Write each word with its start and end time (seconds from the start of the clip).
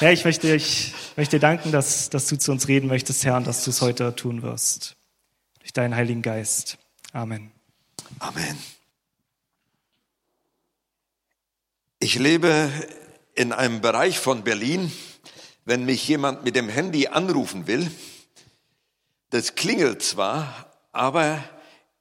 Herr, 0.00 0.14
ich 0.14 0.24
möchte, 0.24 0.54
ich 0.56 0.94
möchte 1.16 1.36
dir 1.36 1.40
danken, 1.40 1.72
dass, 1.72 2.08
dass 2.08 2.26
du 2.26 2.38
zu 2.38 2.52
uns 2.52 2.68
reden 2.68 2.86
möchtest, 2.86 3.22
Herr, 3.26 3.36
und 3.36 3.46
dass 3.46 3.64
du 3.64 3.70
es 3.70 3.82
heute 3.82 4.16
tun 4.16 4.40
wirst. 4.40 4.96
Durch 5.58 5.74
deinen 5.74 5.94
Heiligen 5.94 6.22
Geist. 6.22 6.78
Amen. 7.12 7.52
Amen. 8.18 8.58
Ich 11.98 12.18
lebe 12.18 12.72
in 13.34 13.52
einem 13.52 13.82
Bereich 13.82 14.18
von 14.18 14.42
Berlin, 14.42 14.90
wenn 15.66 15.84
mich 15.84 16.08
jemand 16.08 16.44
mit 16.44 16.56
dem 16.56 16.70
Handy 16.70 17.08
anrufen 17.08 17.66
will, 17.66 17.90
das 19.28 19.54
klingelt 19.54 20.02
zwar, 20.02 20.72
aber 20.92 21.44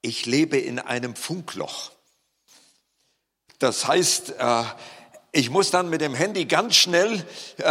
ich 0.02 0.26
lebe 0.26 0.58
in 0.58 0.80
einem 0.80 1.18
Funkloch. 1.18 1.92
Das 3.58 3.90
heißt, 3.90 4.36
äh, 4.40 4.64
ich 5.32 5.50
muss 5.50 5.70
dann 5.70 5.90
mit 5.90 6.02
dem 6.02 6.16
Handy 6.16 6.46
ganz 6.46 6.76
schnell 6.76 7.24
äh, 7.60 7.64
äh, 7.64 7.66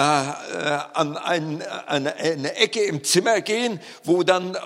an 0.95 1.17
ein, 1.17 1.63
eine, 1.87 2.15
eine 2.15 2.57
Ecke 2.57 2.81
im 2.83 3.03
Zimmer 3.03 3.41
gehen, 3.41 3.81
wo 4.05 4.23
dann 4.23 4.57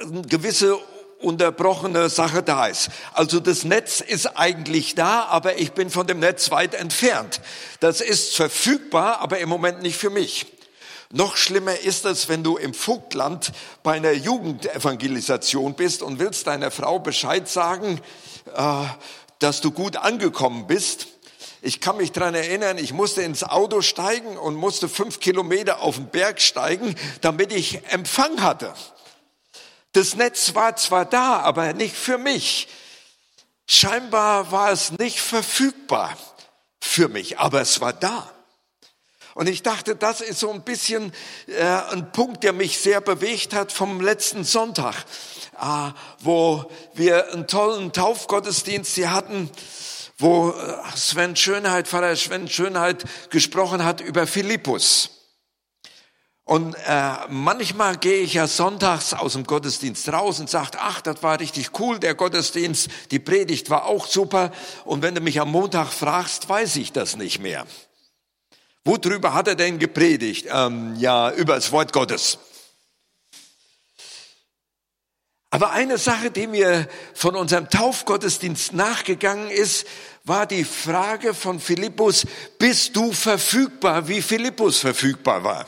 eine 0.00 0.22
gewisse 0.22 0.78
unterbrochene 1.20 2.08
Sache 2.08 2.42
da 2.42 2.66
ist. 2.66 2.90
Also 3.12 3.40
das 3.40 3.64
Netz 3.64 4.00
ist 4.00 4.36
eigentlich 4.36 4.94
da, 4.94 5.24
aber 5.24 5.58
ich 5.58 5.72
bin 5.72 5.90
von 5.90 6.06
dem 6.06 6.18
Netz 6.18 6.50
weit 6.50 6.74
entfernt. 6.74 7.40
Das 7.80 8.00
ist 8.00 8.36
verfügbar, 8.36 9.20
aber 9.20 9.38
im 9.38 9.48
Moment 9.48 9.82
nicht 9.82 9.96
für 9.96 10.10
mich. 10.10 10.46
Noch 11.10 11.36
schlimmer 11.36 11.78
ist 11.78 12.04
es, 12.04 12.28
wenn 12.28 12.42
du 12.42 12.56
im 12.56 12.74
Vogtland 12.74 13.52
bei 13.84 13.92
einer 13.92 14.12
Jugendevangelisation 14.12 15.74
bist 15.74 16.02
und 16.02 16.18
willst 16.18 16.48
deiner 16.48 16.72
Frau 16.72 16.98
Bescheid 16.98 17.48
sagen, 17.48 18.00
äh, 18.54 18.84
dass 19.38 19.60
du 19.60 19.70
gut 19.70 19.96
angekommen 19.96 20.66
bist. 20.66 21.06
Ich 21.66 21.80
kann 21.80 21.96
mich 21.96 22.12
dran 22.12 22.34
erinnern, 22.34 22.76
ich 22.76 22.92
musste 22.92 23.22
ins 23.22 23.42
Auto 23.42 23.80
steigen 23.80 24.36
und 24.36 24.54
musste 24.54 24.86
fünf 24.86 25.18
Kilometer 25.18 25.80
auf 25.80 25.96
den 25.96 26.10
Berg 26.10 26.42
steigen, 26.42 26.94
damit 27.22 27.54
ich 27.54 27.82
Empfang 27.90 28.42
hatte. 28.42 28.74
Das 29.92 30.14
Netz 30.14 30.54
war 30.54 30.76
zwar 30.76 31.06
da, 31.06 31.40
aber 31.40 31.72
nicht 31.72 31.96
für 31.96 32.18
mich. 32.18 32.68
Scheinbar 33.66 34.52
war 34.52 34.72
es 34.72 34.92
nicht 34.98 35.22
verfügbar 35.22 36.14
für 36.82 37.08
mich, 37.08 37.38
aber 37.38 37.62
es 37.62 37.80
war 37.80 37.94
da. 37.94 38.30
Und 39.32 39.48
ich 39.48 39.62
dachte, 39.62 39.96
das 39.96 40.20
ist 40.20 40.40
so 40.40 40.52
ein 40.52 40.64
bisschen 40.64 41.14
äh, 41.46 41.64
ein 41.64 42.12
Punkt, 42.12 42.44
der 42.44 42.52
mich 42.52 42.78
sehr 42.78 43.00
bewegt 43.00 43.54
hat 43.54 43.72
vom 43.72 44.02
letzten 44.02 44.44
Sonntag, 44.44 45.06
äh, 45.58 45.90
wo 46.18 46.70
wir 46.92 47.32
einen 47.32 47.46
tollen 47.46 47.94
Taufgottesdienst 47.94 48.94
hier 48.96 49.12
hatten, 49.12 49.50
wo 50.18 50.50
äh, 50.50 50.96
Sven 50.96 51.36
Schönheit, 51.36 51.88
Pfarrer 51.88 52.16
Sven 52.16 52.48
Schönheit 52.48 53.04
gesprochen 53.30 53.84
hat 53.84 54.00
über 54.00 54.26
Philippus. 54.26 55.10
Und 56.46 56.74
äh, 56.86 57.12
manchmal 57.30 57.96
gehe 57.96 58.20
ich 58.20 58.34
ja 58.34 58.46
sonntags 58.46 59.14
aus 59.14 59.32
dem 59.32 59.44
Gottesdienst 59.44 60.10
raus 60.10 60.40
und 60.40 60.50
sage, 60.50 60.72
ach, 60.78 61.00
das 61.00 61.22
war 61.22 61.40
richtig 61.40 61.70
cool, 61.80 61.98
der 61.98 62.14
Gottesdienst, 62.14 62.90
die 63.10 63.18
Predigt 63.18 63.70
war 63.70 63.86
auch 63.86 64.06
super. 64.06 64.52
Und 64.84 65.00
wenn 65.00 65.14
du 65.14 65.22
mich 65.22 65.40
am 65.40 65.50
Montag 65.50 65.88
fragst, 65.88 66.46
weiß 66.48 66.76
ich 66.76 66.92
das 66.92 67.16
nicht 67.16 67.38
mehr. 67.38 67.66
Worüber 68.84 69.32
hat 69.32 69.48
er 69.48 69.54
denn 69.54 69.78
gepredigt? 69.78 70.46
Ähm, 70.50 70.94
ja, 70.98 71.32
über 71.32 71.54
das 71.54 71.72
Wort 71.72 71.94
Gottes. 71.94 72.38
Aber 75.54 75.70
eine 75.70 75.98
Sache, 75.98 76.32
die 76.32 76.48
mir 76.48 76.88
von 77.14 77.36
unserem 77.36 77.70
Taufgottesdienst 77.70 78.72
nachgegangen 78.72 79.50
ist, 79.50 79.86
war 80.24 80.46
die 80.46 80.64
Frage 80.64 81.32
von 81.32 81.60
Philippus, 81.60 82.26
bist 82.58 82.96
du 82.96 83.12
verfügbar, 83.12 84.08
wie 84.08 84.20
Philippus 84.20 84.80
verfügbar 84.80 85.44
war? 85.44 85.64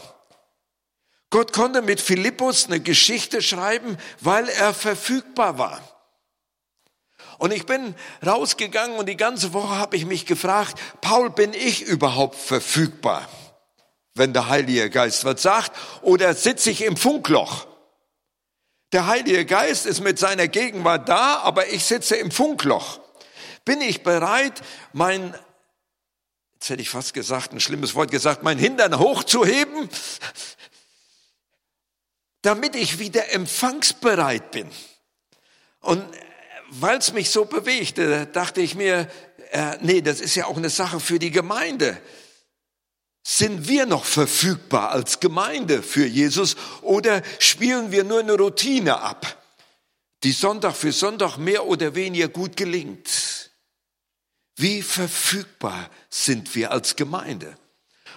Gott 1.31 1.53
konnte 1.53 1.83
mit 1.83 2.01
Philippus 2.01 2.67
eine 2.67 2.81
Geschichte 2.81 3.41
schreiben, 3.43 3.97
weil 4.21 4.49
er 4.49 4.75
verfügbar 4.75 5.57
war. 5.57 5.81
Und 7.39 7.53
ich 7.53 7.65
bin 7.65 7.95
rausgegangen 8.27 8.99
und 8.99 9.09
die 9.09 9.17
ganze 9.17 9.53
Woche 9.53 9.79
habe 9.79 9.97
ich 9.97 10.05
mich 10.05 10.27
gefragt, 10.27 10.81
Paul, 11.01 11.31
bin 11.31 11.55
ich 11.55 11.83
überhaupt 11.83 12.35
verfügbar, 12.35 13.29
wenn 14.17 14.33
der 14.33 14.49
Heilige 14.49 14.91
Geist 14.91 15.25
was 15.25 15.43
sagt, 15.43 15.71
oder 16.03 16.35
sitze 16.35 16.73
ich 16.73 16.83
im 16.83 16.97
Funkloch? 16.97 17.69
Der 18.97 19.09
Heilige 19.09 19.45
Geist 19.45 19.85
ist 19.85 20.01
mit 20.01 20.19
seiner 20.19 20.49
Gegenwart 20.49 21.07
da, 21.07 21.41
aber 21.41 21.69
ich 21.69 21.85
sitze 21.85 22.17
im 22.17 22.31
Funkloch. 22.31 22.99
Bin 23.63 23.83
ich 23.83 24.03
bereit, 24.03 24.63
mein, 24.95 25.39
jetzt 26.55 26.71
hätte 26.71 26.81
ich 26.81 26.89
fast 26.89 27.13
gesagt, 27.13 27.53
ein 27.53 27.61
schlimmes 27.61 27.95
Wort 27.95 28.11
gesagt, 28.11 28.43
mein 28.43 28.57
Hintern 28.57 28.99
hochzuheben, 28.99 29.91
damit 32.41 32.75
ich 32.75 32.99
wieder 32.99 33.33
empfangsbereit 33.33 34.51
bin? 34.51 34.71
Und 35.81 36.03
weil 36.71 36.97
es 36.97 37.13
mich 37.13 37.29
so 37.29 37.45
bewegte, 37.45 38.25
dachte 38.25 38.63
ich 38.63 38.77
mir, 38.77 39.11
äh, 39.51 39.77
nee, 39.83 40.01
das 40.01 40.23
ist 40.23 40.37
ja 40.37 40.47
auch 40.47 40.57
eine 40.57 40.71
Sache 40.71 41.01
für 41.01 41.19
die 41.19 41.33
Gemeinde. 41.33 42.01
Sind 43.29 43.67
wir 43.67 43.87
noch 43.87 44.05
verfügbar 44.05 44.93
als 44.93 45.19
Gemeinde 45.19 45.83
für 45.83 46.07
Jesus 46.07 46.55
oder 46.83 47.25
spielen 47.41 47.91
wir 47.91 48.05
nur 48.05 48.21
eine 48.21 48.35
Routine 48.35 49.01
ab, 49.01 49.43
die 50.23 50.31
Sonntag 50.31 50.77
für 50.77 50.93
Sonntag 50.93 51.37
mehr 51.37 51.67
oder 51.67 51.97
weniger 51.97 52.29
gut 52.29 52.57
gelingt? 52.57 53.51
Wie 54.55 54.81
verfügbar 54.81 55.91
sind 56.09 56.55
wir 56.55 56.71
als 56.71 56.95
Gemeinde? 56.95 57.59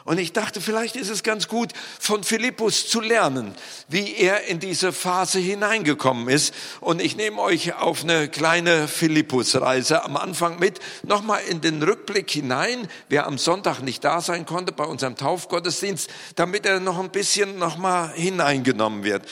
Und 0.06 0.18
ich 0.18 0.34
dachte, 0.34 0.62
vielleicht 0.62 0.96
ist 0.96 1.10
es 1.10 1.24
ganz 1.24 1.48
gut, 1.48 1.74
von 2.00 2.24
Philippus 2.24 2.88
zu 2.88 3.02
lernen, 3.02 3.54
wie 3.88 4.16
er 4.16 4.46
in 4.46 4.60
diese 4.60 4.92
Phase 4.92 5.40
hineingekommen 5.40 6.30
ist. 6.30 6.54
Und 6.80 7.02
ich 7.02 7.16
nehme 7.16 7.40
euch 7.42 7.76
auf 7.76 8.04
eine 8.04 8.30
kleine 8.30 8.88
Philippus-Reise 8.88 10.04
am 10.04 10.18
Anfang 10.18 10.60
mit, 10.60 10.80
nochmal 11.04 11.42
in 11.50 11.62
den 11.62 11.84
Rückblick 11.84 12.32
hinein, 12.32 12.88
wer 13.10 13.28
am 13.28 13.38
Sonntag 13.38 13.82
nicht 13.82 14.04
da 14.04 14.22
sein 14.22 14.46
konnte 14.46 14.72
bei 14.72 14.86
unserem 14.86 15.16
Taufgottesdienst, 15.16 16.10
damit 16.36 16.66
er 16.66 16.80
noch 16.80 17.00
ein 17.00 17.12
bisschen 17.12 17.60
nochmal 17.60 18.14
hineingenommen 18.14 19.04
wird. 19.04 19.28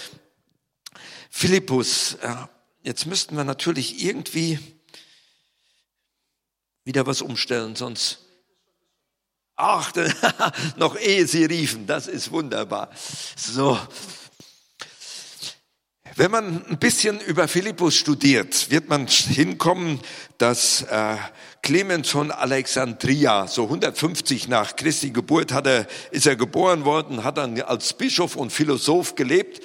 Philippus, 1.30 2.18
jetzt 2.84 3.06
müssten 3.06 3.36
wir 3.38 3.44
natürlich 3.44 4.04
irgendwie 4.04 4.60
wieder 6.84 7.06
was 7.06 7.22
umstellen, 7.22 7.76
sonst 7.76 8.27
Ach, 9.60 9.92
noch 10.78 10.96
ehe 11.00 11.26
sie 11.26 11.46
riefen, 11.46 11.88
das 11.88 12.08
ist 12.08 12.32
wunderbar. 12.32 12.92
So. 13.36 13.76
Wenn 16.16 16.30
man 16.30 16.64
ein 16.68 16.78
bisschen 16.78 17.20
über 17.22 17.48
Philippus 17.48 17.96
studiert, 17.96 18.70
wird 18.70 18.88
man 18.88 19.08
hinkommen, 19.08 20.00
dass 20.38 20.84
äh, 20.84 21.16
Clemens 21.64 22.10
von 22.10 22.30
Alexandria, 22.30 23.48
so 23.48 23.64
150 23.64 24.48
nach 24.48 24.76
Christi 24.76 25.10
Geburt, 25.10 25.52
hat 25.52 25.66
er, 25.66 25.88
ist 26.12 26.28
er 26.28 26.36
geboren 26.36 26.86
worden, 26.86 27.24
hat 27.24 27.38
dann 27.38 27.60
als 27.62 27.94
Bischof 27.94 28.36
und 28.36 28.52
Philosoph 28.52 29.16
gelebt. 29.16 29.62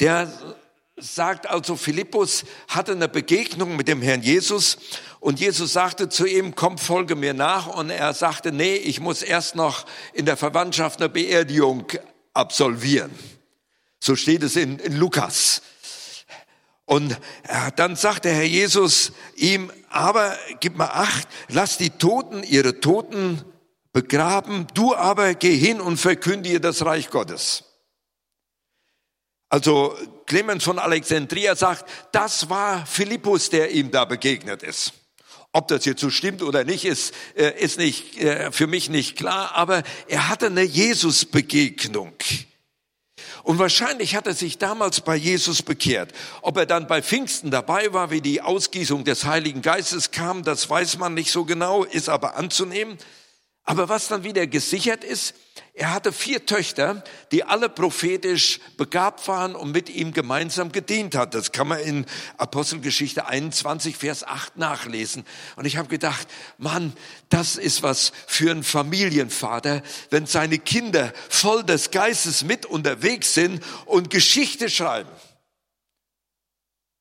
Der 0.00 0.32
sagt 0.96 1.48
also, 1.48 1.76
Philippus 1.76 2.44
hatte 2.68 2.92
eine 2.92 3.08
Begegnung 3.08 3.76
mit 3.76 3.88
dem 3.88 4.02
Herrn 4.02 4.22
Jesus 4.22 4.78
und 5.22 5.38
Jesus 5.38 5.72
sagte 5.72 6.08
zu 6.08 6.26
ihm, 6.26 6.56
komm, 6.56 6.78
folge 6.78 7.14
mir 7.14 7.32
nach. 7.32 7.68
Und 7.68 7.90
er 7.90 8.12
sagte, 8.12 8.50
nee, 8.50 8.74
ich 8.74 8.98
muss 8.98 9.22
erst 9.22 9.54
noch 9.54 9.86
in 10.14 10.26
der 10.26 10.36
Verwandtschaft 10.36 10.98
eine 10.98 11.08
Beerdigung 11.08 11.86
absolvieren. 12.34 13.12
So 14.00 14.16
steht 14.16 14.42
es 14.42 14.56
in, 14.56 14.80
in 14.80 14.96
Lukas. 14.96 15.62
Und 16.86 17.12
äh, 17.12 17.70
dann 17.76 17.94
sagt 17.94 18.24
der 18.24 18.34
Herr 18.34 18.42
Jesus 18.42 19.12
ihm, 19.36 19.70
aber 19.90 20.36
gib 20.58 20.76
mal 20.76 20.90
acht, 20.90 21.28
lass 21.46 21.78
die 21.78 21.90
Toten 21.90 22.42
ihre 22.42 22.80
Toten 22.80 23.44
begraben, 23.92 24.66
du 24.74 24.92
aber 24.92 25.34
geh 25.34 25.56
hin 25.56 25.80
und 25.80 25.98
verkündige 25.98 26.60
das 26.60 26.84
Reich 26.84 27.10
Gottes. 27.10 27.62
Also 29.48 29.96
Clemens 30.26 30.64
von 30.64 30.80
Alexandria 30.80 31.54
sagt, 31.54 31.88
das 32.10 32.50
war 32.50 32.84
Philippus, 32.86 33.50
der 33.50 33.70
ihm 33.70 33.92
da 33.92 34.04
begegnet 34.04 34.64
ist. 34.64 34.94
Ob 35.52 35.68
das 35.68 35.84
jetzt 35.84 36.00
so 36.00 36.08
stimmt 36.08 36.42
oder 36.42 36.64
nicht, 36.64 36.86
ist, 36.86 37.12
äh, 37.36 37.52
ist 37.62 37.78
nicht, 37.78 38.18
äh, 38.18 38.50
für 38.52 38.66
mich 38.66 38.88
nicht 38.88 39.16
klar, 39.16 39.52
aber 39.54 39.82
er 40.08 40.28
hatte 40.28 40.46
eine 40.46 40.62
Jesus-Begegnung. 40.62 42.14
Und 43.42 43.58
wahrscheinlich 43.58 44.14
hat 44.14 44.26
er 44.26 44.34
sich 44.34 44.58
damals 44.58 45.00
bei 45.00 45.16
Jesus 45.16 45.62
bekehrt. 45.62 46.12
Ob 46.40 46.56
er 46.56 46.64
dann 46.64 46.86
bei 46.86 47.02
Pfingsten 47.02 47.50
dabei 47.50 47.92
war, 47.92 48.10
wie 48.10 48.20
die 48.20 48.40
Ausgießung 48.40 49.04
des 49.04 49.24
Heiligen 49.24 49.62
Geistes 49.62 50.10
kam, 50.10 50.42
das 50.42 50.70
weiß 50.70 50.98
man 50.98 51.14
nicht 51.14 51.32
so 51.32 51.44
genau, 51.44 51.84
ist 51.84 52.08
aber 52.08 52.36
anzunehmen. 52.36 52.96
Aber 53.64 53.88
was 53.88 54.08
dann 54.08 54.24
wieder 54.24 54.46
gesichert 54.48 55.04
ist, 55.04 55.34
er 55.74 55.94
hatte 55.94 56.12
vier 56.12 56.44
Töchter, 56.44 57.02
die 57.30 57.44
alle 57.44 57.68
prophetisch 57.68 58.60
begabt 58.76 59.26
waren 59.28 59.54
und 59.54 59.72
mit 59.72 59.88
ihm 59.88 60.12
gemeinsam 60.12 60.72
gedient 60.72 61.14
hat. 61.14 61.34
Das 61.34 61.52
kann 61.52 61.68
man 61.68 61.78
in 61.78 62.04
Apostelgeschichte 62.36 63.26
21, 63.26 63.96
Vers 63.96 64.24
8 64.24 64.58
nachlesen. 64.58 65.24
Und 65.56 65.64
ich 65.64 65.76
habe 65.78 65.88
gedacht, 65.88 66.26
Mann, 66.58 66.92
das 67.30 67.56
ist 67.56 67.82
was 67.82 68.12
für 68.26 68.50
einen 68.50 68.64
Familienvater, 68.64 69.82
wenn 70.10 70.26
seine 70.26 70.58
Kinder 70.58 71.12
voll 71.30 71.62
des 71.62 71.90
Geistes 71.90 72.42
mit 72.42 72.66
unterwegs 72.66 73.32
sind 73.32 73.62
und 73.86 74.10
Geschichte 74.10 74.68
schreiben. 74.68 75.08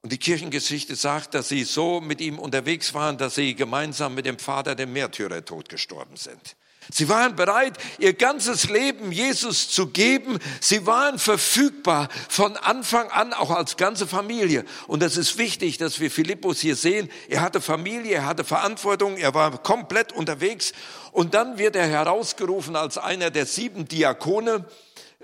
Und 0.03 0.11
die 0.11 0.17
Kirchengeschichte 0.17 0.95
sagt, 0.95 1.35
dass 1.35 1.49
sie 1.49 1.63
so 1.63 2.01
mit 2.01 2.21
ihm 2.21 2.39
unterwegs 2.39 2.93
waren, 2.95 3.17
dass 3.17 3.35
sie 3.35 3.53
gemeinsam 3.53 4.15
mit 4.15 4.25
dem 4.25 4.39
Vater 4.39 4.73
dem 4.73 4.93
Märtyrertod 4.93 5.69
gestorben 5.69 6.15
sind. 6.15 6.55
Sie 6.89 7.07
waren 7.07 7.35
bereit, 7.35 7.77
ihr 7.99 8.13
ganzes 8.13 8.67
Leben 8.67 9.11
Jesus 9.11 9.69
zu 9.69 9.87
geben. 9.87 10.39
Sie 10.59 10.87
waren 10.87 11.19
verfügbar 11.19 12.09
von 12.27 12.57
Anfang 12.57 13.09
an, 13.11 13.33
auch 13.33 13.51
als 13.51 13.77
ganze 13.77 14.07
Familie. 14.07 14.65
Und 14.87 15.03
das 15.03 15.15
ist 15.15 15.37
wichtig, 15.37 15.77
dass 15.77 15.99
wir 15.99 16.09
Philippus 16.09 16.59
hier 16.59 16.75
sehen. 16.75 17.09
Er 17.29 17.41
hatte 17.41 17.61
Familie, 17.61 18.15
er 18.15 18.25
hatte 18.25 18.43
Verantwortung, 18.43 19.17
er 19.17 19.35
war 19.35 19.61
komplett 19.61 20.11
unterwegs. 20.11 20.73
Und 21.11 21.35
dann 21.35 21.59
wird 21.59 21.75
er 21.75 21.85
herausgerufen 21.85 22.75
als 22.75 22.97
einer 22.97 23.29
der 23.29 23.45
sieben 23.45 23.87
Diakone. 23.87 24.65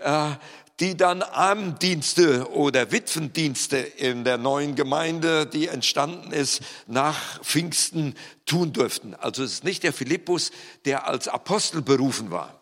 Äh, 0.01 0.35
die 0.79 0.95
dann 0.95 1.23
Armdienste 1.23 2.51
oder 2.51 2.91
Witwendienste 2.91 3.77
in 3.77 4.23
der 4.23 4.37
neuen 4.37 4.75
Gemeinde, 4.75 5.47
die 5.47 5.67
entstanden 5.67 6.31
ist, 6.31 6.61
nach 6.85 7.43
Pfingsten 7.43 8.13
tun 8.45 8.73
durften. 8.73 9.15
Also 9.15 9.43
es 9.43 9.53
ist 9.53 9.63
nicht 9.63 9.83
der 9.83 9.93
Philippus, 9.93 10.51
der 10.85 11.07
als 11.07 11.27
Apostel 11.27 11.81
berufen 11.81 12.29
war, 12.29 12.61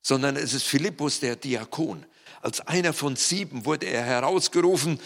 sondern 0.00 0.36
es 0.36 0.54
ist 0.54 0.64
Philippus, 0.64 1.20
der 1.20 1.36
Diakon. 1.36 2.06
Als 2.40 2.66
einer 2.66 2.94
von 2.94 3.16
sieben 3.16 3.66
wurde 3.66 3.86
er 3.86 4.02
herausgerufen 4.02 4.98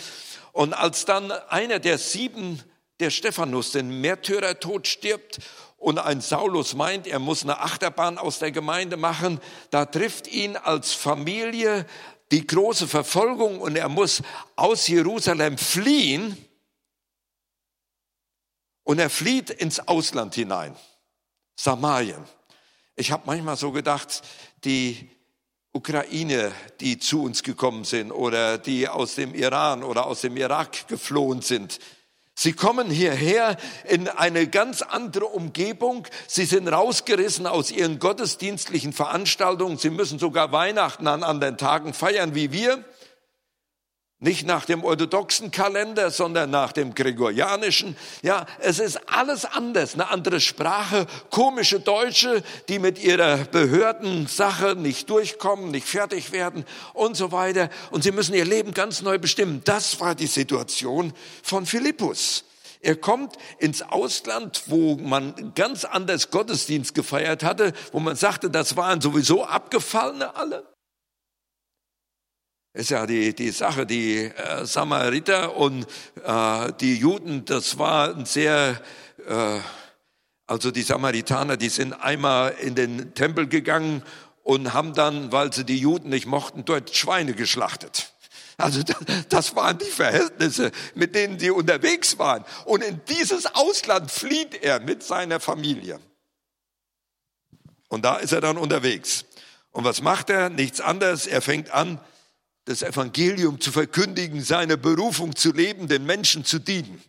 und 0.53 0.75
als 0.75 1.07
dann 1.07 1.33
einer 1.33 1.81
der 1.81 1.99
sieben, 1.99 2.63
der 3.01 3.11
Stephanus, 3.11 3.73
den 3.73 4.01
Märtyrertod 4.01 4.87
stirbt 4.87 5.41
und 5.77 5.99
ein 5.99 6.21
Saulus 6.21 6.75
meint, 6.75 7.07
er 7.07 7.19
muss 7.19 7.43
eine 7.43 7.61
Achterbahn 7.61 8.19
aus 8.19 8.39
der 8.39 8.51
Gemeinde 8.51 8.97
machen, 8.97 9.41
da 9.71 9.85
trifft 9.85 10.27
ihn 10.27 10.57
als 10.57 10.93
Familie 10.93 11.87
die 12.33 12.47
große 12.47 12.89
Verfolgung 12.89 13.61
und 13.61 13.77
er 13.77 13.89
muss 13.89 14.23
aus 14.57 14.89
Jerusalem 14.89 15.59
fliehen. 15.59 16.37
Und 18.83 18.99
er 18.99 19.11
flieht 19.11 19.51
ins 19.51 19.81
Ausland 19.81 20.35
hinein, 20.35 20.77
Samarien. 21.57 22.25
Ich 22.95 23.13
habe 23.13 23.25
manchmal 23.27 23.57
so 23.57 23.73
gedacht, 23.73 24.23
die 24.65 25.11
Ukraine, 25.73 26.53
die 26.81 26.99
zu 26.99 27.23
uns 27.23 27.43
gekommen 27.43 27.85
sind 27.85 28.11
oder 28.11 28.59
die 28.59 28.89
aus 28.89 29.17
dem 29.17 29.35
Iran 29.35 29.83
oder 29.83 30.07
aus 30.07 30.23
dem 30.23 30.37
Irak 30.37 30.89
geflohen 30.89 31.43
sind, 31.43 31.79
Sie 32.39 32.53
kommen 32.53 32.91
hierher 32.91 33.57
in 33.85 34.09
eine 34.09 34.47
ganz 34.47 34.83
andere 34.83 35.25
Umgebung. 35.25 36.07
Sie 36.27 36.45
sind 36.45 36.69
rausgerissen 36.69 37.47
aus 37.47 37.71
ihren 37.71 37.99
gottesdienstlichen 37.99 38.93
Veranstaltungen. 38.93 39.79
Sie 39.79 39.89
müssen 39.89 40.19
sogar 40.19 40.53
Weihnachten 40.53 41.07
an 41.07 41.23
anderen 41.23 41.57
Tagen 41.57 41.95
feiern 41.95 42.35
wie 42.35 42.53
wir. 42.53 42.85
Nicht 44.19 44.47
nach 44.47 44.65
dem 44.65 44.83
orthodoxen 44.83 45.51
Kalender, 45.51 46.11
sondern 46.11 46.49
nach 46.49 46.73
dem 46.73 46.95
gregorianischen. 46.95 47.95
Ja, 48.23 48.47
es 48.61 48.79
ist 48.79 49.11
alles 49.11 49.45
anders. 49.45 49.93
Eine 49.93 50.09
andere 50.09 50.41
Sprache, 50.41 51.07
komische 51.29 51.81
Deutsche, 51.81 52.43
die 52.71 52.79
mit 52.79 52.99
ihrer 52.99 53.37
Behördensache 53.37 54.75
nicht 54.75 55.11
durchkommen, 55.11 55.71
nicht 55.71 55.87
fertig 55.87 56.33
werden 56.33 56.65
und 56.95 57.15
so 57.15 57.31
weiter. 57.31 57.69
Und 57.91 58.05
sie 58.05 58.11
müssen 58.11 58.35
ihr 58.35 58.47
Leben 58.47 58.73
ganz 58.73 59.03
neu 59.03 59.19
bestimmen. 59.19 59.61
Das 59.67 60.01
war 60.01 60.15
die 60.15 60.29
Situation 60.29 61.13
von 61.43 61.67
Philippus. 61.67 62.45
Er 62.81 62.97
kommt 62.97 63.37
ins 63.59 63.83
Ausland, 63.83 64.63
wo 64.67 64.97
man 64.97 65.53
ganz 65.55 65.85
anders 65.85 66.31
Gottesdienst 66.31 66.95
gefeiert 66.95 67.43
hatte, 67.43 67.75
wo 67.93 68.01
man 68.01 68.17
sagte, 68.17 68.49
das 68.49 68.79
waren 68.79 69.03
sowieso 69.03 69.45
Abgefallene 69.45 70.35
alle 70.37 70.65
ist 72.77 72.91
ja 72.91 73.07
die, 73.07 73.35
die 73.35 73.51
Sache, 73.51 73.87
die 73.87 74.25
äh, 74.25 74.67
Samariter 74.67 75.57
und 75.57 75.87
äh, 76.23 76.73
die 76.79 76.97
Juden, 76.97 77.45
das 77.47 77.79
war 77.79 78.15
ein 78.15 78.27
sehr, 78.27 78.81
äh, 79.27 79.61
also 80.47 80.71
die 80.71 80.83
Samaritaner, 80.83 81.57
die 81.57 81.71
sind 81.71 81.95
einmal 81.95 82.55
in 82.61 82.75
den 82.75 83.15
Tempel 83.15 83.47
gegangen 83.47 84.03
und 84.43 84.75
haben 84.75 84.93
dann, 84.93 85.33
weil 85.33 85.53
sie 85.55 85.65
die 85.65 85.79
Juden 85.79 86.11
nicht 86.11 86.27
mochten, 86.27 86.67
dort 86.67 86.95
Schweine 86.95 87.33
geschlachtet. 87.33 88.13
Also 88.59 88.83
das, 88.83 88.99
das 89.31 89.57
waren 89.57 89.79
die 89.79 89.85
Verhältnisse, 89.87 90.71
mit 90.95 91.15
denen 91.15 91.39
sie 91.39 91.51
unterwegs 91.51 92.19
waren. 92.19 92.45
Und 92.67 92.85
in 92.85 93.01
dieses 93.09 93.47
Ausland 93.55 94.11
flieht 94.11 94.63
er 94.63 94.81
mit 94.81 95.03
seiner 95.03 95.41
Familie. 95.41 95.99
Und 97.89 98.05
da 98.05 98.17
ist 98.17 98.33
er 98.33 98.43
dann 98.43 98.59
unterwegs. 98.59 99.25
Und 99.73 99.85
was 99.85 100.03
macht 100.03 100.29
er? 100.29 100.51
Nichts 100.51 100.83
anderes. 100.83 101.27
Er 101.27 101.41
fängt 101.41 101.71
an, 101.71 102.01
das 102.67 102.83
Evangelium 102.83 103.61
zu 103.61 103.73
verkündigen, 103.73 104.43
seine 104.43 104.77
Berufung 104.77 105.35
zu 105.35 105.53
leben, 105.53 105.89
den 105.89 106.05
Menschen 106.05 106.45
zu 106.45 106.59
dienen. 106.59 107.03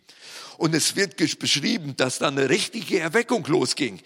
Und 0.56 0.74
es 0.74 0.96
wird 0.96 1.16
beschrieben, 1.38 1.94
dass 1.96 2.18
da 2.18 2.28
eine 2.28 2.48
richtige 2.48 3.00
Erweckung 3.00 3.44
losging. 3.46 4.00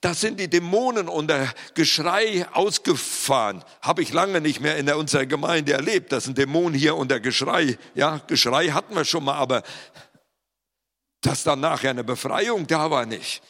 Da 0.00 0.14
sind 0.14 0.38
die 0.38 0.48
Dämonen 0.48 1.08
unter 1.08 1.52
Geschrei 1.74 2.46
ausgefahren. 2.52 3.64
Habe 3.82 4.02
ich 4.02 4.12
lange 4.12 4.40
nicht 4.40 4.60
mehr 4.60 4.76
in 4.76 4.88
unserer 4.92 5.26
Gemeinde 5.26 5.72
erlebt, 5.72 6.12
dass 6.12 6.26
ein 6.26 6.34
Dämon 6.34 6.74
hier 6.74 6.94
unter 6.94 7.20
Geschrei, 7.20 7.76
ja, 7.94 8.18
Geschrei 8.26 8.68
hatten 8.68 8.94
wir 8.94 9.04
schon 9.04 9.24
mal, 9.24 9.34
aber 9.34 9.62
dass 11.22 11.42
dann 11.42 11.60
nachher 11.60 11.90
eine 11.90 12.04
Befreiung 12.04 12.66
da 12.66 12.90
war 12.90 13.06
nicht. 13.06 13.42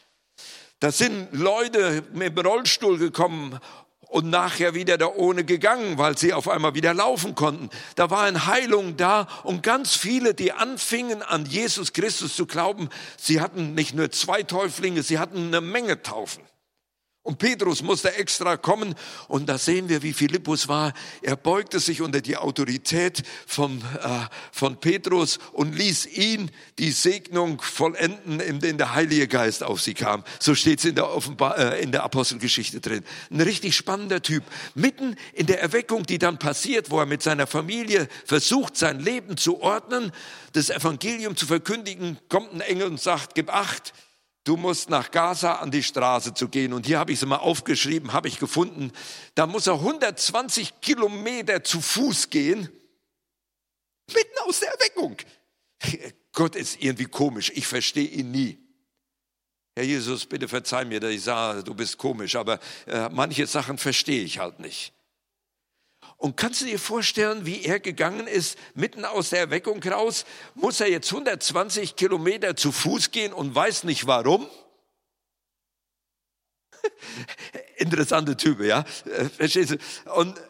Da 0.81 0.93
sind 0.93 1.29
Leute 1.33 2.05
mit 2.13 2.37
dem 2.37 2.47
Rollstuhl 2.47 2.99
gekommen 2.99 3.59
und 4.15 4.31
nachher 4.31 4.75
wieder 4.75 4.97
da 4.97 5.09
ohne 5.09 5.43
gegangen, 5.43 5.99
weil 5.99 6.17
sie 6.17 6.33
auf 6.33 6.49
einmal 6.49 6.77
wieder 6.77 6.95
laufen 6.95 7.35
konnten. 7.35 7.69
Da 7.97 8.11
war 8.11 8.23
eine 8.23 8.47
Heilung 8.47 8.97
da 8.97 9.27
und 9.43 9.65
ganz 9.65 9.97
viele, 9.97 10.35
die 10.35 10.53
anfingen 10.53 11.21
an 11.21 11.47
Jesus 11.47 11.93
Christus 11.93 12.37
zu 12.37 12.47
glauben, 12.47 12.91
sie 13.17 13.41
hatten 13.41 13.75
nicht 13.75 13.93
nur 13.93 14.13
zwei 14.13 14.45
Täuflinge, 14.45 15.03
sie 15.03 15.19
hatten 15.19 15.49
eine 15.49 15.61
Menge 15.61 16.01
Taufen. 16.03 16.45
Und 17.25 17.39
Petrus 17.39 17.83
musste 17.83 18.15
extra 18.17 18.59
kommen. 18.59 18.95
Und 19.29 19.49
da 19.49 19.57
sehen 19.57 19.89
wir, 19.89 20.03
wie 20.03 20.13
Philippus 20.13 20.69
war. 20.69 20.93
Er 21.23 21.37
beugte 21.37 21.81
sich 21.81 22.03
unter 22.03 22.21
die 22.21 22.37
Autorität 22.37 23.23
von, 23.47 23.81
äh, 24.03 24.27
von 24.53 24.77
Petrus 24.77 25.39
und 25.53 25.75
ließ 25.75 26.05
ihn 26.05 26.51
die 26.79 26.91
Segnung 26.91 27.63
vollenden, 27.63 28.41
indem 28.41 28.77
der 28.77 28.95
Heilige 28.95 29.27
Geist 29.27 29.63
auf 29.63 29.81
sie 29.81 29.95
kam. 29.95 30.23
So 30.39 30.55
steht 30.55 30.81
es 30.81 30.85
in 30.85 30.97
der, 30.97 31.09
Offenbar 31.15 31.57
äh, 31.57 31.83
in 31.83 31.93
der 31.93 32.03
Apostelgeschichte 32.03 32.83
drin. 32.83 33.03
Ein 33.31 33.41
richtig 33.41 33.75
spannender 33.75 34.21
Typ. 34.21 34.45
Mitten 34.75 35.17
in 35.33 35.47
der 35.47 35.63
Erweckung, 35.63 36.05
die 36.05 36.19
dann 36.19 36.39
passiert, 36.39 36.91
wo 36.91 37.01
er 37.01 37.07
mit 37.07 37.23
seiner 37.23 37.47
Familie 37.47 38.07
versucht, 38.27 38.77
sein 38.77 39.01
Leben 39.01 39.39
zu 39.39 39.63
ordnen, 39.63 40.13
das 40.53 40.69
Evangelium 40.69 41.37
zu 41.37 41.47
verkündigen, 41.47 42.19
kommt 42.29 42.53
ein 42.53 42.61
Engel 42.61 42.89
und 42.89 43.01
sagt, 43.01 43.35
gib 43.35 43.49
acht, 43.49 43.95
du 44.45 44.57
musst 44.57 44.91
nach 44.91 45.11
Gaza 45.11 45.55
an 45.57 45.71
die 45.71 45.83
Straße 45.83 46.35
zu 46.35 46.49
gehen. 46.49 46.73
Und 46.73 46.87
hier 46.87 46.99
habe 46.99 47.13
ich 47.13 47.21
es 47.21 47.27
mal 47.27 47.37
aufgeschrieben, 47.37 48.13
habe 48.13 48.29
ich 48.29 48.39
gefunden. 48.39 48.93
Da 49.35 49.47
muss 49.47 49.67
er 49.67 49.75
120 49.75 50.81
Kilometer 50.81 51.65
zu 51.65 51.81
Fuß 51.81 52.31
gehen, 52.31 52.69
mitten 54.13 54.39
aus 54.47 54.61
der 54.61 54.71
Erweckung. 54.71 55.17
Gott 56.33 56.57
ist 56.57 56.83
irgendwie 56.83 57.07
komisch, 57.07 57.53
ich 57.55 57.67
verstehe 57.67 58.09
ihn 58.09 58.31
nie. 58.31 58.59
Herr 59.77 59.85
Jesus, 59.85 60.27
bitte 60.27 60.47
verzeih 60.47 60.85
mir, 60.85 61.01
dass 61.01 61.11
ich 61.11 61.23
sage, 61.23 61.65
du 61.65 61.75
bist 61.75 61.99
komisch, 61.99 62.37
aber 62.37 62.61
äh, 62.87 63.09
manche 63.09 63.47
Sachen 63.47 63.77
verstehe 63.77 64.23
ich 64.23 64.39
halt 64.39 64.61
nicht. 64.61 64.94
Und 66.25 66.39
kannst 66.39 66.63
du 66.63 66.65
dir 66.65 66.79
vorstellen, 66.79 67.45
wie 67.45 67.67
er 67.67 67.81
gegangen 67.81 68.27
ist, 68.27 68.57
mitten 68.75 69.05
aus 69.05 69.29
der 69.29 69.41
Erweckung 69.41 69.83
raus? 69.83 70.25
Muss 70.55 70.81
er 70.81 70.89
jetzt 70.89 71.11
120 71.11 71.97
Kilometer 71.97 72.57
zu 72.57 72.73
Fuß 72.73 73.11
gehen 73.11 73.35
und 73.35 73.55
weiß 73.55 73.85
nicht 73.85 74.07
warum? 74.07 74.49
Interessante 77.77 78.39
Type, 78.39 78.67
ja? 78.67 78.87
Äh, 79.05 79.29
verstehst 79.29 79.73
du? 79.73 80.13
Und 80.15 80.41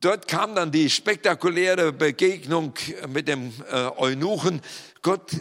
dort 0.00 0.28
kam 0.28 0.54
dann 0.54 0.70
die 0.70 0.88
spektakuläre 0.88 1.92
Begegnung 1.92 2.74
mit 3.08 3.26
dem 3.26 3.52
äh, 3.68 3.88
Eunuchen. 3.96 4.62
Gott 5.02 5.32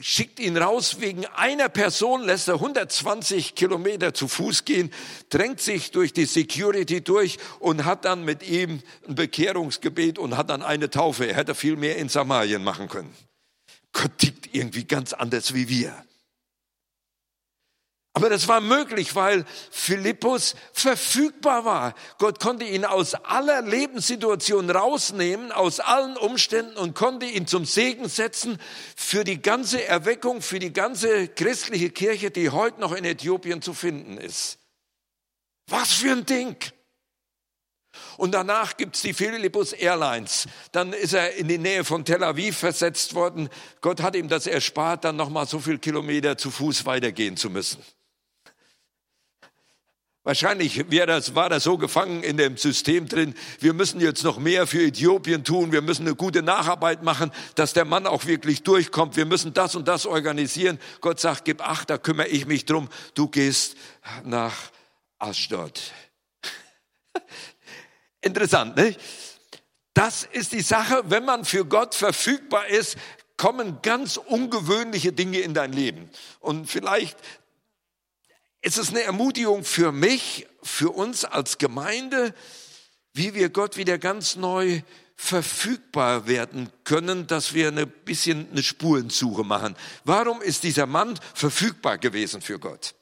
schickt 0.00 0.40
ihn 0.40 0.56
raus 0.56 1.00
wegen 1.00 1.26
einer 1.26 1.68
Person, 1.68 2.22
lässt 2.22 2.48
er 2.48 2.54
120 2.54 3.54
Kilometer 3.54 4.14
zu 4.14 4.28
Fuß 4.28 4.64
gehen, 4.64 4.92
drängt 5.30 5.60
sich 5.60 5.90
durch 5.90 6.12
die 6.12 6.24
Security 6.24 7.00
durch 7.02 7.38
und 7.58 7.84
hat 7.84 8.04
dann 8.04 8.24
mit 8.24 8.42
ihm 8.48 8.82
ein 9.08 9.14
Bekehrungsgebet 9.14 10.18
und 10.18 10.36
hat 10.36 10.50
dann 10.50 10.62
eine 10.62 10.90
Taufe. 10.90 11.26
Er 11.26 11.36
hätte 11.36 11.54
viel 11.54 11.76
mehr 11.76 11.96
in 11.96 12.08
Samarien 12.08 12.62
machen 12.64 12.88
können. 12.88 13.14
Gott 13.92 14.18
tickt 14.18 14.54
irgendwie 14.54 14.84
ganz 14.84 15.12
anders 15.12 15.54
wie 15.54 15.68
wir. 15.68 15.94
Aber 18.16 18.30
das 18.30 18.48
war 18.48 18.62
möglich, 18.62 19.14
weil 19.14 19.44
Philippus 19.70 20.54
verfügbar 20.72 21.66
war. 21.66 21.94
Gott 22.16 22.40
konnte 22.40 22.64
ihn 22.64 22.86
aus 22.86 23.12
aller 23.12 23.60
Lebenssituation 23.60 24.70
rausnehmen, 24.70 25.52
aus 25.52 25.80
allen 25.80 26.16
Umständen 26.16 26.78
und 26.78 26.94
konnte 26.94 27.26
ihn 27.26 27.46
zum 27.46 27.66
Segen 27.66 28.08
setzen 28.08 28.58
für 28.96 29.22
die 29.22 29.42
ganze 29.42 29.84
Erweckung, 29.84 30.40
für 30.40 30.58
die 30.58 30.72
ganze 30.72 31.28
christliche 31.28 31.90
Kirche, 31.90 32.30
die 32.30 32.48
heute 32.48 32.80
noch 32.80 32.92
in 32.92 33.04
Äthiopien 33.04 33.60
zu 33.60 33.74
finden 33.74 34.16
ist. 34.16 34.60
Was 35.66 35.92
für 35.92 36.12
ein 36.12 36.24
Ding! 36.24 36.56
Und 38.16 38.32
danach 38.32 38.78
gibt's 38.78 39.02
die 39.02 39.12
Philippus 39.12 39.74
Airlines. 39.74 40.46
Dann 40.72 40.94
ist 40.94 41.12
er 41.12 41.34
in 41.34 41.48
die 41.48 41.58
Nähe 41.58 41.84
von 41.84 42.06
Tel 42.06 42.24
Aviv 42.24 42.56
versetzt 42.56 43.12
worden. 43.12 43.50
Gott 43.82 44.00
hat 44.00 44.16
ihm 44.16 44.30
das 44.30 44.46
erspart, 44.46 45.04
dann 45.04 45.16
nochmal 45.16 45.46
so 45.46 45.58
viel 45.58 45.78
Kilometer 45.78 46.38
zu 46.38 46.50
Fuß 46.50 46.86
weitergehen 46.86 47.36
zu 47.36 47.50
müssen. 47.50 47.84
Wahrscheinlich 50.26 50.84
das, 51.06 51.36
war 51.36 51.48
das 51.48 51.62
so 51.62 51.78
gefangen 51.78 52.24
in 52.24 52.36
dem 52.36 52.56
System 52.56 53.06
drin, 53.06 53.32
wir 53.60 53.72
müssen 53.72 54.00
jetzt 54.00 54.24
noch 54.24 54.40
mehr 54.40 54.66
für 54.66 54.82
Äthiopien 54.82 55.44
tun, 55.44 55.70
wir 55.70 55.82
müssen 55.82 56.04
eine 56.04 56.16
gute 56.16 56.42
Nacharbeit 56.42 57.04
machen, 57.04 57.30
dass 57.54 57.74
der 57.74 57.84
Mann 57.84 58.08
auch 58.08 58.26
wirklich 58.26 58.64
durchkommt, 58.64 59.16
wir 59.16 59.24
müssen 59.24 59.54
das 59.54 59.76
und 59.76 59.86
das 59.86 60.04
organisieren. 60.04 60.80
Gott 61.00 61.20
sagt, 61.20 61.44
gib 61.44 61.60
acht, 61.60 61.90
da 61.90 61.96
kümmere 61.96 62.26
ich 62.26 62.44
mich 62.44 62.64
drum, 62.64 62.88
du 63.14 63.28
gehst 63.28 63.76
nach 64.24 64.56
Ashdod. 65.20 65.80
Interessant, 68.20 68.74
ne? 68.74 68.96
Das 69.94 70.24
ist 70.24 70.50
die 70.50 70.60
Sache, 70.60 71.04
wenn 71.04 71.24
man 71.24 71.44
für 71.44 71.64
Gott 71.64 71.94
verfügbar 71.94 72.66
ist, 72.66 72.96
kommen 73.36 73.78
ganz 73.80 74.16
ungewöhnliche 74.16 75.12
Dinge 75.12 75.38
in 75.38 75.54
dein 75.54 75.72
Leben. 75.72 76.10
Und 76.40 76.68
vielleicht 76.68 77.16
ist 78.66 78.78
es 78.78 78.88
eine 78.88 79.02
Ermutigung 79.02 79.62
für 79.62 79.92
mich, 79.92 80.48
für 80.60 80.90
uns 80.90 81.24
als 81.24 81.58
Gemeinde, 81.58 82.34
wie 83.12 83.32
wir 83.32 83.48
Gott 83.48 83.76
wieder 83.76 83.96
ganz 83.96 84.34
neu 84.34 84.82
verfügbar 85.14 86.26
werden 86.26 86.70
können, 86.82 87.28
dass 87.28 87.54
wir 87.54 87.68
ein 87.68 87.88
bisschen 88.04 88.50
eine 88.50 88.64
Spurensuche 88.64 89.44
machen. 89.44 89.76
Warum 90.02 90.42
ist 90.42 90.64
dieser 90.64 90.86
Mann 90.86 91.16
verfügbar 91.32 91.98
gewesen 91.98 92.42
für 92.42 92.58
Gott? 92.58 92.96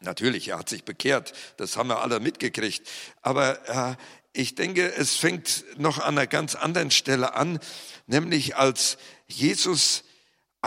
Natürlich, 0.00 0.48
er 0.48 0.60
hat 0.60 0.70
sich 0.70 0.84
bekehrt, 0.84 1.34
das 1.58 1.76
haben 1.76 1.90
wir 1.90 2.00
alle 2.00 2.18
mitgekriegt. 2.18 2.88
Aber 3.20 3.68
äh, 3.68 3.96
ich 4.32 4.54
denke, 4.54 4.94
es 4.94 5.14
fängt 5.14 5.62
noch 5.76 5.98
an 5.98 6.16
einer 6.16 6.26
ganz 6.26 6.54
anderen 6.54 6.90
Stelle 6.90 7.34
an, 7.34 7.58
nämlich 8.06 8.56
als 8.56 8.96
Jesus 9.26 10.04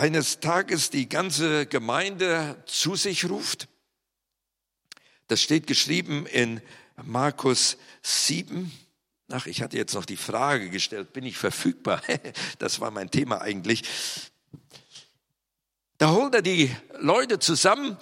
eines 0.00 0.40
Tages 0.40 0.88
die 0.88 1.10
ganze 1.10 1.66
Gemeinde 1.66 2.56
zu 2.64 2.96
sich 2.96 3.28
ruft. 3.28 3.68
Das 5.28 5.42
steht 5.42 5.66
geschrieben 5.66 6.24
in 6.24 6.62
Markus 7.04 7.76
7. 8.00 8.72
Ach, 9.30 9.44
ich 9.44 9.60
hatte 9.60 9.76
jetzt 9.76 9.92
noch 9.92 10.06
die 10.06 10.16
Frage 10.16 10.70
gestellt, 10.70 11.12
bin 11.12 11.26
ich 11.26 11.36
verfügbar? 11.36 12.00
Das 12.58 12.80
war 12.80 12.90
mein 12.90 13.10
Thema 13.10 13.42
eigentlich. 13.42 13.82
Da 15.98 16.12
holt 16.12 16.34
er 16.34 16.40
die 16.40 16.74
Leute 16.98 17.38
zusammen 17.38 17.98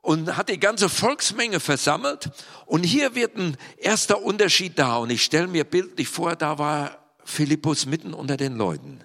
und 0.00 0.36
hat 0.36 0.48
die 0.48 0.60
ganze 0.60 0.88
Volksmenge 0.88 1.58
versammelt. 1.58 2.30
Und 2.66 2.84
hier 2.84 3.16
wird 3.16 3.36
ein 3.36 3.56
erster 3.78 4.22
Unterschied 4.22 4.78
da. 4.78 4.98
Und 4.98 5.10
ich 5.10 5.24
stelle 5.24 5.48
mir 5.48 5.64
bildlich 5.64 6.06
vor, 6.06 6.36
da 6.36 6.58
war 6.58 6.98
Philippus 7.24 7.84
mitten 7.86 8.14
unter 8.14 8.36
den 8.36 8.54
Leuten. 8.54 9.04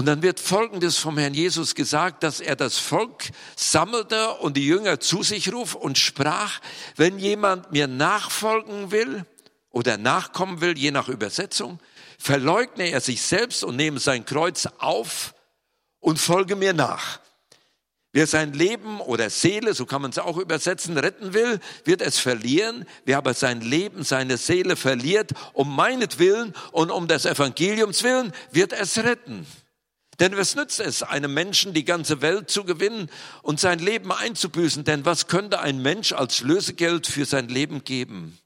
Und 0.00 0.06
dann 0.06 0.22
wird 0.22 0.40
Folgendes 0.40 0.96
vom 0.96 1.18
Herrn 1.18 1.34
Jesus 1.34 1.74
gesagt, 1.74 2.22
dass 2.22 2.40
er 2.40 2.56
das 2.56 2.78
Volk 2.78 3.24
sammelte 3.54 4.30
und 4.36 4.56
die 4.56 4.64
Jünger 4.64 4.98
zu 4.98 5.22
sich 5.22 5.52
ruft 5.52 5.74
und 5.74 5.98
sprach, 5.98 6.60
wenn 6.96 7.18
jemand 7.18 7.70
mir 7.70 7.86
nachfolgen 7.86 8.92
will 8.92 9.26
oder 9.68 9.98
nachkommen 9.98 10.62
will, 10.62 10.78
je 10.78 10.90
nach 10.90 11.10
Übersetzung, 11.10 11.80
verleugne 12.18 12.88
er 12.88 13.02
sich 13.02 13.20
selbst 13.20 13.62
und 13.62 13.76
nehme 13.76 14.00
sein 14.00 14.24
Kreuz 14.24 14.66
auf 14.78 15.34
und 15.98 16.18
folge 16.18 16.56
mir 16.56 16.72
nach. 16.72 17.20
Wer 18.12 18.26
sein 18.26 18.54
Leben 18.54 19.02
oder 19.02 19.28
Seele, 19.28 19.74
so 19.74 19.84
kann 19.84 20.00
man 20.00 20.12
es 20.12 20.18
auch 20.18 20.38
übersetzen, 20.38 20.96
retten 20.96 21.34
will, 21.34 21.60
wird 21.84 22.00
es 22.00 22.18
verlieren. 22.18 22.86
Wer 23.04 23.18
aber 23.18 23.34
sein 23.34 23.60
Leben, 23.60 24.02
seine 24.02 24.38
Seele 24.38 24.76
verliert, 24.76 25.32
um 25.52 25.76
meinetwillen 25.76 26.54
und 26.72 26.90
um 26.90 27.06
des 27.06 27.26
Evangeliums 27.26 28.02
willen, 28.02 28.32
wird 28.50 28.72
es 28.72 28.96
retten. 28.96 29.46
Denn 30.20 30.36
was 30.36 30.54
nützt 30.54 30.80
es, 30.80 31.02
einem 31.02 31.32
Menschen 31.32 31.72
die 31.72 31.86
ganze 31.86 32.20
Welt 32.20 32.50
zu 32.50 32.64
gewinnen 32.64 33.10
und 33.42 33.58
sein 33.58 33.78
Leben 33.78 34.12
einzubüßen? 34.12 34.84
Denn 34.84 35.06
was 35.06 35.28
könnte 35.28 35.60
ein 35.60 35.80
Mensch 35.80 36.12
als 36.12 36.42
Lösegeld 36.42 37.06
für 37.06 37.24
sein 37.24 37.48
Leben 37.48 37.84
geben? 37.84 38.38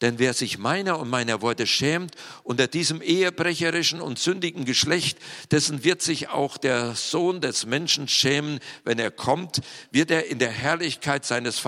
Denn 0.00 0.18
wer 0.18 0.32
sich 0.32 0.58
meiner 0.58 0.98
und 0.98 1.08
meiner 1.08 1.42
Worte 1.42 1.66
schämt 1.66 2.16
unter 2.42 2.66
diesem 2.66 3.02
ehebrecherischen 3.02 4.00
und 4.00 4.18
sündigen 4.18 4.64
Geschlecht, 4.64 5.18
dessen 5.50 5.84
wird 5.84 6.02
sich 6.02 6.28
auch 6.28 6.56
der 6.56 6.94
Sohn 6.94 7.42
des 7.42 7.66
Menschen 7.66 8.08
schämen, 8.08 8.58
wenn 8.84 8.98
er 8.98 9.10
kommt, 9.10 9.60
wird 9.92 10.10
er 10.10 10.26
in 10.26 10.38
der 10.38 10.50
Herrlichkeit 10.50 11.24
seines 11.24 11.62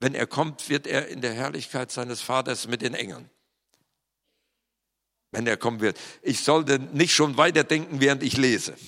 wenn 0.00 0.14
er 0.14 0.28
kommt, 0.28 0.68
wird 0.68 0.86
er 0.86 1.08
in 1.08 1.22
der 1.22 1.32
Herrlichkeit 1.32 1.90
seines 1.90 2.20
Vaters 2.20 2.68
mit 2.68 2.82
den 2.82 2.94
Engeln 2.94 3.28
wenn 5.30 5.46
er 5.46 5.56
kommen 5.56 5.80
wird. 5.80 5.98
Ich 6.22 6.40
sollte 6.40 6.78
nicht 6.78 7.14
schon 7.14 7.36
weiterdenken, 7.36 8.00
während 8.00 8.22
ich 8.22 8.36
lese. 8.36 8.74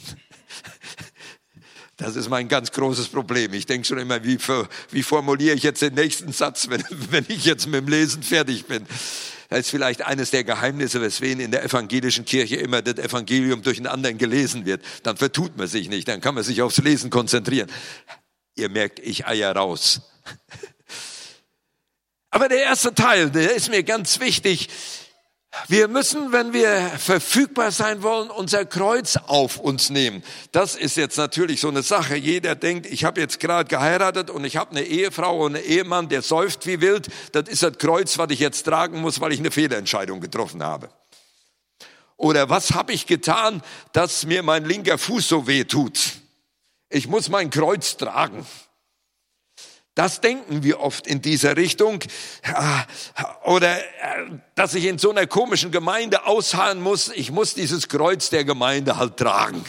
Das 1.96 2.16
ist 2.16 2.30
mein 2.30 2.48
ganz 2.48 2.72
großes 2.72 3.08
Problem. 3.08 3.52
Ich 3.52 3.66
denke 3.66 3.86
schon 3.86 3.98
immer, 3.98 4.24
wie, 4.24 4.38
wie 4.90 5.02
formuliere 5.02 5.54
ich 5.54 5.62
jetzt 5.62 5.82
den 5.82 5.92
nächsten 5.92 6.32
Satz, 6.32 6.70
wenn, 6.70 6.82
wenn 7.10 7.26
ich 7.28 7.44
jetzt 7.44 7.66
mit 7.66 7.82
dem 7.82 7.88
Lesen 7.88 8.22
fertig 8.22 8.64
bin. 8.64 8.86
Das 9.50 9.58
ist 9.58 9.70
vielleicht 9.70 10.06
eines 10.06 10.30
der 10.30 10.44
Geheimnisse, 10.44 11.02
weswegen 11.02 11.40
in 11.40 11.50
der 11.50 11.62
evangelischen 11.62 12.24
Kirche 12.24 12.56
immer 12.56 12.80
das 12.80 13.04
Evangelium 13.04 13.60
durch 13.60 13.76
einen 13.76 13.88
anderen 13.88 14.16
gelesen 14.16 14.64
wird. 14.64 14.82
Dann 15.02 15.18
vertut 15.18 15.58
man 15.58 15.66
sich 15.66 15.90
nicht, 15.90 16.08
dann 16.08 16.22
kann 16.22 16.34
man 16.34 16.42
sich 16.42 16.62
aufs 16.62 16.78
Lesen 16.78 17.10
konzentrieren. 17.10 17.70
Ihr 18.54 18.70
merkt, 18.70 18.98
ich 19.00 19.26
eier 19.26 19.54
raus. 19.54 20.00
Aber 22.30 22.48
der 22.48 22.62
erste 22.62 22.94
Teil, 22.94 23.30
der 23.30 23.54
ist 23.54 23.68
mir 23.68 23.82
ganz 23.82 24.20
wichtig. 24.20 24.70
Wir 25.66 25.88
müssen, 25.88 26.32
wenn 26.32 26.52
wir 26.52 26.80
verfügbar 26.98 27.72
sein 27.72 28.02
wollen, 28.02 28.30
unser 28.30 28.64
Kreuz 28.64 29.16
auf 29.16 29.58
uns 29.58 29.90
nehmen. 29.90 30.22
Das 30.52 30.76
ist 30.76 30.96
jetzt 30.96 31.16
natürlich 31.16 31.60
so 31.60 31.68
eine 31.68 31.82
Sache. 31.82 32.14
Jeder 32.14 32.54
denkt, 32.54 32.86
ich 32.86 33.04
habe 33.04 33.20
jetzt 33.20 33.40
gerade 33.40 33.68
geheiratet 33.68 34.30
und 34.30 34.44
ich 34.44 34.56
habe 34.56 34.70
eine 34.70 34.82
Ehefrau 34.82 35.44
und 35.44 35.56
einen 35.56 35.64
Ehemann, 35.64 36.08
der 36.08 36.22
säuft 36.22 36.66
wie 36.66 36.80
wild. 36.80 37.08
Das 37.32 37.48
ist 37.48 37.64
das 37.64 37.78
Kreuz, 37.78 38.16
was 38.16 38.30
ich 38.30 38.38
jetzt 38.38 38.62
tragen 38.62 39.00
muss, 39.00 39.20
weil 39.20 39.32
ich 39.32 39.40
eine 39.40 39.50
Fehlentscheidung 39.50 40.20
getroffen 40.20 40.62
habe. 40.62 40.88
Oder 42.16 42.48
was 42.48 42.72
habe 42.72 42.92
ich 42.92 43.06
getan, 43.06 43.62
dass 43.92 44.26
mir 44.26 44.42
mein 44.42 44.64
linker 44.64 44.98
Fuß 44.98 45.28
so 45.28 45.46
weh 45.48 45.64
tut? 45.64 45.98
Ich 46.90 47.08
muss 47.08 47.28
mein 47.28 47.50
Kreuz 47.50 47.96
tragen. 47.96 48.46
Das 49.94 50.20
denken 50.20 50.62
wir 50.62 50.80
oft 50.80 51.06
in 51.06 51.20
dieser 51.20 51.56
Richtung. 51.56 52.00
Oder 53.44 53.78
äh, 53.78 53.82
dass 54.54 54.74
ich 54.74 54.84
in 54.84 54.98
so 54.98 55.10
einer 55.10 55.26
komischen 55.26 55.72
Gemeinde 55.72 56.26
ausharren 56.26 56.80
muss, 56.80 57.08
ich 57.08 57.30
muss 57.30 57.54
dieses 57.54 57.88
Kreuz 57.88 58.30
der 58.30 58.44
Gemeinde 58.44 58.96
halt 58.96 59.16
tragen. 59.16 59.64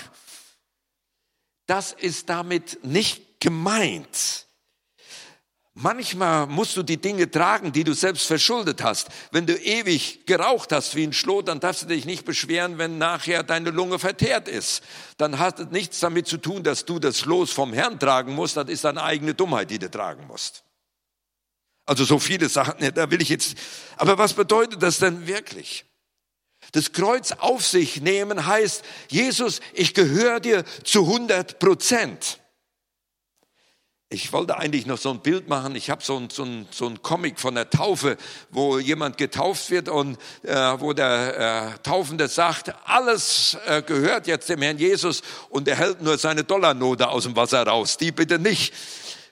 Das 1.66 1.92
ist 1.92 2.30
damit 2.30 2.84
nicht 2.84 3.40
gemeint. 3.40 4.46
Manchmal 5.74 6.48
musst 6.48 6.76
du 6.76 6.84
die 6.84 6.98
Dinge 6.98 7.32
tragen, 7.32 7.72
die 7.72 7.86
du 7.86 7.94
selbst 7.94 8.28
verschuldet 8.28 8.84
hast. 8.84 9.08
Wenn 9.32 9.46
du 9.46 9.58
ewig 9.58 10.26
geraucht 10.26 10.74
hast 10.74 10.96
wie 10.96 11.04
ein 11.04 11.14
Schlot, 11.14 11.48
dann 11.48 11.62
darfst 11.62 11.84
du 11.84 11.86
dich 11.86 12.04
nicht 12.06 12.26
beschweren, 12.26 12.78
wenn 12.78 12.98
nachher 12.98 13.42
deine 13.44 13.70
Lunge 13.70 13.98
verteert 13.98 14.50
ist. 14.50 14.84
Dann 15.18 15.40
hat 15.40 15.60
es 15.62 15.68
nichts 15.70 16.02
damit 16.02 16.28
zu 16.28 16.38
tun, 16.38 16.64
dass 16.64 16.84
du 16.84 17.00
das 17.00 17.24
Los 17.24 17.52
vom 17.52 17.72
Herrn 17.72 18.00
tragen 18.00 18.36
musst. 18.36 18.58
Das 18.58 18.68
ist 18.68 18.84
deine 18.84 19.02
eigene 19.02 19.34
Dummheit, 19.34 19.72
die 19.72 19.80
du 19.80 19.90
tragen 19.90 20.28
musst. 20.28 20.66
Also 21.86 22.04
so 22.04 22.20
viele 22.20 22.50
Sachen, 22.50 22.94
da 22.94 23.10
will 23.10 23.22
ich 23.22 23.30
jetzt, 23.30 23.56
aber 23.96 24.18
was 24.18 24.34
bedeutet 24.34 24.84
das 24.84 25.00
denn 25.00 25.26
wirklich? 25.26 25.86
Das 26.74 26.92
Kreuz 26.92 27.32
auf 27.32 27.66
sich 27.66 28.02
nehmen 28.02 28.46
heißt, 28.46 28.84
Jesus, 29.08 29.62
ich 29.74 29.94
gehöre 29.94 30.40
dir 30.42 30.64
zu 30.84 31.04
100 31.04 31.60
Prozent. 31.60 32.41
Ich 34.14 34.34
wollte 34.34 34.58
eigentlich 34.58 34.86
noch 34.86 34.98
so 34.98 35.10
ein 35.12 35.22
Bild 35.22 35.48
machen. 35.48 35.74
Ich 35.74 35.90
habe 35.90 36.04
so 36.04 36.18
ein, 36.18 36.30
so, 36.30 36.44
ein, 36.44 36.68
so 36.70 36.86
ein 36.86 37.02
Comic 37.02 37.40
von 37.40 37.56
der 37.56 37.70
Taufe, 37.70 38.18
wo 38.50 38.78
jemand 38.78 39.18
getauft 39.18 39.70
wird 39.70 39.88
und 39.88 40.18
äh, 40.44 40.54
wo 40.80 40.92
der 40.92 41.78
äh, 41.78 41.80
Taufende 41.82 42.28
sagt, 42.28 42.76
alles 42.84 43.58
äh, 43.68 43.82
gehört 43.82 44.28
jetzt 44.28 44.50
dem 44.50 44.62
Herrn 44.64 44.78
Jesus 44.78 45.22
und 45.50 45.70
er 45.70 45.78
hält 45.78 46.02
nur 46.02 46.18
seine 46.18 46.44
Dollarnote 46.44 47.08
aus 47.08 47.24
dem 47.24 47.38
Wasser 47.38 47.66
raus. 47.66 47.96
Die 47.96 48.12
bitte 48.12 48.38
nicht. 48.38 48.74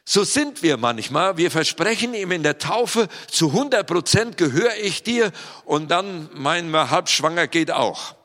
So 0.06 0.24
sind 0.24 0.64
wir 0.64 0.78
manchmal. 0.78 1.36
Wir 1.36 1.52
versprechen 1.52 2.14
ihm 2.14 2.32
in 2.32 2.44
der 2.44 2.58
Taufe, 2.58 3.10
zu 3.30 3.50
100 3.50 3.86
Prozent 3.86 4.38
gehöre 4.38 4.78
ich 4.82 5.04
dir 5.04 5.34
und 5.66 5.92
dann 5.92 6.30
meinen 6.34 6.72
wir, 6.72 6.90
halb 6.90 7.10
schwanger 7.10 7.48
geht 7.48 7.72
auch. 7.72 8.16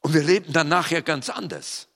Und 0.00 0.14
wir 0.14 0.24
leben 0.24 0.52
dann 0.52 0.68
nachher 0.68 1.02
ganz 1.02 1.30
anders. 1.30 1.87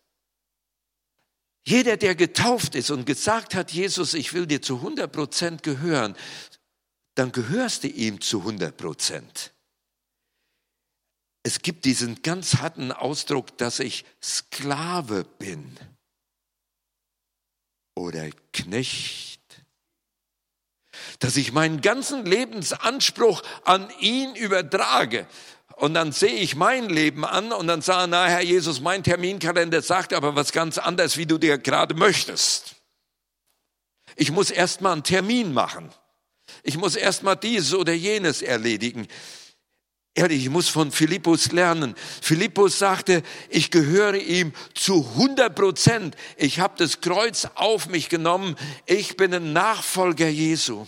Jeder, 1.65 1.97
der 1.97 2.15
getauft 2.15 2.75
ist 2.75 2.91
und 2.91 3.05
gesagt 3.05 3.55
hat, 3.55 3.71
Jesus, 3.71 4.15
ich 4.15 4.33
will 4.33 4.47
dir 4.47 4.63
zu 4.63 4.77
100 4.77 5.11
Prozent 5.11 5.63
gehören, 5.63 6.17
dann 7.15 7.31
gehörst 7.31 7.85
du 7.85 7.89
ihm 7.89 8.21
zu 8.21 8.41
100 8.41 8.77
Prozent. 8.77 9.53
Es 11.45 11.61
gibt 11.61 11.85
diesen 11.85 12.23
ganz 12.23 12.57
harten 12.57 12.93
Ausdruck, 12.93 13.57
dass 13.59 13.81
ich 13.81 14.05
Sklave 14.23 15.25
bin 15.25 15.77
oder 17.95 18.31
Knecht. 18.53 19.41
Dass 21.19 21.37
ich 21.37 21.53
meinen 21.53 21.81
ganzen 21.81 22.25
Lebensanspruch 22.27 23.43
an 23.65 23.91
ihn 23.99 24.35
übertrage. 24.37 25.27
Und 25.83 25.95
dann 25.95 26.13
sehe 26.13 26.37
ich 26.37 26.55
mein 26.55 26.89
Leben 26.89 27.25
an 27.25 27.51
und 27.51 27.67
dann 27.67 27.83
sage, 27.83 28.09
na 28.09 28.27
Herr 28.27 28.41
Jesus, 28.41 28.81
mein 28.81 29.03
Terminkalender 29.03 29.83
sagt 29.83 30.13
aber 30.13 30.37
was 30.37 30.53
ganz 30.53 30.79
anderes, 30.79 31.17
wie 31.17 31.27
du 31.27 31.39
dir 31.39 31.59
gerade 31.59 31.97
möchtest. 31.97 32.77
Ich 34.15 34.31
muss 34.31 34.53
erst 34.53 34.81
mal 34.81 34.93
einen 34.93 35.03
Termin 35.03 35.53
machen. 35.53 35.93
Ich 36.63 36.77
muss 36.77 36.95
erst 36.95 37.25
mal 37.25 37.35
dieses 37.35 37.75
oder 37.75 37.93
jenes 37.93 38.43
erledigen. 38.43 39.09
Ehrlich, 40.15 40.45
ich 40.45 40.51
muss 40.51 40.69
von 40.69 40.93
Philippus 40.93 41.51
lernen. 41.51 41.97
Philippus 42.21 42.79
sagte, 42.79 43.25
ich 43.49 43.73
gehöre 43.73 44.15
ihm 44.15 44.53
zu 44.75 45.05
100 45.17 45.53
Prozent. 45.53 46.17
Ich 46.37 46.61
habe 46.61 46.75
das 46.79 47.01
Kreuz 47.01 47.49
auf 47.57 47.89
mich 47.89 48.09
genommen. 48.09 48.55
Ich 48.87 49.17
bin 49.17 49.35
ein 49.35 49.53
Nachfolger 49.53 50.29
Jesu. 50.29 50.87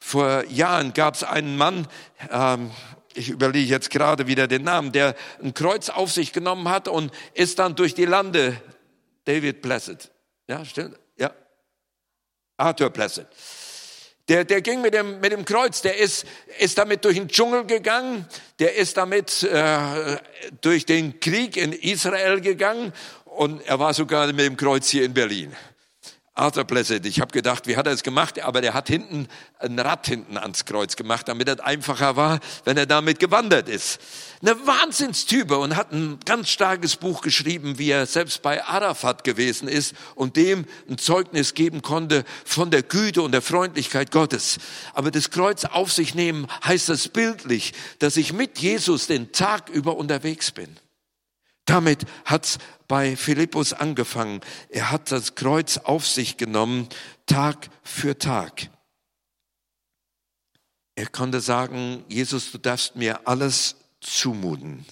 Vor 0.00 0.46
Jahren 0.46 0.94
gab 0.94 1.14
es 1.14 1.24
einen 1.24 1.58
Mann, 1.58 1.86
ähm, 2.30 2.70
ich 3.18 3.28
überlege 3.28 3.68
jetzt 3.68 3.90
gerade 3.90 4.26
wieder 4.26 4.46
den 4.46 4.62
Namen, 4.62 4.92
der 4.92 5.14
ein 5.42 5.54
Kreuz 5.54 5.88
auf 5.88 6.12
sich 6.12 6.32
genommen 6.32 6.68
hat 6.68 6.88
und 6.88 7.12
ist 7.34 7.58
dann 7.58 7.74
durch 7.74 7.94
die 7.94 8.06
Lande, 8.06 8.60
David 9.24 9.60
Blessed. 9.60 10.10
Ja, 10.46 10.64
stimmt? 10.64 10.98
Ja. 11.18 11.32
Arthur 12.56 12.90
Blessed 12.90 13.26
der, 14.28 14.44
der 14.44 14.60
ging 14.60 14.82
mit 14.82 14.94
dem, 14.94 15.20
mit 15.20 15.32
dem 15.32 15.44
Kreuz, 15.44 15.80
der 15.80 15.96
ist, 15.96 16.26
ist 16.58 16.76
damit 16.78 17.04
durch 17.04 17.16
den 17.16 17.28
Dschungel 17.28 17.64
gegangen, 17.64 18.26
der 18.58 18.76
ist 18.76 18.96
damit 18.96 19.42
äh, 19.42 20.18
durch 20.60 20.84
den 20.84 21.18
Krieg 21.20 21.56
in 21.56 21.72
Israel 21.72 22.40
gegangen 22.40 22.92
und 23.24 23.62
er 23.62 23.78
war 23.78 23.94
sogar 23.94 24.26
mit 24.26 24.40
dem 24.40 24.56
Kreuz 24.56 24.88
hier 24.88 25.04
in 25.04 25.14
Berlin. 25.14 25.54
Arthur 26.38 26.64
Blessed. 26.64 27.04
Ich 27.04 27.20
habe 27.20 27.32
gedacht, 27.32 27.66
wie 27.66 27.76
hat 27.76 27.86
er 27.86 27.92
es 27.92 28.02
gemacht? 28.02 28.40
Aber 28.40 28.60
der 28.60 28.74
hat 28.74 28.88
hinten 28.88 29.28
ein 29.58 29.78
Rad 29.78 30.06
hinten 30.06 30.36
ans 30.36 30.64
Kreuz 30.64 30.96
gemacht, 30.96 31.28
damit 31.28 31.48
es 31.48 31.60
einfacher 31.60 32.16
war, 32.16 32.40
wenn 32.64 32.76
er 32.76 32.86
damit 32.86 33.18
gewandert 33.18 33.68
ist. 33.68 34.00
Eine 34.40 34.54
Wahnsinnstype 34.66 35.58
und 35.58 35.76
hat 35.76 35.92
ein 35.92 36.18
ganz 36.24 36.48
starkes 36.48 36.96
Buch 36.96 37.22
geschrieben, 37.22 37.78
wie 37.78 37.90
er 37.90 38.06
selbst 38.06 38.42
bei 38.42 38.64
Arafat 38.64 39.24
gewesen 39.24 39.68
ist 39.68 39.94
und 40.14 40.36
dem 40.36 40.64
ein 40.88 40.98
Zeugnis 40.98 41.54
geben 41.54 41.82
konnte 41.82 42.24
von 42.44 42.70
der 42.70 42.82
Güte 42.82 43.22
und 43.22 43.32
der 43.32 43.42
Freundlichkeit 43.42 44.10
Gottes. 44.12 44.58
Aber 44.94 45.10
das 45.10 45.30
Kreuz 45.30 45.64
auf 45.64 45.92
sich 45.92 46.14
nehmen 46.14 46.46
heißt 46.64 46.88
das 46.88 47.08
bildlich, 47.08 47.72
dass 47.98 48.16
ich 48.16 48.32
mit 48.32 48.58
Jesus 48.58 49.08
den 49.08 49.32
Tag 49.32 49.68
über 49.70 49.96
unterwegs 49.96 50.52
bin. 50.52 50.76
Damit 51.68 52.06
hat's 52.24 52.56
bei 52.86 53.14
Philippus 53.14 53.74
angefangen. 53.74 54.40
Er 54.70 54.90
hat 54.90 55.12
das 55.12 55.34
Kreuz 55.34 55.76
auf 55.76 56.06
sich 56.06 56.38
genommen, 56.38 56.88
Tag 57.26 57.68
für 57.82 58.16
Tag. 58.16 58.70
Er 60.94 61.08
konnte 61.08 61.42
sagen, 61.42 62.04
Jesus, 62.08 62.52
du 62.52 62.58
darfst 62.58 62.96
mir 62.96 63.28
alles 63.28 63.76
zumuten. 64.00 64.86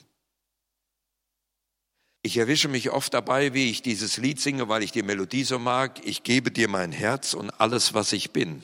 Ich 2.21 2.37
erwische 2.37 2.69
mich 2.69 2.91
oft 2.91 3.15
dabei, 3.15 3.55
wie 3.55 3.71
ich 3.71 3.81
dieses 3.81 4.19
Lied 4.19 4.39
singe, 4.39 4.69
weil 4.69 4.83
ich 4.83 4.93
die 4.93 5.03
Melodie 5.03 5.45
so 5.45 5.59
mag. 5.59 6.05
Ich 6.05 6.25
gebe 6.25 6.51
dir 6.51 6.69
mein 6.69 6.93
Herz 6.93 7.33
und 7.33 7.51
alles, 7.53 7.95
was 7.95 8.13
ich 8.13 8.33
bin. 8.33 8.63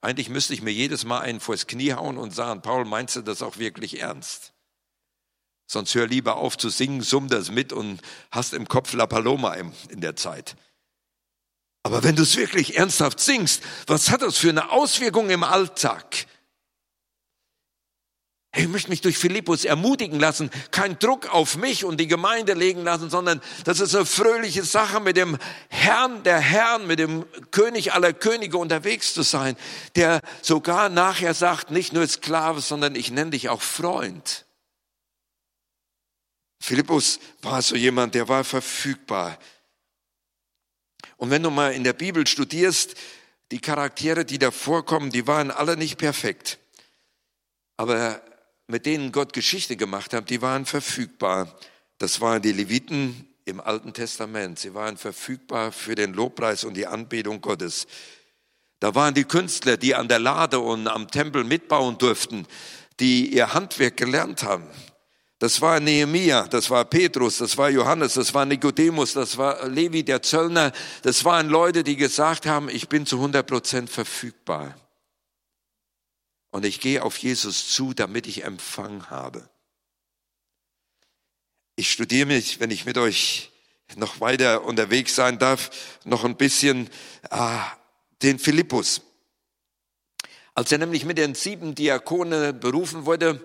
Eigentlich 0.00 0.28
müsste 0.28 0.54
ich 0.54 0.62
mir 0.62 0.72
jedes 0.72 1.04
Mal 1.04 1.20
einen 1.20 1.38
vors 1.38 1.68
Knie 1.68 1.92
hauen 1.92 2.18
und 2.18 2.34
sagen, 2.34 2.62
Paul, 2.62 2.84
meinst 2.84 3.14
du 3.14 3.20
das 3.20 3.42
auch 3.42 3.58
wirklich 3.58 4.00
ernst? 4.00 4.54
Sonst 5.72 5.94
hör 5.94 6.08
lieber 6.08 6.34
auf 6.34 6.58
zu 6.58 6.68
singen, 6.68 7.00
summ 7.00 7.28
das 7.28 7.52
mit 7.52 7.72
und 7.72 8.00
hast 8.32 8.54
im 8.54 8.66
Kopf 8.66 8.92
La 8.92 9.06
Paloma 9.06 9.54
in 9.54 10.00
der 10.00 10.16
Zeit. 10.16 10.56
Aber 11.84 12.02
wenn 12.02 12.16
du 12.16 12.22
es 12.24 12.36
wirklich 12.36 12.76
ernsthaft 12.76 13.20
singst, 13.20 13.62
was 13.86 14.10
hat 14.10 14.22
das 14.22 14.36
für 14.36 14.48
eine 14.48 14.72
Auswirkung 14.72 15.30
im 15.30 15.44
Alltag? 15.44 16.26
Ich 18.56 18.66
möchte 18.66 18.90
mich 18.90 19.00
durch 19.00 19.16
Philippus 19.16 19.64
ermutigen 19.64 20.18
lassen, 20.18 20.50
keinen 20.72 20.98
Druck 20.98 21.32
auf 21.32 21.56
mich 21.56 21.84
und 21.84 22.00
die 22.00 22.08
Gemeinde 22.08 22.54
legen 22.54 22.82
lassen, 22.82 23.08
sondern 23.08 23.40
das 23.62 23.78
ist 23.78 23.94
eine 23.94 24.06
fröhliche 24.06 24.64
Sache, 24.64 24.98
mit 24.98 25.16
dem 25.16 25.38
Herrn 25.68 26.24
der 26.24 26.40
Herren, 26.40 26.88
mit 26.88 26.98
dem 26.98 27.26
König 27.52 27.92
aller 27.92 28.12
Könige 28.12 28.58
unterwegs 28.58 29.14
zu 29.14 29.22
sein, 29.22 29.56
der 29.94 30.20
sogar 30.42 30.88
nachher 30.88 31.32
sagt, 31.32 31.70
nicht 31.70 31.92
nur 31.92 32.08
Sklave, 32.08 32.60
sondern 32.60 32.96
ich 32.96 33.12
nenne 33.12 33.30
dich 33.30 33.50
auch 33.50 33.62
Freund. 33.62 34.46
Philippus 36.60 37.18
war 37.42 37.62
so 37.62 37.74
jemand, 37.74 38.14
der 38.14 38.28
war 38.28 38.44
verfügbar. 38.44 39.38
Und 41.16 41.30
wenn 41.30 41.42
du 41.42 41.50
mal 41.50 41.72
in 41.72 41.84
der 41.84 41.94
Bibel 41.94 42.26
studierst, 42.26 42.94
die 43.50 43.60
Charaktere, 43.60 44.24
die 44.24 44.38
da 44.38 44.50
vorkommen, 44.50 45.10
die 45.10 45.26
waren 45.26 45.50
alle 45.50 45.76
nicht 45.76 45.98
perfekt. 45.98 46.58
Aber 47.76 48.22
mit 48.66 48.86
denen 48.86 49.10
Gott 49.10 49.32
Geschichte 49.32 49.76
gemacht 49.76 50.12
hat, 50.12 50.30
die 50.30 50.42
waren 50.42 50.66
verfügbar. 50.66 51.58
Das 51.98 52.20
waren 52.20 52.40
die 52.40 52.52
Leviten 52.52 53.26
im 53.44 53.60
Alten 53.60 53.92
Testament. 53.92 54.58
Sie 54.58 54.74
waren 54.74 54.96
verfügbar 54.96 55.72
für 55.72 55.94
den 55.94 56.12
Lobpreis 56.12 56.64
und 56.64 56.74
die 56.74 56.86
Anbetung 56.86 57.40
Gottes. 57.40 57.86
Da 58.78 58.94
waren 58.94 59.14
die 59.14 59.24
Künstler, 59.24 59.76
die 59.76 59.94
an 59.94 60.08
der 60.08 60.20
Lade 60.20 60.60
und 60.60 60.86
am 60.88 61.10
Tempel 61.10 61.44
mitbauen 61.44 61.98
durften, 61.98 62.46
die 63.00 63.34
ihr 63.34 63.52
Handwerk 63.52 63.96
gelernt 63.96 64.42
haben. 64.42 64.66
Das 65.40 65.62
war 65.62 65.80
Nehemia, 65.80 66.46
das 66.48 66.68
war 66.68 66.84
Petrus, 66.84 67.38
das 67.38 67.56
war 67.56 67.70
Johannes, 67.70 68.12
das 68.12 68.34
war 68.34 68.44
Nikodemus, 68.44 69.14
das 69.14 69.38
war 69.38 69.66
Levi 69.66 70.04
der 70.04 70.20
Zöllner. 70.20 70.70
Das 71.00 71.24
waren 71.24 71.48
Leute, 71.48 71.82
die 71.82 71.96
gesagt 71.96 72.44
haben, 72.44 72.68
ich 72.68 72.90
bin 72.90 73.06
zu 73.06 73.16
100 73.16 73.46
Prozent 73.46 73.88
verfügbar. 73.88 74.78
Und 76.50 76.66
ich 76.66 76.78
gehe 76.78 77.02
auf 77.02 77.16
Jesus 77.16 77.70
zu, 77.70 77.94
damit 77.94 78.26
ich 78.26 78.44
Empfang 78.44 79.08
habe. 79.08 79.48
Ich 81.74 81.90
studiere 81.90 82.26
mich, 82.26 82.60
wenn 82.60 82.70
ich 82.70 82.84
mit 82.84 82.98
euch 82.98 83.50
noch 83.96 84.20
weiter 84.20 84.62
unterwegs 84.64 85.14
sein 85.14 85.38
darf, 85.38 85.70
noch 86.04 86.24
ein 86.24 86.36
bisschen 86.36 86.90
ah, 87.30 87.64
den 88.20 88.38
Philippus. 88.38 89.00
Als 90.52 90.70
er 90.70 90.76
nämlich 90.76 91.06
mit 91.06 91.16
den 91.16 91.34
sieben 91.34 91.74
Diakonen 91.74 92.60
berufen 92.60 93.06
wurde, 93.06 93.40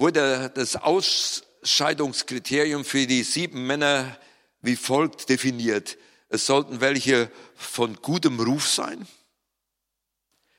wurde 0.00 0.50
das 0.54 0.76
Ausscheidungskriterium 0.76 2.84
für 2.84 3.06
die 3.06 3.22
sieben 3.22 3.66
Männer 3.66 4.18
wie 4.62 4.76
folgt 4.76 5.28
definiert. 5.28 5.98
Es 6.28 6.46
sollten 6.46 6.80
welche 6.80 7.30
von 7.54 7.96
gutem 7.96 8.40
Ruf 8.40 8.66
sein. 8.68 9.06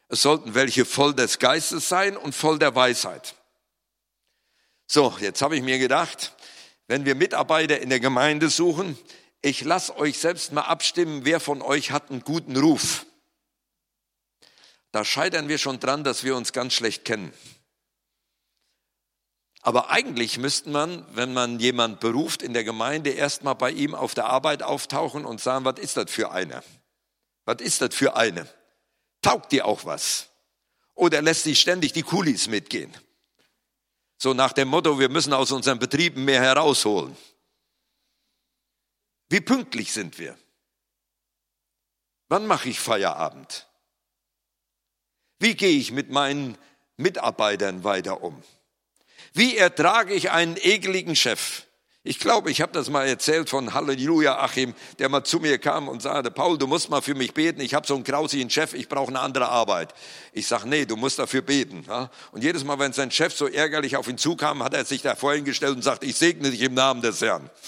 Es 0.10 0.21
sollten 0.21 0.54
welche 0.54 0.86
voll 0.86 1.15
des 1.15 1.39
Geistes 1.39 1.89
sein 1.89 2.15
und 2.17 2.36
voll 2.36 2.60
der 2.60 2.75
Weisheit. 2.75 3.34
So, 4.86 5.15
jetzt 5.19 5.41
habe 5.41 5.56
ich 5.56 5.63
mir 5.63 5.80
gedacht, 5.80 6.36
wenn 6.88 7.06
wir 7.06 7.15
Mitarbeiter 7.15 7.80
in 7.80 7.89
der 7.89 8.01
Gemeinde 8.01 8.49
suchen, 8.49 8.97
ich 9.41 9.63
lasse 9.63 9.95
euch 9.97 10.19
selbst 10.19 10.51
mal 10.51 10.63
abstimmen, 10.63 11.23
wer 11.23 11.39
von 11.39 11.62
euch 11.62 11.91
hat 11.91 12.12
einen 12.12 12.19
guten 12.21 12.58
Ruf. 12.58 13.06
Da 14.91 15.06
scheitern 15.06 15.47
wir 15.47 15.58
schon 15.58 15.80
dran, 15.80 16.04
dass 16.04 16.25
wir 16.25 16.36
uns 16.36 16.51
ganz 16.51 16.73
schlecht 16.73 17.06
kennen. 17.06 17.32
Aber 19.62 19.91
eigentlich 19.91 20.38
müsste 20.38 20.69
man, 20.69 21.06
wenn 21.15 21.34
man 21.34 21.60
jemand 21.60 22.00
beruft 22.00 22.41
in 22.41 22.54
der 22.54 22.63
Gemeinde, 22.63 23.12
erstmal 23.12 23.56
bei 23.56 23.71
ihm 23.71 23.93
auf 23.93 24.15
der 24.15 24.26
Arbeit 24.26 24.63
auftauchen 24.63 25.24
und 25.24 25.39
sagen, 25.39 25.65
was 25.65 25.80
ist 25.80 25.97
das 25.97 26.10
für 26.10 26.32
eine? 26.32 26.63
Was 27.45 27.62
ist 27.62 27.82
das 27.82 27.93
für 27.93 28.15
eine? 28.15 28.47
Taugt 29.21 29.52
dir 29.52 29.65
auch 29.65 29.86
was? 29.86 30.30
Oder 30.95 31.21
lässt 31.21 31.43
sich 31.43 31.60
ständig 31.60 31.93
die 31.93 32.02
Kulis 32.02 32.47
mitgehen? 32.47 32.95
So 34.17 34.34
nach 34.34 34.54
dem 34.54 34.67
Motto, 34.67 35.00
wir 35.00 35.10
müssen 35.10 35.34
aus 35.34 35.52
unseren 35.52 35.80
Betrieben 35.80 36.26
mehr 36.26 36.41
herausholen. 36.41 37.15
Wie 39.30 39.41
pünktlich 39.41 39.93
sind 39.93 40.17
wir? 40.19 40.38
Wann 42.30 42.47
mache 42.47 42.69
ich 42.69 42.80
Feierabend? 42.80 43.67
Wie 45.39 45.56
gehe 45.56 45.78
ich 45.78 45.91
mit 45.91 46.10
meinen 46.10 46.58
Mitarbeitern 46.97 47.84
weiter 47.84 48.21
um? 48.21 48.43
Wie 49.34 49.58
ertrage 49.58 50.13
ich 50.13 50.32
einen 50.32 50.58
ekeligen 50.58 51.15
Chef? 51.15 51.63
Ich 52.04 52.17
glaube, 52.17 52.50
ich 52.50 52.62
habe 52.62 52.72
das 52.72 52.89
mal 52.89 53.08
erzählt 53.08 53.48
von 53.48 53.76
Halleluja 53.76 54.39
Achim, 54.39 54.74
der 54.98 55.08
mal 55.08 55.24
zu 55.24 55.39
mir 55.39 55.60
kam 55.60 55.88
und 55.88 56.02
sagte, 56.02 56.32
Paul, 56.32 56.58
du 56.58 56.65
musst 56.65 56.89
mal 56.89 57.02
für 57.02 57.13
mich 57.13 57.36
beten, 57.36 57.62
ich 57.62 57.76
habe 57.76 57.86
so 57.86 57.94
einen 57.94 58.04
grausigen 58.04 58.50
Chef, 58.50 58.74
ich 58.74 58.89
brauche 58.89 59.10
eine 59.10 59.20
andere 59.20 59.50
Arbeit. 59.50 59.94
Ich 60.34 60.48
sage, 60.48 60.67
nee, 60.67 60.86
du 60.86 60.96
musst 60.96 61.20
dafür 61.20 61.44
beten. 61.44 61.86
Und 62.32 62.44
jedes 62.44 62.63
Mal, 62.63 62.80
wenn 62.80 62.91
sein 62.91 63.12
Chef 63.12 63.36
so 63.36 63.48
ärgerlich 63.48 63.98
auf 63.98 64.08
ihn 64.08 64.17
zukam, 64.17 64.63
hat 64.63 64.74
er 64.74 64.84
sich 64.84 65.04
da 65.04 65.15
vorhin 65.15 65.46
gestellt 65.46 65.76
und 65.76 65.84
sagt, 65.84 66.04
ich 66.04 66.15
segne 66.15 66.50
dich 66.50 66.62
im 66.62 66.74
Namen 66.74 67.04
des 67.04 67.22
Herrn. 67.22 67.52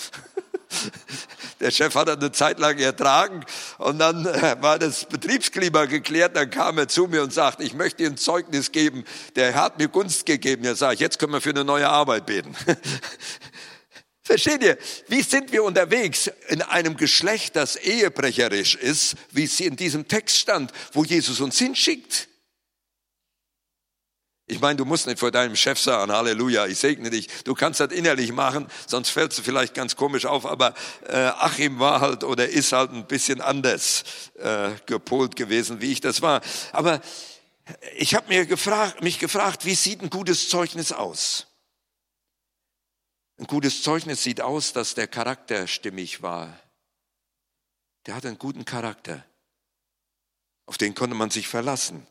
Der 1.63 1.71
Chef 1.71 1.95
hat 1.95 2.09
er 2.09 2.17
eine 2.17 2.33
Zeit 2.33 2.59
lang 2.59 2.77
ertragen 2.77 3.45
und 3.77 3.97
dann 3.97 4.25
äh, 4.25 4.57
war 4.59 4.77
das 4.79 5.05
Betriebsklima 5.05 5.85
geklärt. 5.85 6.35
Dann 6.35 6.49
kam 6.49 6.77
er 6.77 6.89
zu 6.89 7.07
mir 7.07 7.23
und 7.23 7.31
sagte, 7.31 7.63
ich 7.63 7.73
möchte 7.73 8.03
Ihnen 8.03 8.17
Zeugnis 8.17 8.73
geben. 8.73 9.05
Der 9.37 9.53
Herr 9.53 9.63
hat 9.63 9.79
mir 9.79 9.87
Gunst 9.87 10.25
gegeben. 10.25 10.75
Sage 10.75 10.95
ich, 10.95 10.99
jetzt 10.99 11.19
können 11.19 11.31
wir 11.31 11.39
für 11.39 11.51
eine 11.51 11.63
neue 11.63 11.87
Arbeit 11.87 12.25
beten. 12.25 12.53
Versteht 14.23 14.61
ihr? 14.61 14.77
Wie 15.07 15.21
sind 15.21 15.53
wir 15.53 15.63
unterwegs 15.63 16.29
in 16.49 16.61
einem 16.61 16.97
Geschlecht, 16.97 17.55
das 17.55 17.77
ehebrecherisch 17.77 18.75
ist, 18.75 19.15
wie 19.31 19.45
es 19.45 19.57
in 19.61 19.77
diesem 19.77 20.09
Text 20.09 20.37
stand, 20.37 20.73
wo 20.91 21.05
Jesus 21.05 21.39
uns 21.39 21.57
hinschickt? 21.57 22.27
Ich 24.53 24.59
meine, 24.59 24.77
du 24.77 24.85
musst 24.85 25.07
nicht 25.07 25.17
vor 25.17 25.31
deinem 25.31 25.55
Chef 25.55 25.79
sagen, 25.79 26.11
Halleluja, 26.11 26.67
ich 26.67 26.77
segne 26.77 27.09
dich. 27.09 27.27
Du 27.43 27.55
kannst 27.55 27.79
das 27.79 27.91
innerlich 27.91 28.31
machen, 28.31 28.67
sonst 28.85 29.09
fällst 29.09 29.39
du 29.39 29.41
vielleicht 29.41 29.73
ganz 29.73 29.95
komisch 29.95 30.27
auf. 30.27 30.45
Aber 30.45 30.75
äh, 31.07 31.15
Achim 31.15 31.79
war 31.79 32.01
halt 32.01 32.23
oder 32.23 32.47
ist 32.47 32.71
halt 32.71 32.91
ein 32.91 33.07
bisschen 33.07 33.41
anders 33.41 34.03
äh, 34.37 34.69
gepolt 34.85 35.35
gewesen, 35.35 35.81
wie 35.81 35.91
ich 35.91 36.01
das 36.01 36.21
war. 36.21 36.41
Aber 36.71 37.01
ich 37.97 38.13
habe 38.13 38.27
mir 38.27 38.45
gefragt, 38.45 39.01
mich 39.01 39.17
gefragt, 39.17 39.65
wie 39.65 39.73
sieht 39.73 40.03
ein 40.03 40.11
gutes 40.11 40.49
Zeugnis 40.49 40.91
aus? 40.91 41.47
Ein 43.39 43.47
gutes 43.47 43.81
Zeugnis 43.81 44.21
sieht 44.21 44.39
aus, 44.39 44.71
dass 44.71 44.93
der 44.93 45.07
Charakter 45.07 45.65
stimmig 45.65 46.21
war. 46.21 46.59
Der 48.05 48.13
hatte 48.13 48.27
einen 48.27 48.37
guten 48.37 48.65
Charakter. 48.65 49.25
Auf 50.67 50.77
den 50.77 50.93
konnte 50.93 51.15
man 51.15 51.31
sich 51.31 51.47
verlassen. 51.47 52.05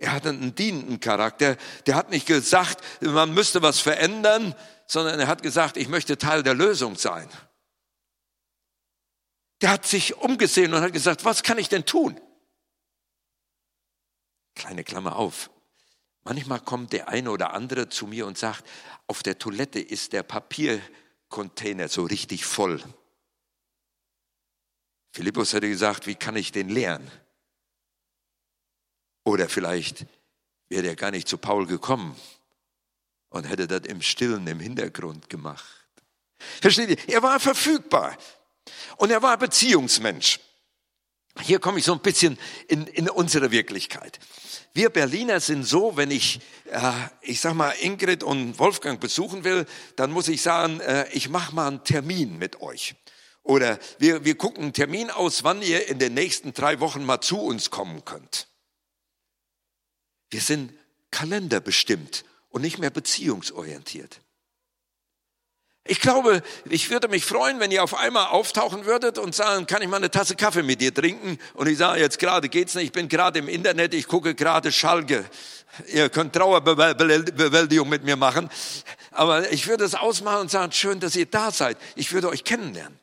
Er 0.00 0.12
hatte 0.12 0.30
einen 0.30 0.54
dienenden 0.54 0.98
Charakter. 0.98 1.56
Der 1.86 1.94
hat 1.94 2.10
nicht 2.10 2.26
gesagt, 2.26 2.82
man 3.02 3.34
müsste 3.34 3.60
was 3.60 3.80
verändern, 3.80 4.54
sondern 4.86 5.20
er 5.20 5.28
hat 5.28 5.42
gesagt, 5.42 5.76
ich 5.76 5.88
möchte 5.88 6.16
Teil 6.16 6.42
der 6.42 6.54
Lösung 6.54 6.96
sein. 6.96 7.28
Der 9.60 9.70
hat 9.70 9.86
sich 9.86 10.16
umgesehen 10.16 10.72
und 10.72 10.80
hat 10.80 10.94
gesagt, 10.94 11.26
was 11.26 11.42
kann 11.42 11.58
ich 11.58 11.68
denn 11.68 11.84
tun? 11.84 12.18
Kleine 14.54 14.84
Klammer 14.84 15.16
auf. 15.16 15.50
Manchmal 16.22 16.60
kommt 16.60 16.94
der 16.94 17.08
eine 17.08 17.30
oder 17.30 17.52
andere 17.52 17.90
zu 17.90 18.06
mir 18.06 18.26
und 18.26 18.38
sagt, 18.38 18.66
auf 19.06 19.22
der 19.22 19.38
Toilette 19.38 19.80
ist 19.80 20.14
der 20.14 20.22
Papiercontainer 20.22 21.88
so 21.88 22.04
richtig 22.04 22.46
voll. 22.46 22.82
Philippus 25.12 25.52
hätte 25.52 25.68
gesagt, 25.68 26.06
wie 26.06 26.14
kann 26.14 26.36
ich 26.36 26.52
den 26.52 26.70
leeren? 26.70 27.10
Oder 29.24 29.48
vielleicht 29.48 30.06
wäre 30.68 30.86
er 30.86 30.96
gar 30.96 31.10
nicht 31.10 31.28
zu 31.28 31.38
Paul 31.38 31.66
gekommen 31.66 32.16
und 33.28 33.44
hätte 33.44 33.66
das 33.66 33.82
im 33.82 34.02
Stillen, 34.02 34.46
im 34.46 34.60
Hintergrund 34.60 35.28
gemacht. 35.28 35.86
Versteht 36.60 36.90
ihr? 36.90 37.14
Er 37.14 37.22
war 37.22 37.38
verfügbar 37.38 38.16
und 38.96 39.10
er 39.10 39.22
war 39.22 39.36
Beziehungsmensch. 39.36 40.40
Hier 41.42 41.60
komme 41.60 41.78
ich 41.78 41.84
so 41.84 41.92
ein 41.92 42.00
bisschen 42.00 42.38
in, 42.68 42.86
in 42.86 43.08
unsere 43.08 43.50
Wirklichkeit. 43.50 44.18
Wir 44.72 44.90
Berliner 44.90 45.40
sind 45.40 45.64
so, 45.64 45.96
wenn 45.96 46.10
ich, 46.10 46.40
äh, 46.70 46.92
ich 47.22 47.40
sag 47.40 47.54
mal, 47.54 47.72
Ingrid 47.80 48.22
und 48.22 48.58
Wolfgang 48.58 49.00
besuchen 49.00 49.44
will, 49.44 49.66
dann 49.96 50.10
muss 50.10 50.28
ich 50.28 50.42
sagen, 50.42 50.80
äh, 50.80 51.08
ich 51.12 51.28
mache 51.28 51.54
mal 51.54 51.68
einen 51.68 51.84
Termin 51.84 52.38
mit 52.38 52.60
euch. 52.60 52.94
Oder 53.42 53.78
wir, 53.98 54.24
wir 54.24 54.36
gucken 54.36 54.64
einen 54.64 54.72
Termin 54.72 55.10
aus, 55.10 55.44
wann 55.44 55.62
ihr 55.62 55.88
in 55.88 55.98
den 55.98 56.14
nächsten 56.14 56.52
drei 56.52 56.78
Wochen 56.80 57.04
mal 57.04 57.20
zu 57.20 57.40
uns 57.40 57.70
kommen 57.70 58.04
könnt. 58.04 58.49
Wir 60.30 60.40
sind 60.40 60.72
kalenderbestimmt 61.10 62.24
und 62.50 62.62
nicht 62.62 62.78
mehr 62.78 62.90
beziehungsorientiert. 62.90 64.20
Ich 65.84 66.00
glaube, 66.00 66.42
ich 66.66 66.90
würde 66.90 67.08
mich 67.08 67.24
freuen, 67.24 67.58
wenn 67.58 67.72
ihr 67.72 67.82
auf 67.82 67.94
einmal 67.94 68.26
auftauchen 68.26 68.84
würdet 68.84 69.18
und 69.18 69.34
sagen, 69.34 69.66
kann 69.66 69.82
ich 69.82 69.88
mal 69.88 69.96
eine 69.96 70.10
Tasse 70.10 70.36
Kaffee 70.36 70.62
mit 70.62 70.80
dir 70.80 70.94
trinken? 70.94 71.38
Und 71.54 71.68
ich 71.68 71.78
sage, 71.78 72.00
jetzt 72.00 72.20
gerade 72.20 72.48
geht's 72.48 72.76
nicht, 72.76 72.84
ich 72.84 72.92
bin 72.92 73.08
gerade 73.08 73.40
im 73.40 73.48
Internet, 73.48 73.94
ich 73.94 74.06
gucke 74.06 74.36
gerade 74.36 74.70
Schalke. 74.70 75.24
Ihr 75.88 76.08
könnt 76.08 76.34
Trauerbewältigung 76.34 77.88
mit 77.88 78.04
mir 78.04 78.16
machen. 78.16 78.50
Aber 79.10 79.50
ich 79.50 79.66
würde 79.66 79.84
es 79.84 79.96
ausmachen 79.96 80.42
und 80.42 80.50
sagen, 80.52 80.70
schön, 80.70 81.00
dass 81.00 81.16
ihr 81.16 81.26
da 81.26 81.50
seid. 81.50 81.76
Ich 81.96 82.12
würde 82.12 82.28
euch 82.28 82.44
kennenlernen. 82.44 82.99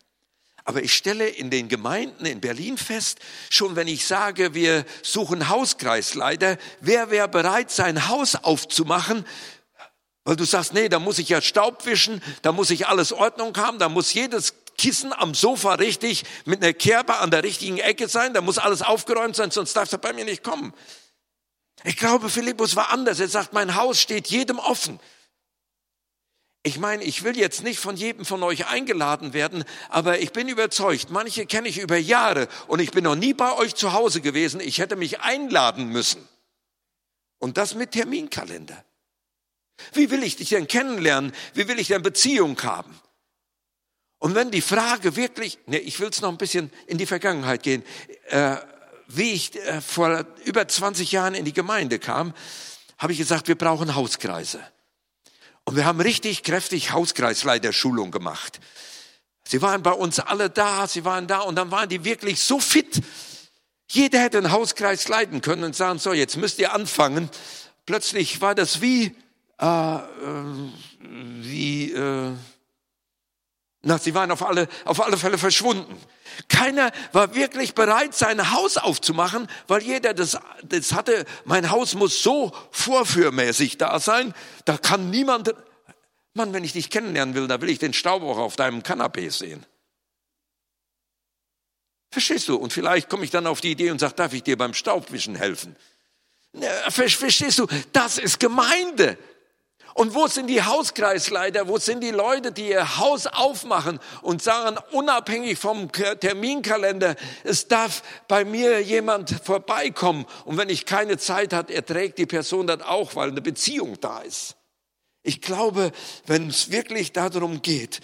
Aber 0.67 0.83
ich 0.83 0.93
stelle 0.93 1.29
in 1.29 1.49
den 1.49 1.69
Gemeinden 1.69 2.25
in 2.25 2.41
Berlin 2.41 2.77
fest, 2.77 3.19
schon 3.49 3.77
wenn 3.77 3.87
ich 3.87 4.05
sage, 4.05 4.53
wir 4.53 4.83
suchen 5.01 5.47
Hauskreisleiter, 5.47 6.57
wer 6.81 7.09
wäre 7.09 7.29
bereit, 7.29 7.71
sein 7.71 8.09
Haus 8.09 8.35
aufzumachen, 8.35 9.25
weil 10.25 10.35
du 10.35 10.43
sagst, 10.43 10.73
nee, 10.73 10.89
da 10.89 10.99
muss 10.99 11.19
ich 11.19 11.29
ja 11.29 11.41
Staub 11.41 11.85
wischen, 11.85 12.21
da 12.41 12.51
muss 12.51 12.69
ich 12.69 12.85
alles 12.87 13.13
Ordnung 13.13 13.55
haben, 13.55 13.79
da 13.79 13.87
muss 13.87 14.13
jedes 14.13 14.55
Kissen 14.77 15.13
am 15.13 15.33
Sofa 15.33 15.75
richtig 15.75 16.25
mit 16.43 16.61
einer 16.61 16.73
Kerbe 16.73 17.15
an 17.19 17.31
der 17.31 17.45
richtigen 17.45 17.77
Ecke 17.77 18.09
sein, 18.09 18.33
da 18.33 18.41
muss 18.41 18.57
alles 18.57 18.81
aufgeräumt 18.81 19.37
sein, 19.37 19.51
sonst 19.51 19.73
darfst 19.73 19.93
du 19.93 19.97
bei 19.97 20.11
mir 20.11 20.25
nicht 20.25 20.43
kommen. 20.43 20.73
Ich 21.85 21.95
glaube, 21.95 22.29
Philippus 22.29 22.75
war 22.75 22.89
anders. 22.89 23.21
Er 23.21 23.29
sagt, 23.29 23.53
mein 23.53 23.75
Haus 23.75 24.01
steht 24.01 24.27
jedem 24.27 24.59
offen. 24.59 24.99
Ich 26.67 26.79
meine, 26.79 27.01
ich 27.05 27.23
will 27.23 27.37
jetzt 27.37 27.63
nicht 27.63 27.79
von 27.79 27.95
jedem 27.95 28.25
von 28.25 28.43
euch 28.43 28.67
eingeladen 28.67 29.31
werden, 29.31 29.63
aber 29.87 30.19
ich 30.19 30.33
bin 30.33 30.49
überzeugt, 30.49 31.09
manche 31.11 31.45
kenne 31.45 31.69
ich 31.69 31.77
über 31.77 31.95
Jahre 31.95 32.49
und 32.67 32.81
ich 32.81 32.91
bin 32.91 33.05
noch 33.05 33.15
nie 33.15 33.33
bei 33.33 33.55
euch 33.55 33.73
zu 33.73 33.93
Hause 33.93 34.19
gewesen. 34.19 34.59
Ich 34.59 34.79
hätte 34.79 34.97
mich 34.97 35.21
einladen 35.21 35.87
müssen. 35.87 36.27
Und 37.37 37.55
das 37.55 37.73
mit 37.73 37.91
Terminkalender. 37.91 38.83
Wie 39.93 40.11
will 40.11 40.23
ich 40.23 40.35
dich 40.35 40.49
denn 40.49 40.67
kennenlernen? 40.67 41.31
Wie 41.53 41.69
will 41.69 41.79
ich 41.79 41.87
denn 41.87 42.01
Beziehung 42.01 42.61
haben? 42.61 42.99
Und 44.19 44.35
wenn 44.35 44.51
die 44.51 44.59
Frage 44.59 45.15
wirklich, 45.15 45.59
ne, 45.67 45.79
ich 45.79 46.01
will 46.01 46.09
es 46.09 46.19
noch 46.19 46.33
ein 46.33 46.37
bisschen 46.37 46.69
in 46.85 46.97
die 46.97 47.05
Vergangenheit 47.05 47.63
gehen, 47.63 47.81
äh, 48.25 48.57
wie 49.07 49.31
ich 49.31 49.55
äh, 49.55 49.79
vor 49.79 50.25
über 50.43 50.67
20 50.67 51.13
Jahren 51.13 51.33
in 51.33 51.45
die 51.45 51.53
Gemeinde 51.53 51.97
kam, 51.97 52.33
habe 52.97 53.13
ich 53.13 53.19
gesagt, 53.19 53.47
wir 53.47 53.55
brauchen 53.55 53.95
Hauskreise. 53.95 54.61
Und 55.67 55.75
wir 55.75 55.83
haben 55.83 55.99
richtig 55.99 56.43
kräftig 56.43 56.93
Hauskreisleiterschulung 56.93 58.09
gemacht. 58.09 58.61
Sie 59.43 59.61
waren 59.61 59.83
bei 59.83 59.91
uns 59.91 60.17
alle 60.17 60.49
da, 60.49 60.87
sie 60.87 61.03
waren 61.03 61.27
da 61.27 61.39
und 61.39 61.57
dann 61.57 61.71
waren 61.71 61.89
die 61.89 62.05
wirklich 62.05 62.39
so 62.39 62.61
fit. 62.61 63.01
Jeder 63.89 64.21
hätte 64.21 64.37
einen 64.37 64.53
Hauskreis 64.53 65.09
leiten 65.09 65.41
können 65.41 65.65
und 65.65 65.75
sagen, 65.75 65.99
so, 65.99 66.13
jetzt 66.13 66.37
müsst 66.37 66.59
ihr 66.59 66.71
anfangen. 66.73 67.29
Plötzlich 67.85 68.39
war 68.39 68.55
das 68.55 68.79
wie 68.79 69.13
äh, 69.59 69.95
äh, 69.97 70.01
wie, 71.01 71.91
äh, 71.91 72.31
na, 73.87 73.97
sie 73.97 74.13
waren 74.13 74.31
auf 74.31 74.45
alle, 74.45 74.67
auf 74.83 75.01
alle 75.01 75.15
Fälle 75.15 75.37
verschwunden. 75.37 75.97
Keiner 76.49 76.91
war 77.13 77.33
wirklich 77.35 77.73
bereit, 77.73 78.13
sein 78.13 78.51
Haus 78.51 78.75
aufzumachen, 78.75 79.47
weil 79.67 79.81
jeder 79.81 80.13
das, 80.13 80.37
das 80.63 80.91
hatte, 80.91 81.25
mein 81.45 81.71
Haus 81.71 81.95
muss 81.95 82.21
so 82.21 82.51
vorführmäßig 82.71 83.77
da 83.77 83.97
sein, 84.01 84.33
da 84.65 84.77
kann 84.77 85.09
niemand, 85.09 85.55
Mann, 86.33 86.51
wenn 86.51 86.65
ich 86.65 86.73
dich 86.73 86.89
kennenlernen 86.89 87.33
will, 87.33 87.47
da 87.47 87.61
will 87.61 87.69
ich 87.69 87.79
den 87.79 87.93
Staub 87.93 88.23
auch 88.23 88.37
auf 88.37 88.57
deinem 88.57 88.83
Kanapee 88.83 89.29
sehen. 89.29 89.65
Verstehst 92.11 92.49
du? 92.49 92.57
Und 92.57 92.73
vielleicht 92.73 93.07
komme 93.07 93.23
ich 93.23 93.31
dann 93.31 93.47
auf 93.47 93.61
die 93.61 93.71
Idee 93.71 93.89
und 93.91 93.99
sage, 93.99 94.15
darf 94.15 94.33
ich 94.33 94.43
dir 94.43 94.57
beim 94.57 94.73
Staubwischen 94.73 95.35
helfen? 95.35 95.77
Verstehst 96.89 97.59
du? 97.59 97.67
Das 97.93 98.17
ist 98.17 98.37
Gemeinde. 98.39 99.17
Und 99.97 100.13
wo 100.13 100.27
sind 100.27 100.45
die 100.45 100.61
Hauskreisleiter? 100.61 101.67
Wo 101.67 101.79
sind 101.79 102.03
die 102.03 102.11
Leute, 102.11 102.51
die 102.51 102.69
ihr 102.69 102.99
Haus 102.99 103.25
aufmachen 103.25 103.99
und 104.21 104.43
sagen, 104.43 104.77
unabhängig 104.91 105.57
vom 105.57 105.91
Terminkalender, 105.91 107.15
es 107.43 107.67
darf 107.67 108.03
bei 108.27 108.45
mir 108.45 108.79
jemand 108.79 109.31
vorbeikommen. 109.43 110.27
Und 110.45 110.57
wenn 110.57 110.69
ich 110.69 110.85
keine 110.85 111.17
Zeit 111.17 111.51
hat, 111.51 111.71
erträgt 111.71 112.19
die 112.19 112.27
Person 112.27 112.67
das 112.67 112.81
auch, 112.81 113.15
weil 113.15 113.31
eine 113.31 113.41
Beziehung 113.41 113.99
da 113.99 114.19
ist. 114.19 114.55
Ich 115.23 115.41
glaube, 115.41 115.91
wenn 116.27 116.47
es 116.49 116.69
wirklich 116.69 117.11
darum 117.11 117.63
geht, 117.63 118.01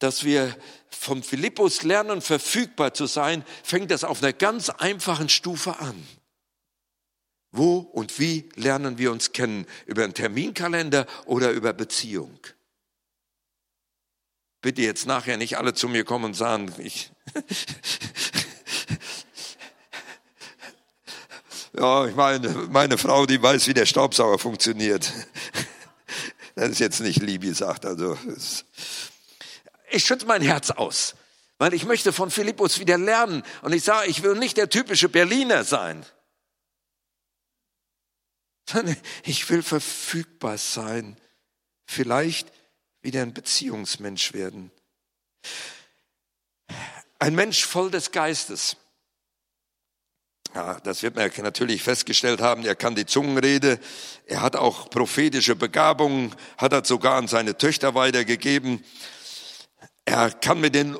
dass 0.00 0.24
wir 0.24 0.52
vom 0.90 1.22
Philippus 1.22 1.84
lernen, 1.84 2.22
verfügbar 2.22 2.92
zu 2.92 3.06
sein, 3.06 3.44
fängt 3.62 3.92
das 3.92 4.02
auf 4.02 4.20
einer 4.20 4.32
ganz 4.32 4.68
einfachen 4.68 5.28
Stufe 5.28 5.78
an. 5.78 6.06
Wo 7.56 7.78
und 7.78 8.18
wie 8.18 8.48
lernen 8.54 8.98
wir 8.98 9.10
uns 9.12 9.32
kennen? 9.32 9.66
Über 9.86 10.04
einen 10.04 10.14
Terminkalender 10.14 11.06
oder 11.24 11.50
über 11.52 11.72
Beziehung? 11.72 12.38
Bitte 14.60 14.82
jetzt 14.82 15.06
nachher 15.06 15.36
nicht 15.36 15.56
alle 15.58 15.72
zu 15.74 15.88
mir 15.88 16.04
kommen 16.04 16.26
und 16.26 16.34
sagen, 16.34 16.74
ich. 16.78 17.12
ja, 21.78 22.06
ich 22.06 22.14
meine, 22.14 22.48
meine 22.70 22.98
Frau, 22.98 23.26
die 23.26 23.40
weiß, 23.40 23.68
wie 23.68 23.74
der 23.74 23.86
Staubsauger 23.86 24.38
funktioniert. 24.38 25.12
Das 26.56 26.70
ist 26.70 26.80
jetzt 26.80 27.00
nicht 27.00 27.22
lieb 27.22 27.42
gesagt, 27.42 27.86
also. 27.86 28.18
Ich 29.90 30.04
schütte 30.04 30.26
mein 30.26 30.42
Herz 30.42 30.70
aus, 30.70 31.14
weil 31.58 31.74
ich 31.74 31.84
möchte 31.84 32.12
von 32.12 32.30
Philippus 32.30 32.80
wieder 32.80 32.98
lernen 32.98 33.42
und 33.62 33.74
ich 33.74 33.84
sage, 33.84 34.08
ich 34.08 34.22
will 34.22 34.34
nicht 34.34 34.56
der 34.56 34.68
typische 34.68 35.08
Berliner 35.08 35.64
sein. 35.64 36.04
Ich 39.24 39.48
will 39.50 39.62
verfügbar 39.62 40.58
sein. 40.58 41.16
Vielleicht 41.86 42.52
wieder 43.00 43.22
ein 43.22 43.34
Beziehungsmensch 43.34 44.32
werden. 44.32 44.70
Ein 47.18 47.34
Mensch 47.34 47.64
voll 47.64 47.90
des 47.90 48.10
Geistes. 48.10 48.76
Ja, 50.54 50.80
das 50.80 51.02
wird 51.02 51.16
man 51.16 51.30
natürlich 51.42 51.82
festgestellt 51.82 52.40
haben. 52.40 52.64
Er 52.64 52.74
kann 52.74 52.94
die 52.94 53.06
Zungenrede. 53.06 53.78
Er 54.26 54.40
hat 54.40 54.56
auch 54.56 54.90
prophetische 54.90 55.54
Begabungen, 55.54 56.34
hat 56.56 56.72
er 56.72 56.84
sogar 56.84 57.16
an 57.16 57.28
seine 57.28 57.58
Töchter 57.58 57.94
weitergegeben. 57.94 58.82
Er 60.04 60.30
kann 60.30 60.60
mit 60.60 60.74
den 60.74 60.96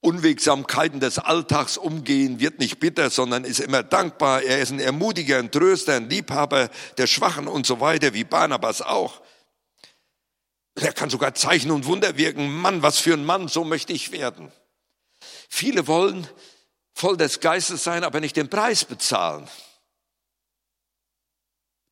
Unwegsamkeiten 0.00 1.00
des 1.00 1.18
Alltags 1.18 1.76
umgehen, 1.76 2.38
wird 2.38 2.60
nicht 2.60 2.78
bitter, 2.78 3.10
sondern 3.10 3.44
ist 3.44 3.58
immer 3.58 3.82
dankbar. 3.82 4.42
Er 4.42 4.60
ist 4.60 4.70
ein 4.70 4.78
Ermutiger, 4.78 5.38
ein 5.38 5.50
Tröster, 5.50 5.96
ein 5.96 6.08
Liebhaber 6.08 6.70
der 6.96 7.06
Schwachen 7.08 7.48
und 7.48 7.66
so 7.66 7.80
weiter, 7.80 8.14
wie 8.14 8.24
Barnabas 8.24 8.80
auch. 8.80 9.20
Er 10.76 10.92
kann 10.92 11.10
sogar 11.10 11.34
Zeichen 11.34 11.72
und 11.72 11.86
Wunder 11.86 12.16
wirken. 12.16 12.48
Mann, 12.48 12.82
was 12.82 12.98
für 12.98 13.14
ein 13.14 13.24
Mann, 13.24 13.48
so 13.48 13.64
möchte 13.64 13.92
ich 13.92 14.12
werden. 14.12 14.52
Viele 15.48 15.88
wollen 15.88 16.28
voll 16.94 17.16
des 17.16 17.40
Geistes 17.40 17.82
sein, 17.82 18.04
aber 18.04 18.20
nicht 18.20 18.36
den 18.36 18.48
Preis 18.48 18.84
bezahlen. 18.84 19.48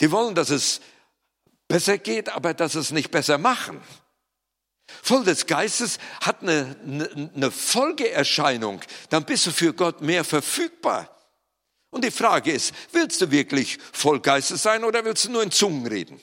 Die 0.00 0.12
wollen, 0.12 0.34
dass 0.34 0.50
es 0.50 0.80
besser 1.66 1.98
geht, 1.98 2.28
aber 2.28 2.54
dass 2.54 2.76
es 2.76 2.92
nicht 2.92 3.10
besser 3.10 3.38
machen. 3.38 3.80
Voll 5.02 5.24
des 5.24 5.46
Geistes 5.46 5.98
hat 6.20 6.42
eine, 6.42 6.76
eine, 6.84 7.30
eine 7.34 7.50
Folgeerscheinung. 7.50 8.80
Dann 9.10 9.24
bist 9.24 9.46
du 9.46 9.50
für 9.50 9.72
Gott 9.72 10.00
mehr 10.00 10.24
verfügbar. 10.24 11.10
Und 11.90 12.04
die 12.04 12.10
Frage 12.10 12.52
ist, 12.52 12.74
willst 12.92 13.20
du 13.20 13.30
wirklich 13.30 13.78
voll 13.92 14.20
Geistes 14.20 14.62
sein 14.62 14.84
oder 14.84 15.04
willst 15.04 15.24
du 15.24 15.30
nur 15.30 15.42
in 15.42 15.50
Zungen 15.50 15.86
reden? 15.86 16.20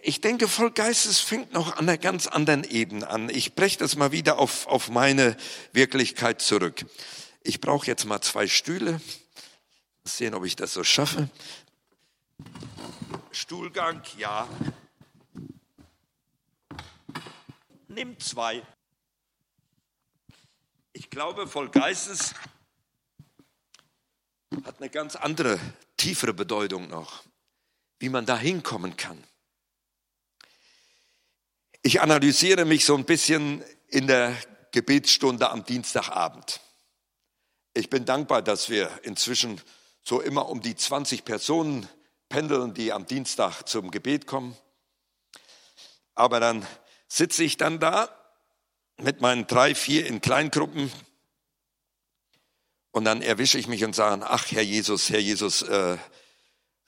Ich 0.00 0.20
denke, 0.20 0.48
voll 0.48 0.70
Geistes 0.70 1.18
fängt 1.20 1.52
noch 1.52 1.72
an 1.76 1.88
einer 1.88 1.98
ganz 1.98 2.26
anderen 2.26 2.64
Ebene 2.64 3.08
an. 3.08 3.28
Ich 3.30 3.54
breche 3.54 3.78
das 3.78 3.96
mal 3.96 4.12
wieder 4.12 4.38
auf, 4.38 4.66
auf 4.66 4.90
meine 4.90 5.36
Wirklichkeit 5.72 6.40
zurück. 6.40 6.84
Ich 7.42 7.60
brauche 7.60 7.86
jetzt 7.86 8.04
mal 8.04 8.20
zwei 8.20 8.46
Stühle. 8.46 8.92
Mal 8.92 9.00
sehen, 10.04 10.34
ob 10.34 10.44
ich 10.44 10.54
das 10.54 10.72
so 10.72 10.84
schaffe. 10.84 11.28
Stuhlgang, 13.32 14.02
ja. 14.18 14.48
Nimm 17.98 18.16
zwei. 18.20 18.64
Ich 20.92 21.10
glaube, 21.10 21.48
voll 21.48 21.68
Geistes 21.68 22.32
hat 24.64 24.78
eine 24.78 24.88
ganz 24.88 25.16
andere, 25.16 25.58
tiefere 25.96 26.32
Bedeutung 26.32 26.86
noch, 26.86 27.24
wie 27.98 28.08
man 28.08 28.24
da 28.24 28.38
hinkommen 28.38 28.96
kann. 28.96 29.20
Ich 31.82 32.00
analysiere 32.00 32.64
mich 32.64 32.84
so 32.84 32.94
ein 32.94 33.04
bisschen 33.04 33.64
in 33.88 34.06
der 34.06 34.36
Gebetsstunde 34.70 35.50
am 35.50 35.64
Dienstagabend. 35.64 36.60
Ich 37.74 37.90
bin 37.90 38.04
dankbar, 38.04 38.42
dass 38.42 38.70
wir 38.70 38.96
inzwischen 39.02 39.60
so 40.04 40.20
immer 40.20 40.48
um 40.48 40.60
die 40.60 40.76
20 40.76 41.24
Personen 41.24 41.88
pendeln, 42.28 42.74
die 42.74 42.92
am 42.92 43.06
Dienstag 43.06 43.64
zum 43.64 43.90
Gebet 43.90 44.28
kommen. 44.28 44.56
Aber 46.14 46.38
dann 46.38 46.64
sitze 47.08 47.42
ich 47.42 47.56
dann 47.56 47.80
da 47.80 48.08
mit 48.98 49.20
meinen 49.20 49.46
drei, 49.46 49.74
vier 49.74 50.06
in 50.06 50.20
Kleingruppen 50.20 50.92
und 52.90 53.04
dann 53.04 53.22
erwische 53.22 53.58
ich 53.58 53.68
mich 53.68 53.84
und 53.84 53.94
sage, 53.94 54.26
ach 54.28 54.50
Herr 54.50 54.62
Jesus, 54.62 55.10
Herr 55.10 55.20
Jesus, 55.20 55.62
äh, 55.62 55.96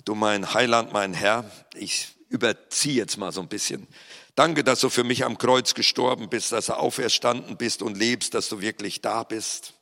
du 0.05 0.15
mein 0.15 0.55
Heiland, 0.55 0.93
mein 0.93 1.15
Herr, 1.15 1.51
ich 1.75 2.09
überziehe 2.29 2.95
jetzt 2.95 3.17
mal 3.17 3.33
so 3.33 3.41
ein 3.41 3.49
bisschen. 3.49 3.87
Danke, 4.35 4.65
dass 4.65 4.81
du 4.81 4.89
für 4.89 5.05
mich 5.05 5.25
am 5.25 5.39
Kreuz 5.39 5.75
gestorben 5.75 6.29
bist, 6.29 6.53
dass 6.53 6.67
du 6.67 6.77
auferstanden 6.77 7.57
bist 7.57 7.83
und 7.83 7.97
lebst, 7.97 8.35
dass 8.35 8.49
du 8.49 8.61
wirklich 8.61 9.01
da 9.01 9.25
bist. 9.25 9.75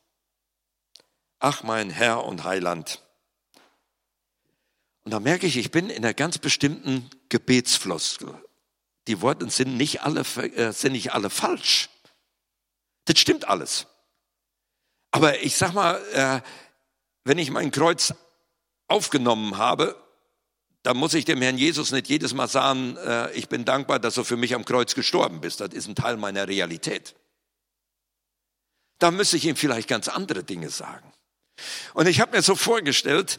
Ach, 1.39 1.63
mein 1.63 1.89
Herr 1.89 2.25
und 2.25 2.43
Heiland. 2.43 3.01
Und 5.03 5.11
da 5.11 5.19
merke 5.19 5.47
ich, 5.47 5.57
ich 5.57 5.71
bin 5.71 5.89
in 5.89 6.03
einer 6.03 6.13
ganz 6.13 6.37
bestimmten 6.37 7.09
Gebetsfloskel. 7.29 8.43
Die 9.09 9.21
Worte 9.21 9.49
sind 9.49 9.75
nicht 9.75 10.03
alle, 10.03 10.21
äh, 10.21 10.71
sind 10.71 10.91
nicht 10.91 11.13
alle 11.13 11.31
falsch. 11.31 11.89
Das 13.05 13.17
stimmt 13.17 13.47
alles. 13.47 13.87
Aber 15.09 15.41
ich 15.41 15.55
sag 15.57 15.73
mal, 15.73 15.99
äh, 16.13 16.41
wenn 17.23 17.39
ich 17.39 17.49
mein 17.49 17.71
Kreuz 17.71 18.13
aufgenommen 18.87 19.57
habe, 19.57 19.99
da 20.83 20.93
muss 20.93 21.15
ich 21.15 21.25
dem 21.25 21.41
Herrn 21.41 21.57
Jesus 21.57 21.91
nicht 21.91 22.07
jedes 22.07 22.35
Mal 22.35 22.47
sagen, 22.47 22.97
äh, 22.97 23.31
ich 23.31 23.49
bin 23.49 23.65
dankbar, 23.65 23.97
dass 23.97 24.13
du 24.13 24.23
für 24.23 24.37
mich 24.37 24.53
am 24.53 24.63
Kreuz 24.63 24.93
gestorben 24.93 25.41
bist. 25.41 25.59
Das 25.59 25.73
ist 25.73 25.87
ein 25.87 25.95
Teil 25.95 26.17
meiner 26.17 26.47
Realität. 26.47 27.15
Da 28.99 29.09
müsste 29.09 29.37
ich 29.37 29.45
ihm 29.45 29.55
vielleicht 29.55 29.87
ganz 29.87 30.07
andere 30.07 30.43
Dinge 30.43 30.69
sagen. 30.69 31.11
Und 31.95 32.07
ich 32.07 32.21
habe 32.21 32.37
mir 32.37 32.43
so 32.43 32.53
vorgestellt, 32.55 33.37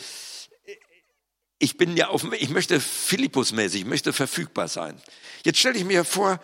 ich 1.61 1.77
bin 1.77 1.97
ja 1.97 2.09
auf, 2.09 2.25
ich 2.33 2.49
möchte 2.49 2.81
Philippus-mäßig, 2.81 3.83
ich 3.83 3.87
möchte 3.87 4.13
verfügbar 4.15 4.67
sein. 4.67 5.01
Jetzt 5.45 5.59
stelle 5.59 5.79
ich 5.79 5.85
mir 5.85 6.05
vor, 6.05 6.43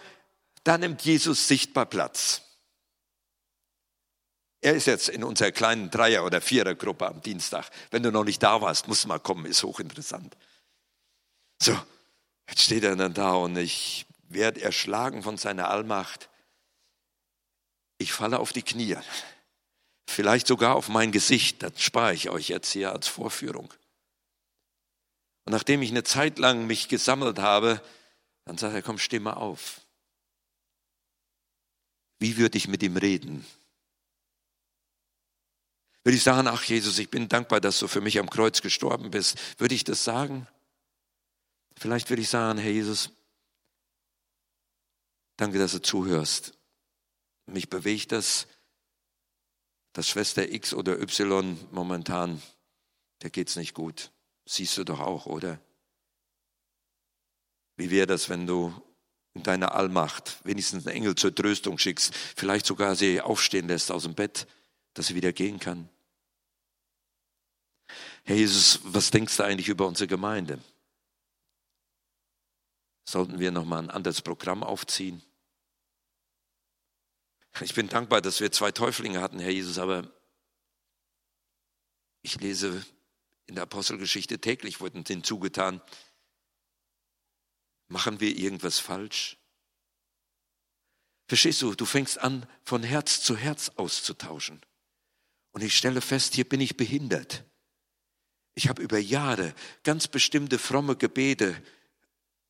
da 0.63 0.77
nimmt 0.77 1.03
Jesus 1.03 1.49
sichtbar 1.49 1.87
Platz. 1.87 2.43
Er 4.61 4.75
ist 4.75 4.87
jetzt 4.87 5.09
in 5.09 5.25
unserer 5.25 5.53
kleinen 5.53 5.91
Dreier- 5.91 6.25
oder 6.25 6.41
Vierergruppe 6.43 7.07
am 7.07 7.23
Dienstag. 7.23 7.71
Wenn 7.91 8.03
du 8.03 8.13
noch 8.13 8.25
nicht 8.25 8.43
da 8.43 8.61
warst, 8.61 8.89
musst 8.89 9.05
du 9.05 9.09
mal 9.09 9.19
kommen, 9.19 9.47
ist 9.47 9.63
hochinteressant. 9.63 10.37
So, 11.63 11.79
jetzt 12.49 12.63
steht 12.63 12.85
er 12.85 12.95
dann 12.95 13.15
da 13.15 13.33
und 13.33 13.57
ich 13.57 14.07
werde 14.29 14.61
erschlagen 14.61 15.23
von 15.23 15.39
seiner 15.39 15.71
Allmacht. 15.71 16.29
Ich 17.97 18.13
falle 18.13 18.39
auf 18.39 18.53
die 18.53 18.63
Knie, 18.63 18.99
vielleicht 20.07 20.47
sogar 20.47 20.75
auf 20.75 20.89
mein 20.91 21.11
Gesicht, 21.11 21.63
das 21.63 21.81
spare 21.81 22.13
ich 22.13 22.29
euch 22.29 22.49
jetzt 22.49 22.71
hier 22.73 22.93
als 22.93 23.09
Vorführung. 23.09 23.73
Und 25.47 25.53
nachdem 25.53 25.81
ich 25.81 25.91
eine 25.91 26.03
Zeit 26.03 26.39
lang 26.39 26.67
mich 26.67 26.89
gesammelt 26.89 27.39
habe, 27.39 27.81
dann 28.45 28.59
sagt 28.59 28.75
er, 28.75 28.83
komm, 28.83 28.99
steh 28.99 29.21
mal 29.21 29.35
auf. 29.35 29.81
Wie 32.19 32.37
würde 32.37 32.59
ich 32.59 32.67
mit 32.67 32.83
ihm 32.83 32.97
reden? 32.97 33.47
Würde 36.03 36.17
ich 36.17 36.23
sagen, 36.23 36.49
ach 36.49 36.65
Jesus, 36.65 36.99
ich 36.99 37.11
bin 37.11 37.29
dankbar, 37.29 37.61
dass 37.61 37.79
du 37.79 37.89
für 37.89 38.01
mich 38.01 38.19
am 38.19 38.29
Kreuz 38.29 38.61
gestorben 38.61 39.11
bist. 39.11 39.61
Würde 39.61 39.75
ich 39.75 39.85
das 39.85 40.03
sagen? 40.05 40.49
Vielleicht 41.77 42.11
würde 42.11 42.23
ich 42.23 42.29
sagen, 42.29 42.59
Herr 42.59 42.71
Jesus, 42.71 43.11
danke, 45.37 45.59
dass 45.59 45.73
du 45.73 45.83
zuhörst. 45.83 46.55
Mich 47.47 47.71
bewegt 47.71 48.13
das, 48.13 48.49
dass 49.93 50.09
Schwester 50.09 50.51
X 50.51 50.75
oder 50.75 51.01
Y 51.01 51.57
momentan, 51.71 52.43
der 53.23 53.31
geht's 53.31 53.57
nicht 53.57 53.75
gut. 53.75 54.11
Siehst 54.47 54.79
du 54.79 54.85
doch 54.85 55.01
auch, 55.01 55.27
oder? 55.27 55.61
Wie 57.77 57.91
wäre 57.91 58.07
das, 58.07 58.29
wenn 58.29 58.47
du 58.47 58.75
in 59.35 59.43
deiner 59.43 59.75
Allmacht 59.75 60.39
wenigstens 60.45 60.87
einen 60.87 60.97
Engel 60.97 61.15
zur 61.15 61.35
Tröstung 61.35 61.77
schickst, 61.77 62.15
vielleicht 62.15 62.65
sogar 62.65 62.97
sie 62.97 63.21
aufstehen 63.21 63.69
lässt 63.69 63.91
aus 63.91 64.05
dem 64.05 64.15
Bett, 64.15 64.47
dass 64.95 65.09
sie 65.09 65.15
wieder 65.15 65.33
gehen 65.33 65.59
kann? 65.59 65.89
Herr 68.25 68.37
Jesus, 68.37 68.81
was 68.83 69.11
denkst 69.11 69.37
du 69.37 69.43
eigentlich 69.43 69.69
über 69.69 69.87
unsere 69.87 70.09
Gemeinde? 70.09 70.59
sollten 73.09 73.39
wir 73.39 73.53
nochmal 73.53 73.85
ein 73.85 73.91
anderes 73.91 74.21
Programm 74.21 74.63
aufziehen. 74.63 75.23
Ich 77.61 77.75
bin 77.75 77.89
dankbar, 77.89 78.21
dass 78.21 78.41
wir 78.41 78.53
zwei 78.53 78.73
Täuflinge 78.73 79.23
hatten, 79.23 79.39
Herr 79.39 79.51
Jesus, 79.51 79.79
aber 79.79 80.11
ich 82.23 82.39
lese 82.41 82.85
in 83.47 83.55
der 83.55 83.63
Apostelgeschichte 83.65 84.39
täglich 84.41 84.81
wurden 84.81 85.05
hinzugetan, 85.07 85.81
machen 87.89 88.21
wir 88.21 88.37
irgendwas 88.37 88.79
falsch? 88.79 89.39
Verstehst 91.29 91.63
du, 91.63 91.75
du 91.75 91.85
fängst 91.85 92.19
an, 92.19 92.47
von 92.65 92.83
Herz 92.83 93.21
zu 93.23 93.37
Herz 93.37 93.71
auszutauschen. 93.77 94.61
Und 95.53 95.63
ich 95.63 95.77
stelle 95.77 96.01
fest, 96.01 96.35
hier 96.35 96.49
bin 96.49 96.61
ich 96.61 96.77
behindert. 96.77 97.45
Ich 98.55 98.69
habe 98.69 98.83
über 98.83 98.99
Jahre 98.99 99.55
ganz 99.83 100.09
bestimmte 100.09 100.59
fromme 100.59 100.97
Gebete 100.97 101.61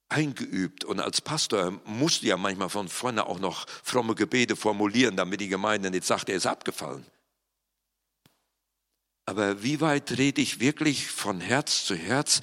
eingeübt. 0.09 0.85
Und 0.85 1.01
als 1.01 1.21
Pastor 1.21 1.81
musst 1.85 2.23
du 2.23 2.27
ja 2.27 2.37
manchmal 2.37 2.69
von 2.69 2.89
vorne 2.89 3.27
auch 3.27 3.39
noch 3.39 3.69
fromme 3.69 4.15
Gebete 4.15 4.57
formulieren, 4.57 5.17
damit 5.17 5.41
die 5.41 5.49
Gemeinde 5.49 5.91
nicht 5.91 6.05
sagt, 6.05 6.29
er 6.29 6.37
ist 6.37 6.47
abgefallen. 6.47 7.05
Aber 9.27 9.63
wie 9.63 9.81
weit 9.81 10.17
rede 10.19 10.41
ich 10.41 10.61
wirklich 10.61 11.09
von 11.09 11.41
Herz 11.41 11.85
zu 11.85 11.95
Herz, 11.95 12.41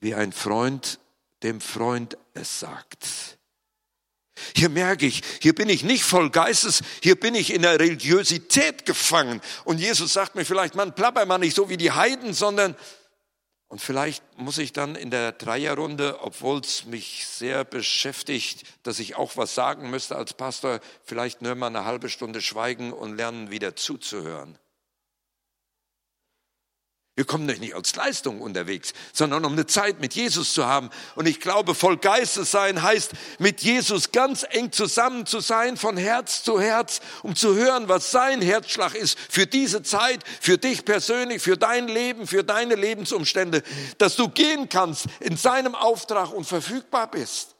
wie 0.00 0.14
ein 0.14 0.32
Freund 0.32 0.98
dem 1.42 1.60
Freund 1.60 2.16
es 2.34 2.60
sagt? 2.60 3.38
Hier 4.56 4.70
merke 4.70 5.04
ich, 5.04 5.22
hier 5.40 5.54
bin 5.54 5.68
ich 5.68 5.84
nicht 5.84 6.02
voll 6.02 6.30
Geistes, 6.30 6.82
hier 7.02 7.14
bin 7.14 7.34
ich 7.34 7.52
in 7.52 7.60
der 7.60 7.78
Religiosität 7.78 8.86
gefangen. 8.86 9.42
Und 9.64 9.78
Jesus 9.78 10.14
sagt 10.14 10.34
mir 10.34 10.46
vielleicht, 10.46 10.74
man 10.74 10.94
plapper 10.94 11.26
mal 11.26 11.36
nicht 11.36 11.54
so 11.54 11.68
wie 11.68 11.76
die 11.76 11.92
Heiden, 11.92 12.32
sondern 12.32 12.74
Und 13.68 13.80
vielleicht 13.80 14.24
muss 14.36 14.58
ich 14.58 14.72
dann 14.72 14.96
in 14.96 15.12
der 15.12 15.30
Dreierrunde, 15.30 16.22
obwohl 16.22 16.58
es 16.58 16.86
mich 16.86 17.24
sehr 17.28 17.64
beschäftigt, 17.64 18.64
dass 18.82 18.98
ich 18.98 19.14
auch 19.14 19.36
was 19.36 19.54
sagen 19.54 19.90
müsste 19.90 20.16
als 20.16 20.34
Pastor, 20.34 20.80
vielleicht 21.04 21.40
nur 21.40 21.54
mal 21.54 21.68
eine 21.68 21.84
halbe 21.84 22.08
Stunde 22.08 22.40
schweigen 22.40 22.92
und 22.92 23.16
lernen, 23.16 23.52
wieder 23.52 23.76
zuzuhören. 23.76 24.58
Wir 27.20 27.26
kommen 27.26 27.46
doch 27.46 27.58
nicht 27.58 27.74
als 27.74 27.94
Leistung 27.96 28.40
unterwegs, 28.40 28.94
sondern 29.12 29.44
um 29.44 29.52
eine 29.52 29.66
Zeit 29.66 30.00
mit 30.00 30.14
Jesus 30.14 30.54
zu 30.54 30.64
haben. 30.64 30.88
Und 31.16 31.28
ich 31.28 31.38
glaube, 31.38 31.74
voll 31.74 31.98
Geistes 31.98 32.50
sein 32.50 32.82
heißt, 32.82 33.12
mit 33.38 33.60
Jesus 33.60 34.10
ganz 34.10 34.46
eng 34.48 34.72
zusammen 34.72 35.26
zu 35.26 35.40
sein, 35.40 35.76
von 35.76 35.98
Herz 35.98 36.42
zu 36.42 36.58
Herz, 36.58 37.02
um 37.22 37.36
zu 37.36 37.54
hören, 37.54 37.90
was 37.90 38.10
sein 38.10 38.40
Herzschlag 38.40 38.94
ist 38.94 39.18
für 39.28 39.46
diese 39.46 39.82
Zeit, 39.82 40.24
für 40.40 40.56
dich 40.56 40.86
persönlich, 40.86 41.42
für 41.42 41.58
dein 41.58 41.88
Leben, 41.88 42.26
für 42.26 42.42
deine 42.42 42.74
Lebensumstände, 42.74 43.62
dass 43.98 44.16
du 44.16 44.30
gehen 44.30 44.70
kannst 44.70 45.04
in 45.20 45.36
seinem 45.36 45.74
Auftrag 45.74 46.32
und 46.32 46.46
verfügbar 46.46 47.10
bist. 47.10 47.54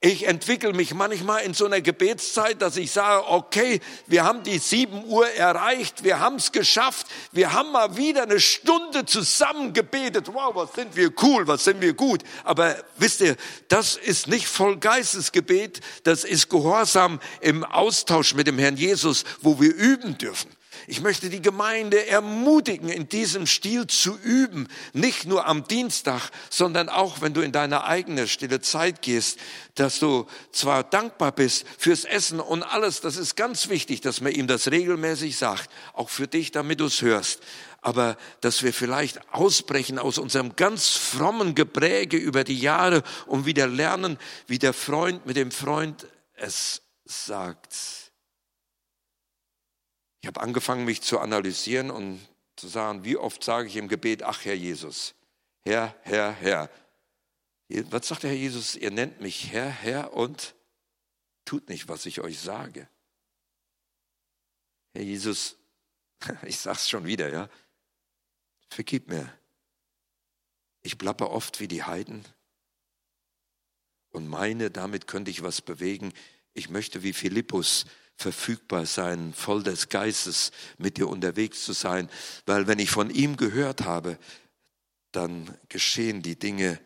Ich 0.00 0.26
entwickle 0.26 0.74
mich 0.74 0.92
manchmal 0.92 1.44
in 1.44 1.54
so 1.54 1.64
einer 1.64 1.80
Gebetszeit, 1.80 2.60
dass 2.60 2.76
ich 2.76 2.90
sage, 2.90 3.26
okay, 3.26 3.80
wir 4.06 4.24
haben 4.24 4.42
die 4.42 4.58
sieben 4.58 5.04
Uhr 5.06 5.26
erreicht, 5.30 6.04
wir 6.04 6.20
haben 6.20 6.36
es 6.36 6.52
geschafft, 6.52 7.06
wir 7.32 7.54
haben 7.54 7.72
mal 7.72 7.96
wieder 7.96 8.24
eine 8.24 8.38
Stunde 8.38 9.06
zusammen 9.06 9.72
gebetet. 9.72 10.28
Wow, 10.32 10.54
was 10.54 10.74
sind 10.74 10.94
wir 10.94 11.10
cool, 11.22 11.46
was 11.46 11.64
sind 11.64 11.80
wir 11.80 11.94
gut. 11.94 12.22
Aber 12.44 12.76
wisst 12.98 13.22
ihr, 13.22 13.36
das 13.68 13.96
ist 13.96 14.28
nicht 14.28 14.46
voll 14.46 14.76
Geistesgebet, 14.76 15.80
das 16.02 16.24
ist 16.24 16.50
Gehorsam 16.50 17.18
im 17.40 17.64
Austausch 17.64 18.34
mit 18.34 18.46
dem 18.46 18.58
Herrn 18.58 18.76
Jesus, 18.76 19.24
wo 19.40 19.58
wir 19.58 19.74
üben 19.74 20.18
dürfen. 20.18 20.50
Ich 20.86 21.00
möchte 21.00 21.30
die 21.30 21.42
Gemeinde 21.42 22.06
ermutigen, 22.06 22.88
in 22.88 23.08
diesem 23.08 23.46
Stil 23.46 23.86
zu 23.86 24.18
üben. 24.22 24.68
Nicht 24.92 25.26
nur 25.26 25.46
am 25.46 25.66
Dienstag, 25.66 26.30
sondern 26.50 26.88
auch, 26.88 27.20
wenn 27.20 27.34
du 27.34 27.40
in 27.40 27.52
deine 27.52 27.84
eigene 27.84 28.28
stille 28.28 28.60
Zeit 28.60 29.02
gehst, 29.02 29.38
dass 29.74 29.98
du 29.98 30.26
zwar 30.52 30.84
dankbar 30.84 31.32
bist 31.32 31.64
fürs 31.78 32.04
Essen 32.04 32.40
und 32.40 32.62
alles. 32.62 33.00
Das 33.00 33.16
ist 33.16 33.36
ganz 33.36 33.68
wichtig, 33.68 34.00
dass 34.00 34.20
man 34.20 34.32
ihm 34.32 34.46
das 34.46 34.70
regelmäßig 34.70 35.36
sagt. 35.36 35.70
Auch 35.92 36.10
für 36.10 36.26
dich, 36.26 36.50
damit 36.52 36.80
du 36.80 36.86
es 36.86 37.02
hörst 37.02 37.40
aber 37.84 38.16
dass 38.40 38.62
wir 38.62 38.72
vielleicht 38.72 39.20
ausbrechen 39.30 39.98
aus 39.98 40.16
unserem 40.16 40.56
ganz 40.56 40.88
frommen 40.88 41.54
Gepräge 41.54 42.16
über 42.16 42.42
die 42.42 42.58
Jahre 42.58 43.02
und 43.26 43.44
wieder 43.44 43.66
lernen, 43.66 44.18
wie 44.46 44.58
der 44.58 44.72
Freund 44.72 45.26
mit 45.26 45.36
dem 45.36 45.50
Freund 45.50 46.06
es 46.34 46.80
sagt. 47.04 47.74
Ich 50.24 50.26
habe 50.26 50.40
angefangen, 50.40 50.86
mich 50.86 51.02
zu 51.02 51.18
analysieren 51.18 51.90
und 51.90 52.18
zu 52.56 52.66
sagen, 52.66 53.04
wie 53.04 53.18
oft 53.18 53.44
sage 53.44 53.68
ich 53.68 53.76
im 53.76 53.88
Gebet, 53.88 54.22
ach 54.22 54.46
Herr 54.46 54.54
Jesus, 54.54 55.14
Herr, 55.60 55.94
Herr, 56.00 56.32
Herr. 56.32 56.70
Was 57.68 58.08
sagt 58.08 58.22
der 58.22 58.30
Herr 58.30 58.38
Jesus? 58.38 58.74
Ihr 58.74 58.90
nennt 58.90 59.20
mich 59.20 59.52
Herr, 59.52 59.68
Herr 59.68 60.14
und 60.14 60.54
tut 61.44 61.68
nicht, 61.68 61.88
was 61.88 62.06
ich 62.06 62.22
euch 62.22 62.40
sage. 62.40 62.88
Herr 64.94 65.02
Jesus, 65.02 65.58
ich 66.46 66.58
sag's 66.58 66.88
schon 66.88 67.04
wieder, 67.04 67.30
ja. 67.30 67.50
Vergib 68.70 69.10
mir. 69.10 69.30
Ich 70.80 70.96
plappe 70.96 71.28
oft 71.28 71.60
wie 71.60 71.68
die 71.68 71.82
Heiden 71.82 72.24
und 74.08 74.26
meine, 74.26 74.70
damit 74.70 75.06
könnte 75.06 75.30
ich 75.30 75.42
was 75.42 75.60
bewegen. 75.60 76.14
Ich 76.54 76.70
möchte 76.70 77.02
wie 77.02 77.12
Philippus 77.12 77.84
verfügbar 78.16 78.86
sein, 78.86 79.34
voll 79.36 79.62
des 79.62 79.88
Geistes 79.88 80.52
mit 80.78 80.96
dir 80.96 81.08
unterwegs 81.08 81.64
zu 81.64 81.72
sein, 81.72 82.08
weil 82.46 82.66
wenn 82.66 82.78
ich 82.78 82.90
von 82.90 83.10
ihm 83.10 83.36
gehört 83.36 83.82
habe, 83.82 84.18
dann 85.12 85.56
geschehen 85.68 86.22
die 86.22 86.38
Dinge 86.38 86.80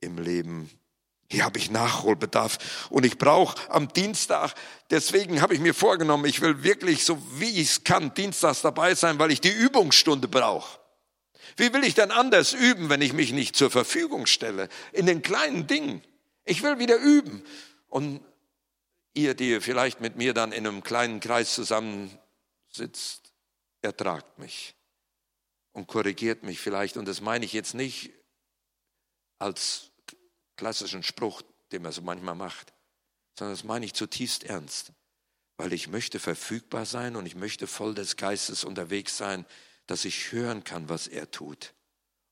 im 0.00 0.18
Leben. 0.18 0.70
Hier 1.30 1.44
habe 1.44 1.58
ich 1.58 1.70
Nachholbedarf 1.70 2.88
und 2.90 3.04
ich 3.04 3.18
brauche 3.18 3.70
am 3.70 3.92
Dienstag, 3.92 4.54
deswegen 4.90 5.42
habe 5.42 5.54
ich 5.54 5.60
mir 5.60 5.74
vorgenommen, 5.74 6.24
ich 6.24 6.40
will 6.40 6.62
wirklich 6.62 7.04
so 7.04 7.20
wie 7.34 7.60
ich 7.60 7.70
es 7.70 7.84
kann 7.84 8.14
dienstags 8.14 8.62
dabei 8.62 8.94
sein, 8.94 9.18
weil 9.18 9.30
ich 9.30 9.40
die 9.40 9.52
Übungsstunde 9.52 10.26
brauche. 10.26 10.78
Wie 11.56 11.72
will 11.72 11.84
ich 11.84 11.94
denn 11.94 12.12
anders 12.12 12.52
üben, 12.52 12.88
wenn 12.88 13.02
ich 13.02 13.12
mich 13.12 13.32
nicht 13.32 13.56
zur 13.56 13.70
Verfügung 13.70 14.26
stelle? 14.26 14.68
In 14.92 15.06
den 15.06 15.22
kleinen 15.22 15.66
Dingen. 15.66 16.02
Ich 16.44 16.62
will 16.62 16.78
wieder 16.78 16.96
üben. 16.96 17.42
Und 17.88 18.20
ihr, 19.14 19.34
die 19.34 19.60
vielleicht 19.60 20.00
mit 20.00 20.16
mir 20.16 20.34
dann 20.34 20.52
in 20.52 20.66
einem 20.66 20.82
kleinen 20.82 21.20
Kreis 21.20 21.54
zusammensitzt, 21.54 23.32
ertragt 23.82 24.38
mich 24.38 24.74
und 25.72 25.86
korrigiert 25.86 26.42
mich 26.42 26.60
vielleicht. 26.60 26.96
Und 26.96 27.06
das 27.06 27.20
meine 27.20 27.44
ich 27.44 27.52
jetzt 27.52 27.74
nicht 27.74 28.12
als 29.38 29.90
klassischen 30.56 31.02
Spruch, 31.02 31.42
den 31.72 31.82
man 31.82 31.92
so 31.92 32.02
manchmal 32.02 32.34
macht, 32.34 32.72
sondern 33.38 33.54
das 33.54 33.64
meine 33.64 33.86
ich 33.86 33.94
zutiefst 33.94 34.44
ernst, 34.44 34.92
weil 35.56 35.72
ich 35.72 35.88
möchte 35.88 36.18
verfügbar 36.18 36.86
sein 36.86 37.16
und 37.16 37.26
ich 37.26 37.36
möchte 37.36 37.66
voll 37.66 37.94
des 37.94 38.16
Geistes 38.16 38.64
unterwegs 38.64 39.16
sein, 39.16 39.46
dass 39.86 40.04
ich 40.04 40.32
hören 40.32 40.64
kann, 40.64 40.88
was 40.88 41.06
er 41.06 41.30
tut. 41.30 41.74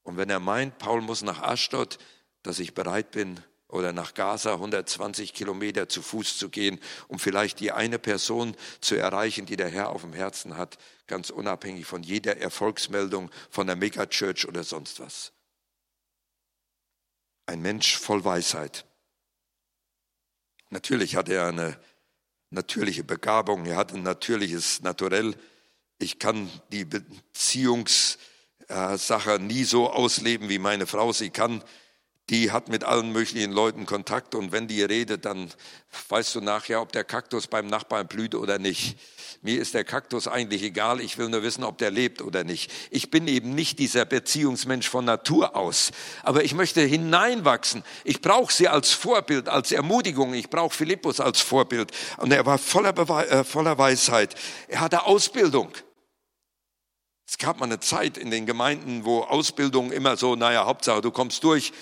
Und 0.03 0.17
wenn 0.17 0.31
er 0.31 0.41
meint, 0.41 0.79
Paul 0.79 1.01
muss 1.01 1.23
nach 1.23 1.41
Aschdod, 1.41 1.99
dass 2.43 2.59
ich 2.59 2.75
bereit 2.75 3.11
bin, 3.13 3.43
oder 3.77 3.93
nach 3.93 4.15
Gaza 4.15 4.55
120 4.55 5.35
Kilometer 5.35 5.89
zu 5.89 6.03
Fuß 6.03 6.39
zu 6.39 6.49
gehen, 6.49 6.81
um 7.09 7.19
vielleicht 7.19 7.61
die 7.61 7.73
eine 7.73 7.99
Person 7.99 8.57
zu 8.81 8.95
erreichen, 8.97 9.47
die 9.47 9.57
der 9.57 9.69
Herr 9.69 9.91
auf 9.91 10.01
dem 10.01 10.15
Herzen 10.15 10.57
hat, 10.57 10.79
ganz 11.07 11.31
unabhängig 11.31 11.87
von 11.87 12.03
jeder 12.03 12.39
Erfolgsmeldung 12.39 13.31
von 13.51 13.67
der 13.67 13.77
Megachurch 13.77 14.49
oder 14.49 14.65
sonst 14.65 14.99
was. 14.99 15.33
Ein 17.45 17.63
Mensch 17.63 17.99
voll 17.99 18.25
Weisheit. 18.25 18.87
Natürlich 20.71 21.15
hat 21.15 21.29
er 21.29 21.47
eine 21.47 21.79
natürliche 22.51 23.05
Begabung, 23.05 23.67
er 23.67 23.77
hat 23.77 23.93
ein 23.93 24.03
natürliches 24.03 24.81
Naturell. 24.81 25.37
Ich 25.99 26.19
kann 26.19 26.51
die 26.73 26.85
Beziehungssache 26.85 29.39
nie 29.39 29.65
so 29.65 29.91
ausleben, 29.91 30.49
wie 30.49 30.59
meine 30.59 30.87
Frau 30.87 31.13
sie 31.13 31.31
kann 31.31 31.63
die 32.31 32.51
hat 32.51 32.69
mit 32.69 32.83
allen 32.83 33.13
möglichen 33.13 33.53
Leuten 33.53 33.87
Kontakt 33.87 34.35
und 34.35 34.51
wenn 34.51 34.67
die 34.67 34.83
redet, 34.83 35.25
dann 35.25 35.51
weißt 36.09 36.35
du 36.35 36.41
nachher, 36.41 36.83
ob 36.83 36.91
der 36.91 37.05
Kaktus 37.05 37.47
beim 37.47 37.69
Nachbarn 37.69 38.09
blüht 38.09 38.35
oder 38.35 38.59
nicht. 38.59 38.99
Mir 39.43 39.61
ist 39.61 39.75
der 39.75 39.85
Kaktus 39.85 40.27
eigentlich 40.27 40.63
egal, 40.65 41.01
ich 41.01 41.19
will 41.19 41.29
nur 41.29 41.45
wissen, 41.45 41.63
ob 41.63 41.79
der 41.79 41.93
lebt 41.93 42.21
oder 42.23 42.43
nicht. 42.43 42.73
Ich 42.91 43.11
bin 43.11 43.29
eben 43.29 43.55
nicht 43.55 43.79
dieser 43.79 44.05
Beziehungsmensch 44.05 44.89
von 44.89 45.05
Natur 45.05 45.55
aus, 45.55 45.93
aber 46.25 46.43
ich 46.43 46.55
möchte 46.55 46.81
hineinwachsen. 46.81 47.85
Ich 48.03 48.21
brauche 48.21 48.53
sie 48.53 48.67
als 48.67 48.93
Vorbild, 48.93 49.49
als 49.49 49.71
Ermutigung. 49.71 50.35
Ich 50.35 50.51
brauche 50.51 50.75
Philippus 50.75 51.21
als 51.21 51.41
Vorbild. 51.41 51.93
Und 52.17 52.33
er 52.33 52.45
war 52.45 52.59
voller, 52.59 52.93
Bewe 52.93 53.29
äh, 53.29 53.45
voller 53.45 53.79
Weisheit. 53.79 54.35
Er 54.67 54.81
hatte 54.81 55.05
Ausbildung. 55.05 55.71
Es 57.29 57.39
gab 57.39 57.59
mal 57.59 57.67
eine 57.67 57.81
Zeit 57.81 58.19
in 58.19 58.31
den 58.31 58.47
Gemeinden, 58.47 59.05
wo 59.05 59.23
Ausbildung 59.23 59.91
immer 59.91 60.17
so, 60.17 60.37
naja, 60.37 60.65
Hauptsache, 60.65 61.01
du 61.01 61.11
kommst 61.11 61.43
durch, 61.43 61.73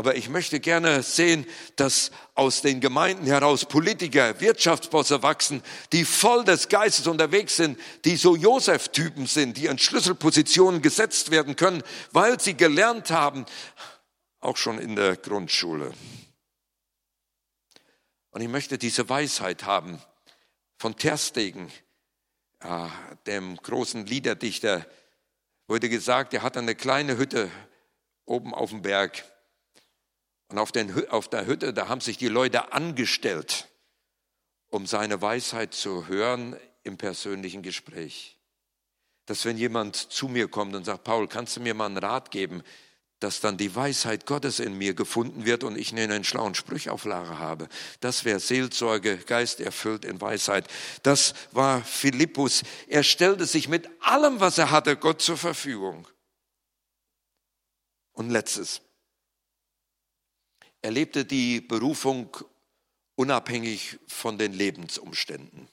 aber 0.00 0.16
ich 0.16 0.30
möchte 0.30 0.60
gerne 0.60 1.02
sehen, 1.02 1.44
dass 1.76 2.10
aus 2.34 2.62
den 2.62 2.80
Gemeinden 2.80 3.26
heraus 3.26 3.66
Politiker, 3.66 4.40
Wirtschaftsbosse 4.40 5.22
wachsen, 5.22 5.62
die 5.92 6.06
voll 6.06 6.42
des 6.42 6.70
Geistes 6.70 7.06
unterwegs 7.06 7.56
sind, 7.56 7.78
die 8.06 8.16
so 8.16 8.34
Josef-Typen 8.34 9.26
sind, 9.26 9.58
die 9.58 9.66
in 9.66 9.76
Schlüsselpositionen 9.76 10.80
gesetzt 10.80 11.30
werden 11.30 11.54
können, 11.54 11.82
weil 12.12 12.40
sie 12.40 12.54
gelernt 12.54 13.10
haben, 13.10 13.44
auch 14.40 14.56
schon 14.56 14.78
in 14.78 14.96
der 14.96 15.18
Grundschule. 15.18 15.92
Und 18.30 18.40
ich 18.40 18.48
möchte 18.48 18.78
diese 18.78 19.06
Weisheit 19.10 19.64
haben 19.64 20.00
von 20.78 20.96
Terstegen, 20.96 21.70
dem 23.26 23.54
großen 23.58 24.06
Liederdichter, 24.06 24.86
wurde 25.66 25.90
gesagt, 25.90 26.32
er 26.32 26.42
hat 26.42 26.56
eine 26.56 26.74
kleine 26.74 27.18
Hütte 27.18 27.50
oben 28.24 28.54
auf 28.54 28.70
dem 28.70 28.80
Berg 28.80 29.24
und 30.50 30.58
auf, 30.58 30.72
den, 30.72 31.08
auf 31.10 31.28
der 31.28 31.46
Hütte, 31.46 31.72
da 31.72 31.88
haben 31.88 32.00
sich 32.00 32.18
die 32.18 32.28
Leute 32.28 32.72
angestellt, 32.72 33.68
um 34.68 34.86
seine 34.86 35.22
Weisheit 35.22 35.74
zu 35.74 36.08
hören 36.08 36.56
im 36.82 36.96
persönlichen 36.96 37.62
Gespräch. 37.62 38.36
Dass 39.26 39.44
wenn 39.44 39.56
jemand 39.56 39.96
zu 39.96 40.26
mir 40.28 40.48
kommt 40.48 40.74
und 40.74 40.84
sagt, 40.84 41.04
Paul, 41.04 41.28
kannst 41.28 41.56
du 41.56 41.60
mir 41.60 41.74
mal 41.74 41.86
einen 41.86 41.98
Rat 41.98 42.30
geben, 42.32 42.62
dass 43.20 43.40
dann 43.40 43.58
die 43.58 43.74
Weisheit 43.76 44.26
Gottes 44.26 44.58
in 44.60 44.76
mir 44.76 44.94
gefunden 44.94 45.44
wird 45.44 45.62
und 45.62 45.76
ich 45.76 45.92
einen 45.92 46.24
schlauen 46.24 46.54
Sprüch 46.54 46.88
auf 46.88 47.04
Lager 47.04 47.38
habe. 47.38 47.68
Das 48.00 48.24
wäre 48.24 48.40
Seelsorge, 48.40 49.18
Geist 49.18 49.60
erfüllt 49.60 50.06
in 50.06 50.20
Weisheit. 50.20 50.66
Das 51.02 51.34
war 51.52 51.84
Philippus. 51.84 52.62
Er 52.88 53.02
stellte 53.02 53.44
sich 53.44 53.68
mit 53.68 53.88
allem, 54.00 54.40
was 54.40 54.56
er 54.56 54.70
hatte, 54.70 54.96
Gott 54.96 55.20
zur 55.20 55.36
Verfügung. 55.36 56.08
Und 58.12 58.30
letztes. 58.30 58.80
Er 60.82 60.90
lebte 60.90 61.24
die 61.24 61.60
Berufung 61.60 62.36
unabhängig 63.14 63.98
von 64.06 64.38
den 64.38 64.52
Lebensumständen. 64.52 65.68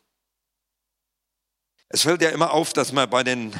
Es 1.89 2.01
fällt 2.01 2.21
ja 2.21 2.29
immer 2.29 2.51
auf, 2.51 2.73
dass 2.73 2.91
man 2.91 3.09
bei 3.09 3.23
den 3.23 3.57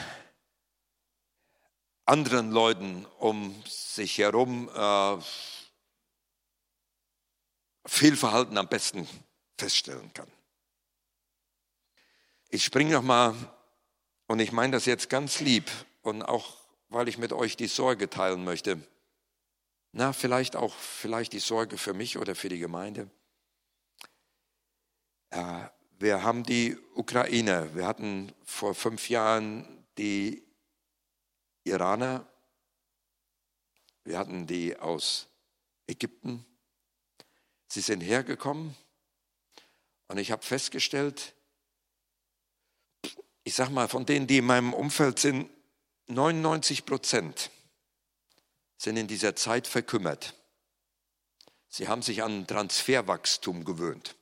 anderen 2.06 2.52
Leuten 2.52 3.06
um 3.20 3.64
sich 3.66 4.18
herum 4.18 4.70
äh, 4.74 5.18
Fehlverhalten 7.86 8.58
am 8.58 8.68
besten 8.68 9.08
feststellen 9.58 10.12
kann. 10.14 10.32
Ich 12.50 12.64
springe 12.64 12.94
noch 12.94 13.02
mal 13.02 13.36
und 14.28 14.40
ich 14.40 14.52
meine 14.52 14.74
das 14.74 14.86
jetzt 14.86 15.10
ganz 15.10 15.40
lieb 15.40 15.70
und 16.02 16.22
auch 16.24 16.58
weil 16.90 17.08
ich 17.08 17.18
mit 17.18 17.34
euch 17.34 17.58
die 17.58 17.68
Sorge 17.68 18.10
teilen 18.10 18.44
möchte. 18.44 18.82
Na, 20.00 20.14
vielleicht 20.14 20.56
auch 20.56 20.76
vielleicht 20.76 21.34
die 21.34 21.40
Sorge 21.40 21.76
für 21.76 21.96
mich 21.96 22.20
oder 22.20 22.36
für 22.36 22.50
die 22.50 22.60
Gemeinde. 22.60 23.10
Äh, 25.32 25.70
wir 25.98 26.22
haben 26.22 26.44
die 26.44 26.78
Ukraine. 26.94 27.74
Wir 27.74 27.88
hatten 27.88 28.32
vor 28.46 28.76
fünf 28.76 29.10
Jahren 29.10 29.88
die 29.98 30.44
Iraner. 31.64 32.32
Wir 34.04 34.20
hatten 34.20 34.46
die 34.46 34.78
aus 34.78 35.30
Ägypten. 35.88 36.46
Sie 37.68 37.82
sind 37.82 38.02
hergekommen 38.02 38.76
und 40.10 40.20
ich 40.20 40.30
habe 40.30 40.44
festgestellt, 40.44 41.34
ich 43.44 43.56
sage 43.56 43.72
mal, 43.72 43.88
von 43.88 44.06
denen, 44.06 44.28
die 44.28 44.38
in 44.38 44.46
meinem 44.46 44.76
Umfeld 44.76 45.18
sind, 45.18 45.50
99 46.06 46.86
Prozent 46.86 47.50
sind 48.78 48.98
in 48.98 49.08
dieser 49.08 49.36
Zeit 49.36 49.68
verkümmert. 49.68 50.36
Sie 51.68 51.88
haben 51.88 52.02
sich 52.02 52.24
an 52.24 52.48
Transferwachstum 52.48 53.66
gewöhnt, 53.66 54.16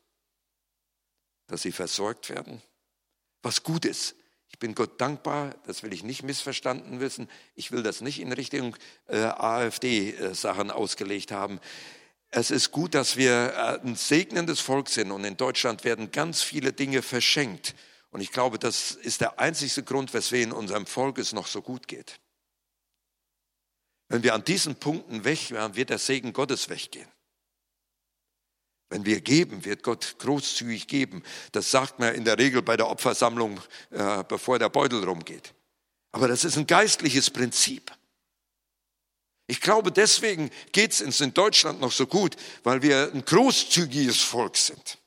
dass 1.48 1.62
sie 1.62 1.72
versorgt 1.72 2.30
werden, 2.30 2.62
was 3.44 3.64
gut 3.64 3.86
ist. 3.86 4.16
Ich 4.50 4.60
bin 4.60 4.74
Gott 4.74 5.02
dankbar, 5.02 5.54
das 5.66 5.84
will 5.84 5.94
ich 5.94 6.04
nicht 6.04 6.24
missverstanden 6.24 7.00
wissen. 7.00 7.30
Ich 7.56 7.72
will 7.72 7.84
das 7.84 8.02
nicht 8.02 8.20
in 8.20 8.32
Richtung 8.32 8.76
äh, 9.08 9.18
AfD-Sachen 9.18 10.72
ausgelegt 10.72 11.32
haben. 11.32 11.60
Es 12.30 12.52
ist 12.52 12.72
gut, 12.72 12.96
dass 12.96 13.18
wir 13.18 13.54
äh, 13.54 13.86
ein 13.86 13.96
segnendes 13.96 14.62
Volk 14.62 14.90
sind 14.90 15.12
und 15.12 15.26
in 15.26 15.38
Deutschland 15.38 15.84
werden 15.84 16.12
ganz 16.12 16.42
viele 16.42 16.74
Dinge 16.74 17.02
verschenkt. 17.02 17.76
Und 18.12 18.22
ich 18.22 18.32
glaube, 18.32 18.58
das 18.58 18.92
ist 18.92 19.20
der 19.20 19.40
einzigste 19.40 19.84
Grund, 19.84 20.14
weswegen 20.14 20.54
unserem 20.54 20.86
Volk 20.86 21.18
es 21.18 21.34
noch 21.34 21.48
so 21.48 21.62
gut 21.62 21.90
geht. 21.90 22.20
Wenn 24.08 24.24
wir 24.24 24.34
an 24.34 24.44
diesen 24.44 24.76
Punkten 24.76 25.24
weg 25.24 25.52
wären, 25.52 25.76
wird 25.76 25.90
der 25.90 25.98
Segen 25.98 26.34
Gottes 26.34 26.70
weggehen. 26.70 27.08
Wenn 28.90 29.06
wir 29.06 29.20
geben, 29.20 29.66
wird 29.66 29.82
Gott 29.82 30.16
großzügig 30.20 30.88
geben. 30.88 31.24
Das 31.52 31.72
sagt 31.72 32.00
man 32.00 32.14
in 32.14 32.24
der 32.24 32.38
Regel 32.38 32.62
bei 32.62 32.78
der 32.78 32.88
Opfersammlung, 32.88 33.60
äh, 33.90 34.24
bevor 34.28 34.60
der 34.60 34.70
Beutel 34.70 35.04
rumgeht. 35.04 35.54
Aber 36.12 36.28
das 36.28 36.44
ist 36.44 36.58
ein 36.58 36.68
geistliches 36.68 37.30
Prinzip. 37.32 37.92
Ich 39.48 39.60
glaube, 39.60 39.92
deswegen 39.92 40.50
geht 40.72 40.92
es 40.92 41.02
uns 41.02 41.22
in 41.22 41.34
Deutschland 41.34 41.82
noch 41.82 41.92
so 41.92 42.08
gut, 42.08 42.36
weil 42.64 42.82
wir 42.82 43.12
ein 43.14 43.26
großzügiges 43.26 44.22
Volk 44.22 44.58
sind. 44.58 44.98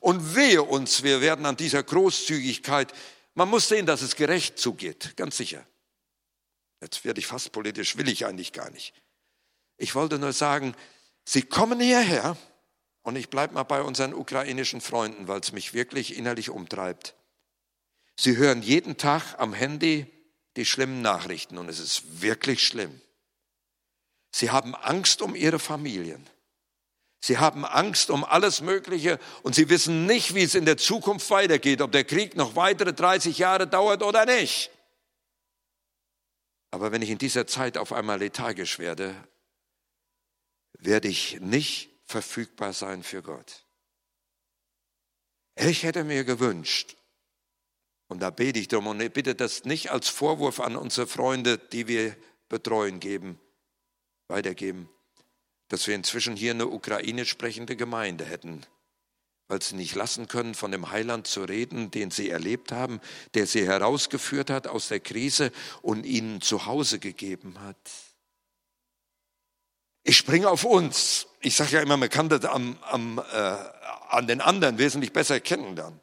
Und 0.00 0.34
wehe 0.34 0.62
uns, 0.62 1.02
wir 1.02 1.20
werden 1.20 1.46
an 1.46 1.56
dieser 1.56 1.82
Großzügigkeit, 1.82 2.92
man 3.34 3.48
muss 3.48 3.68
sehen, 3.68 3.86
dass 3.86 4.02
es 4.02 4.16
gerecht 4.16 4.58
zugeht, 4.58 5.16
ganz 5.16 5.36
sicher. 5.36 5.64
Jetzt 6.80 7.04
werde 7.04 7.20
ich 7.20 7.26
fast 7.26 7.52
politisch, 7.52 7.96
will 7.96 8.08
ich 8.08 8.26
eigentlich 8.26 8.52
gar 8.52 8.70
nicht. 8.70 8.94
Ich 9.76 9.94
wollte 9.94 10.18
nur 10.18 10.32
sagen, 10.32 10.74
Sie 11.24 11.42
kommen 11.42 11.80
hierher 11.80 12.36
und 13.02 13.16
ich 13.16 13.28
bleibe 13.28 13.54
mal 13.54 13.62
bei 13.62 13.82
unseren 13.82 14.14
ukrainischen 14.14 14.80
Freunden, 14.80 15.28
weil 15.28 15.40
es 15.40 15.52
mich 15.52 15.74
wirklich 15.74 16.16
innerlich 16.16 16.50
umtreibt. 16.50 17.14
Sie 18.18 18.36
hören 18.36 18.62
jeden 18.62 18.96
Tag 18.96 19.38
am 19.38 19.54
Handy 19.54 20.06
die 20.56 20.64
schlimmen 20.64 21.02
Nachrichten 21.02 21.58
und 21.58 21.68
es 21.68 21.78
ist 21.78 22.22
wirklich 22.22 22.66
schlimm. 22.66 23.00
Sie 24.32 24.50
haben 24.50 24.74
Angst 24.74 25.22
um 25.22 25.34
ihre 25.34 25.58
Familien. 25.58 26.28
Sie 27.20 27.38
haben 27.38 27.64
Angst 27.64 28.10
um 28.10 28.24
alles 28.24 28.60
Mögliche 28.60 29.18
und 29.42 29.54
sie 29.54 29.68
wissen 29.68 30.06
nicht, 30.06 30.34
wie 30.34 30.42
es 30.42 30.54
in 30.54 30.64
der 30.64 30.78
Zukunft 30.78 31.30
weitergeht, 31.30 31.82
ob 31.82 31.92
der 31.92 32.04
Krieg 32.04 32.34
noch 32.34 32.56
weitere 32.56 32.94
30 32.94 33.38
Jahre 33.38 33.66
dauert 33.66 34.02
oder 34.02 34.24
nicht. 34.24 34.70
Aber 36.70 36.92
wenn 36.92 37.02
ich 37.02 37.10
in 37.10 37.18
dieser 37.18 37.46
Zeit 37.46 37.76
auf 37.76 37.92
einmal 37.92 38.18
lethargisch 38.18 38.78
werde, 38.78 39.14
werde 40.78 41.08
ich 41.08 41.40
nicht 41.40 41.90
verfügbar 42.04 42.72
sein 42.72 43.02
für 43.02 43.22
Gott. 43.22 43.64
Ich 45.56 45.82
hätte 45.82 46.04
mir 46.04 46.24
gewünscht, 46.24 46.96
und 48.08 48.20
da 48.20 48.30
bete 48.30 48.58
ich 48.58 48.68
darum 48.68 48.88
und 48.88 49.12
bitte 49.12 49.34
das 49.34 49.64
nicht 49.64 49.90
als 49.90 50.08
Vorwurf 50.08 50.58
an 50.60 50.76
unsere 50.76 51.06
Freunde, 51.06 51.58
die 51.58 51.86
wir 51.86 52.16
betreuen, 52.48 52.98
geben, 52.98 53.38
weitergeben 54.28 54.88
dass 55.70 55.86
wir 55.86 55.94
inzwischen 55.94 56.36
hier 56.36 56.50
eine 56.50 56.66
ukrainisch 56.66 57.30
sprechende 57.30 57.76
Gemeinde 57.76 58.24
hätten, 58.24 58.66
weil 59.50 59.60
sie 59.60 59.74
nicht 59.74 59.94
lassen 59.96 60.28
können, 60.28 60.54
von 60.54 60.70
dem 60.70 60.90
Heiland 60.90 61.26
zu 61.26 61.42
reden, 61.42 61.90
den 61.90 62.10
sie 62.10 62.30
erlebt 62.30 62.70
haben, 62.70 63.00
der 63.34 63.46
sie 63.46 63.66
herausgeführt 63.66 64.48
hat 64.48 64.68
aus 64.68 64.88
der 64.88 65.00
Krise 65.00 65.50
und 65.82 66.06
ihnen 66.06 66.40
zu 66.40 66.66
Hause 66.66 67.00
gegeben 67.00 67.60
hat. 67.60 67.76
Ich 70.02 70.16
springe 70.16 70.48
auf 70.48 70.64
uns. 70.64 71.26
Ich 71.40 71.56
sage 71.56 71.72
ja 71.72 71.82
immer, 71.82 71.96
man 71.96 72.08
kann 72.08 72.28
das 72.28 72.44
am, 72.44 72.78
am, 72.82 73.18
äh, 73.18 73.56
an 74.08 74.26
den 74.26 74.40
anderen 74.40 74.78
wesentlich 74.78 75.12
besser 75.12 75.40
kennenlernen. 75.40 76.00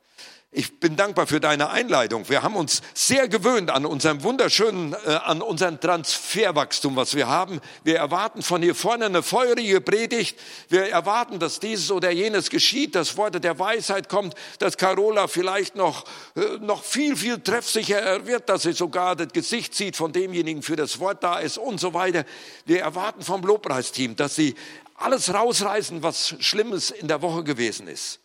Ich 0.51 0.79
bin 0.79 0.95
dankbar 0.95 1.27
für 1.27 1.41
deine 1.41 1.69
Einleitung. 1.71 2.29
Wir 2.29 2.41
haben 2.41 2.55
uns 2.55 2.81
sehr 2.93 3.27
gewöhnt 3.27 3.69
an 3.69 3.85
unserem 3.85 4.23
wunderschönen, 4.23 4.93
äh, 4.93 5.09
an 5.09 5.41
unserem 5.41 5.77
Transferwachstum, 5.77 6.95
was 6.95 7.15
wir 7.15 7.27
haben. 7.27 7.59
Wir 7.83 7.97
erwarten 7.97 8.41
von 8.41 8.61
hier 8.61 8.73
vorne 8.73 9.05
eine 9.05 9.23
feurige 9.23 9.81
Predigt. 9.81 10.39
Wir 10.69 10.89
erwarten, 10.89 11.37
dass 11.39 11.59
dieses 11.59 11.91
oder 11.91 12.11
jenes 12.11 12.49
geschieht, 12.49 12.95
dass 12.95 13.17
Worte 13.17 13.41
der 13.41 13.59
Weisheit 13.59 14.07
kommt, 14.07 14.35
dass 14.59 14.77
Carola 14.77 15.27
vielleicht 15.27 15.75
noch, 15.75 16.05
äh, 16.37 16.57
noch 16.61 16.83
viel, 16.83 17.17
viel 17.17 17.39
treffsicher 17.39 18.25
wird, 18.25 18.47
dass 18.47 18.63
sie 18.63 18.71
sogar 18.71 19.17
das 19.17 19.33
Gesicht 19.33 19.75
sieht 19.75 19.97
von 19.97 20.13
demjenigen, 20.13 20.63
für 20.63 20.77
das 20.77 20.99
Wort 21.01 21.23
da 21.23 21.39
ist 21.39 21.57
und 21.57 21.77
so 21.79 21.93
weiter. 21.93 22.23
Wir 22.65 22.83
erwarten 22.83 23.21
vom 23.21 23.41
Lobpreisteam, 23.41 24.15
dass 24.15 24.35
sie 24.35 24.55
alles 24.95 25.33
rausreißen, 25.33 26.03
was 26.03 26.35
Schlimmes 26.39 26.89
in 26.89 27.09
der 27.09 27.21
Woche 27.21 27.43
gewesen 27.43 27.89
ist 27.89 28.21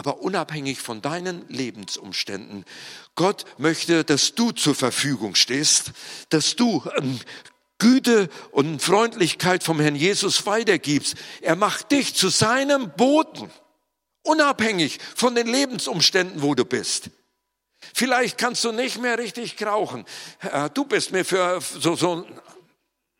aber 0.00 0.22
unabhängig 0.22 0.80
von 0.80 1.02
deinen 1.02 1.46
Lebensumständen. 1.48 2.64
Gott 3.16 3.44
möchte, 3.58 4.02
dass 4.02 4.34
du 4.34 4.50
zur 4.50 4.74
Verfügung 4.74 5.34
stehst, 5.34 5.92
dass 6.30 6.56
du 6.56 6.82
ähm, 6.96 7.20
Güte 7.78 8.30
und 8.50 8.80
Freundlichkeit 8.80 9.62
vom 9.62 9.78
Herrn 9.78 9.94
Jesus 9.94 10.46
weitergibst. 10.46 11.16
Er 11.42 11.54
macht 11.54 11.92
dich 11.92 12.14
zu 12.14 12.30
seinem 12.30 12.92
Boten, 12.96 13.50
unabhängig 14.22 15.00
von 15.14 15.34
den 15.34 15.48
Lebensumständen, 15.48 16.40
wo 16.40 16.54
du 16.54 16.64
bist. 16.64 17.10
Vielleicht 17.92 18.38
kannst 18.38 18.64
du 18.64 18.72
nicht 18.72 19.02
mehr 19.02 19.18
richtig 19.18 19.58
krauchen. 19.58 20.06
Äh, 20.40 20.70
du 20.70 20.86
bist 20.86 21.12
mir 21.12 21.26
für 21.26 21.60
so, 21.60 21.94
so 21.94 22.26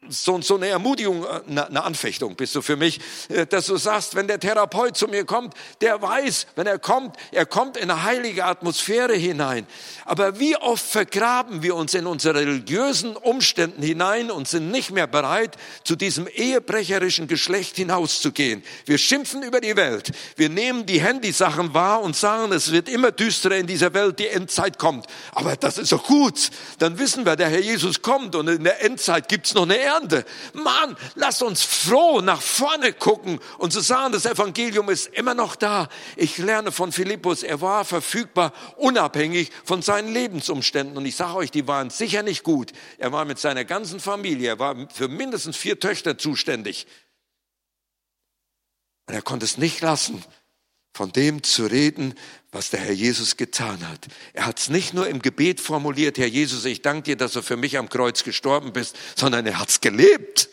so, 0.08 0.40
so 0.40 0.56
eine 0.56 0.68
Ermutigung, 0.68 1.26
eine, 1.26 1.66
eine 1.66 1.84
Anfechtung 1.84 2.34
bist 2.34 2.54
du 2.54 2.62
für 2.62 2.76
mich, 2.76 3.00
äh, 3.28 3.46
dass 3.46 3.66
du 3.66 3.76
sagst, 3.76 4.14
wenn 4.14 4.26
der 4.28 4.40
Therapeut 4.40 4.96
zu 4.96 5.06
mir 5.08 5.26
kommt, 5.26 5.54
der 5.82 6.00
weiß, 6.00 6.46
wenn 6.56 6.66
er 6.66 6.78
kommt, 6.78 7.16
er 7.32 7.44
kommt 7.44 7.76
in 7.76 7.90
eine 7.90 8.02
heilige 8.02 8.46
Atmosphäre 8.46 9.14
hinein. 9.14 9.66
Aber 10.06 10.40
wie 10.40 10.56
oft 10.56 10.84
vergraben 10.84 11.62
wir 11.62 11.74
uns 11.74 11.92
in 11.92 12.06
unsere 12.06 12.40
religiösen 12.40 13.14
Umständen 13.14 13.82
hinein 13.82 14.30
und 14.30 14.48
sind 14.48 14.70
nicht 14.70 14.90
mehr 14.90 15.06
bereit, 15.06 15.56
zu 15.84 15.96
diesem 15.96 16.26
ehebrecherischen 16.26 17.28
Geschlecht 17.28 17.76
hinauszugehen. 17.76 18.62
Wir 18.86 18.96
schimpfen 18.96 19.42
über 19.42 19.60
die 19.60 19.76
Welt. 19.76 20.12
Wir 20.36 20.48
nehmen 20.48 20.86
die 20.86 21.02
Handysachen 21.02 21.74
wahr 21.74 22.00
und 22.00 22.16
sagen, 22.16 22.52
es 22.52 22.72
wird 22.72 22.88
immer 22.88 23.12
düsterer 23.12 23.56
in 23.56 23.66
dieser 23.66 23.92
Welt, 23.92 24.18
die 24.18 24.28
Endzeit 24.28 24.78
kommt. 24.78 25.06
Aber 25.32 25.56
das 25.56 25.76
ist 25.76 25.92
doch 25.92 26.04
gut. 26.04 26.50
Dann 26.78 26.98
wissen 26.98 27.26
wir, 27.26 27.36
der 27.36 27.50
Herr 27.50 27.60
Jesus 27.60 28.00
kommt 28.00 28.34
und 28.34 28.48
in 28.48 28.64
der 28.64 28.82
Endzeit 28.82 29.28
gibt's 29.28 29.52
noch 29.52 29.62
eine 29.62 29.89
Ernte. 29.90 30.24
Mann, 30.52 30.96
lass 31.14 31.42
uns 31.42 31.62
froh 31.62 32.20
nach 32.20 32.40
vorne 32.40 32.92
gucken 32.92 33.40
und 33.58 33.72
zu 33.72 33.80
sagen, 33.80 34.12
das 34.12 34.24
Evangelium 34.24 34.88
ist 34.88 35.08
immer 35.08 35.34
noch 35.34 35.56
da. 35.56 35.88
Ich 36.16 36.38
lerne 36.38 36.72
von 36.72 36.92
Philippus, 36.92 37.42
er 37.42 37.60
war 37.60 37.84
verfügbar, 37.84 38.52
unabhängig 38.76 39.50
von 39.64 39.82
seinen 39.82 40.12
Lebensumständen. 40.12 40.96
Und 40.96 41.06
ich 41.06 41.16
sage 41.16 41.36
euch, 41.36 41.50
die 41.50 41.66
waren 41.66 41.90
sicher 41.90 42.22
nicht 42.22 42.44
gut. 42.44 42.72
Er 42.98 43.12
war 43.12 43.24
mit 43.24 43.38
seiner 43.38 43.64
ganzen 43.64 44.00
Familie, 44.00 44.50
er 44.50 44.58
war 44.58 44.76
für 44.92 45.08
mindestens 45.08 45.56
vier 45.56 45.80
Töchter 45.80 46.18
zuständig. 46.18 46.86
Und 49.06 49.14
er 49.14 49.22
konnte 49.22 49.44
es 49.44 49.58
nicht 49.58 49.80
lassen, 49.80 50.24
von 50.92 51.12
dem 51.12 51.42
zu 51.42 51.66
reden, 51.66 52.14
was 52.52 52.70
der 52.70 52.80
Herr 52.80 52.92
Jesus 52.92 53.36
getan 53.36 53.88
hat. 53.88 54.08
Er 54.32 54.46
hat 54.46 54.58
es 54.58 54.68
nicht 54.68 54.92
nur 54.92 55.08
im 55.08 55.22
Gebet 55.22 55.60
formuliert, 55.60 56.18
Herr 56.18 56.26
Jesus, 56.26 56.64
ich 56.64 56.82
danke 56.82 57.02
dir, 57.02 57.16
dass 57.16 57.32
du 57.32 57.42
für 57.42 57.56
mich 57.56 57.78
am 57.78 57.88
Kreuz 57.88 58.24
gestorben 58.24 58.72
bist, 58.72 58.96
sondern 59.16 59.46
er 59.46 59.58
hat 59.58 59.68
es 59.68 59.80
gelebt. 59.80 60.48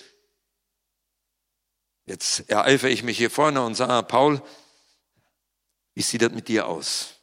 Jetzt 2.06 2.50
ereifere 2.50 2.92
ich 2.92 3.04
mich 3.04 3.18
hier 3.18 3.32
vorne 3.32 3.64
und 3.64 3.76
sage, 3.76 4.08
Paul, 4.08 4.42
wie 5.96 6.02
sieht 6.02 6.22
das 6.22 6.32
mit 6.32 6.48
dir 6.48 6.68
aus? 6.68 7.16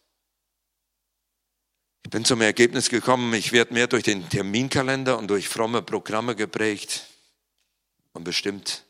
Ich 2.04 2.10
bin 2.10 2.24
zum 2.24 2.42
Ergebnis 2.42 2.90
gekommen, 2.90 3.32
ich 3.32 3.52
werde 3.52 3.72
mehr 3.72 3.86
durch 3.86 4.02
den 4.02 4.28
Terminkalender 4.28 5.16
und 5.16 5.28
durch 5.28 5.48
fromme 5.48 5.80
Programme 5.80 6.36
geprägt 6.36 7.06
und 8.12 8.24
bestimmt, 8.24 8.84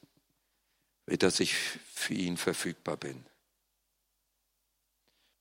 dass 1.06 1.38
ich 1.38 1.54
für 1.94 2.14
ihn 2.14 2.36
verfügbar 2.36 2.96
bin. 2.96 3.24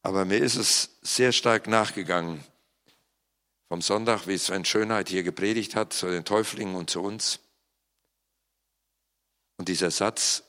Aber 0.03 0.25
mir 0.25 0.39
ist 0.39 0.55
es 0.55 0.97
sehr 1.01 1.31
stark 1.31 1.67
nachgegangen. 1.67 2.43
Vom 3.69 3.81
Sonntag, 3.81 4.27
wie 4.27 4.37
Sven 4.37 4.65
Schönheit 4.65 5.07
hier 5.07 5.23
gepredigt 5.23 5.75
hat, 5.75 5.93
zu 5.93 6.07
den 6.07 6.25
Täuflingen 6.25 6.75
und 6.75 6.89
zu 6.89 7.01
uns. 7.01 7.39
Und 9.57 9.69
dieser 9.69 9.91
Satz, 9.91 10.43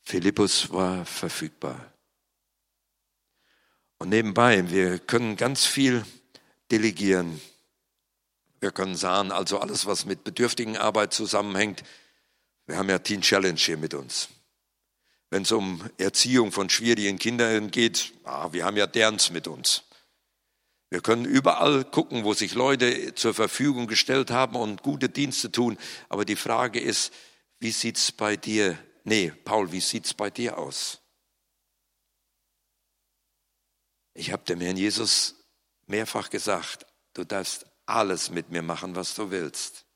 Philippus 0.00 0.72
war 0.72 1.04
verfügbar. 1.04 1.92
Und 3.98 4.08
nebenbei, 4.08 4.68
wir 4.70 4.98
können 4.98 5.36
ganz 5.36 5.66
viel 5.66 6.04
delegieren. 6.70 7.40
Wir 8.60 8.72
können 8.72 8.96
sagen, 8.96 9.30
also 9.30 9.58
alles, 9.60 9.84
was 9.84 10.06
mit 10.06 10.24
bedürftigen 10.24 10.78
Arbeit 10.78 11.12
zusammenhängt. 11.12 11.84
Wir 12.66 12.78
haben 12.78 12.88
ja 12.88 12.98
Teen 12.98 13.20
Challenge 13.20 13.58
hier 13.58 13.76
mit 13.76 13.92
uns 13.92 14.28
wenn 15.32 15.44
es 15.44 15.52
um 15.52 15.82
Erziehung 15.96 16.52
von 16.52 16.68
schwierigen 16.68 17.18
Kindern 17.18 17.70
geht, 17.70 18.12
ah, 18.24 18.52
wir 18.52 18.66
haben 18.66 18.76
ja 18.76 18.86
Derns 18.86 19.30
mit 19.30 19.48
uns. 19.48 19.84
Wir 20.90 21.00
können 21.00 21.24
überall 21.24 21.86
gucken, 21.86 22.24
wo 22.24 22.34
sich 22.34 22.52
Leute 22.52 23.14
zur 23.14 23.32
Verfügung 23.32 23.86
gestellt 23.86 24.30
haben 24.30 24.56
und 24.56 24.82
gute 24.82 25.08
Dienste 25.08 25.50
tun. 25.50 25.78
Aber 26.10 26.26
die 26.26 26.36
Frage 26.36 26.80
ist, 26.80 27.14
wie 27.60 27.70
sieht's 27.70 28.12
bei 28.12 28.36
dir, 28.36 28.76
nee, 29.04 29.32
Paul, 29.46 29.72
wie 29.72 29.80
sieht's 29.80 30.12
bei 30.12 30.28
dir 30.28 30.58
aus? 30.58 31.00
Ich 34.12 34.32
habe 34.32 34.44
dem 34.44 34.60
Herrn 34.60 34.76
Jesus 34.76 35.36
mehrfach 35.86 36.28
gesagt, 36.28 36.84
du 37.14 37.24
darfst 37.24 37.64
alles 37.86 38.28
mit 38.28 38.50
mir 38.50 38.60
machen, 38.60 38.96
was 38.96 39.14
du 39.14 39.30
willst. 39.30 39.86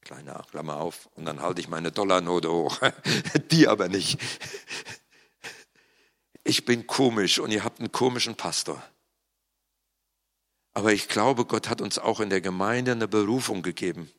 Kleine 0.00 0.40
Klammer 0.50 0.78
auf. 0.78 1.08
Und 1.14 1.24
dann 1.26 1.40
halte 1.40 1.60
ich 1.60 1.68
meine 1.68 1.92
Dollarnote 1.92 2.50
hoch. 2.50 2.80
Die 3.50 3.68
aber 3.68 3.88
nicht. 3.88 4.20
Ich 6.44 6.64
bin 6.64 6.86
komisch 6.86 7.38
und 7.38 7.50
ihr 7.50 7.64
habt 7.64 7.78
einen 7.78 7.92
komischen 7.92 8.34
Pastor. 8.34 8.82
Aber 10.72 10.92
ich 10.92 11.08
glaube, 11.08 11.44
Gott 11.44 11.68
hat 11.68 11.80
uns 11.80 11.98
auch 11.98 12.20
in 12.20 12.30
der 12.30 12.40
Gemeinde 12.40 12.92
eine 12.92 13.08
Berufung 13.08 13.62
gegeben. 13.62 14.10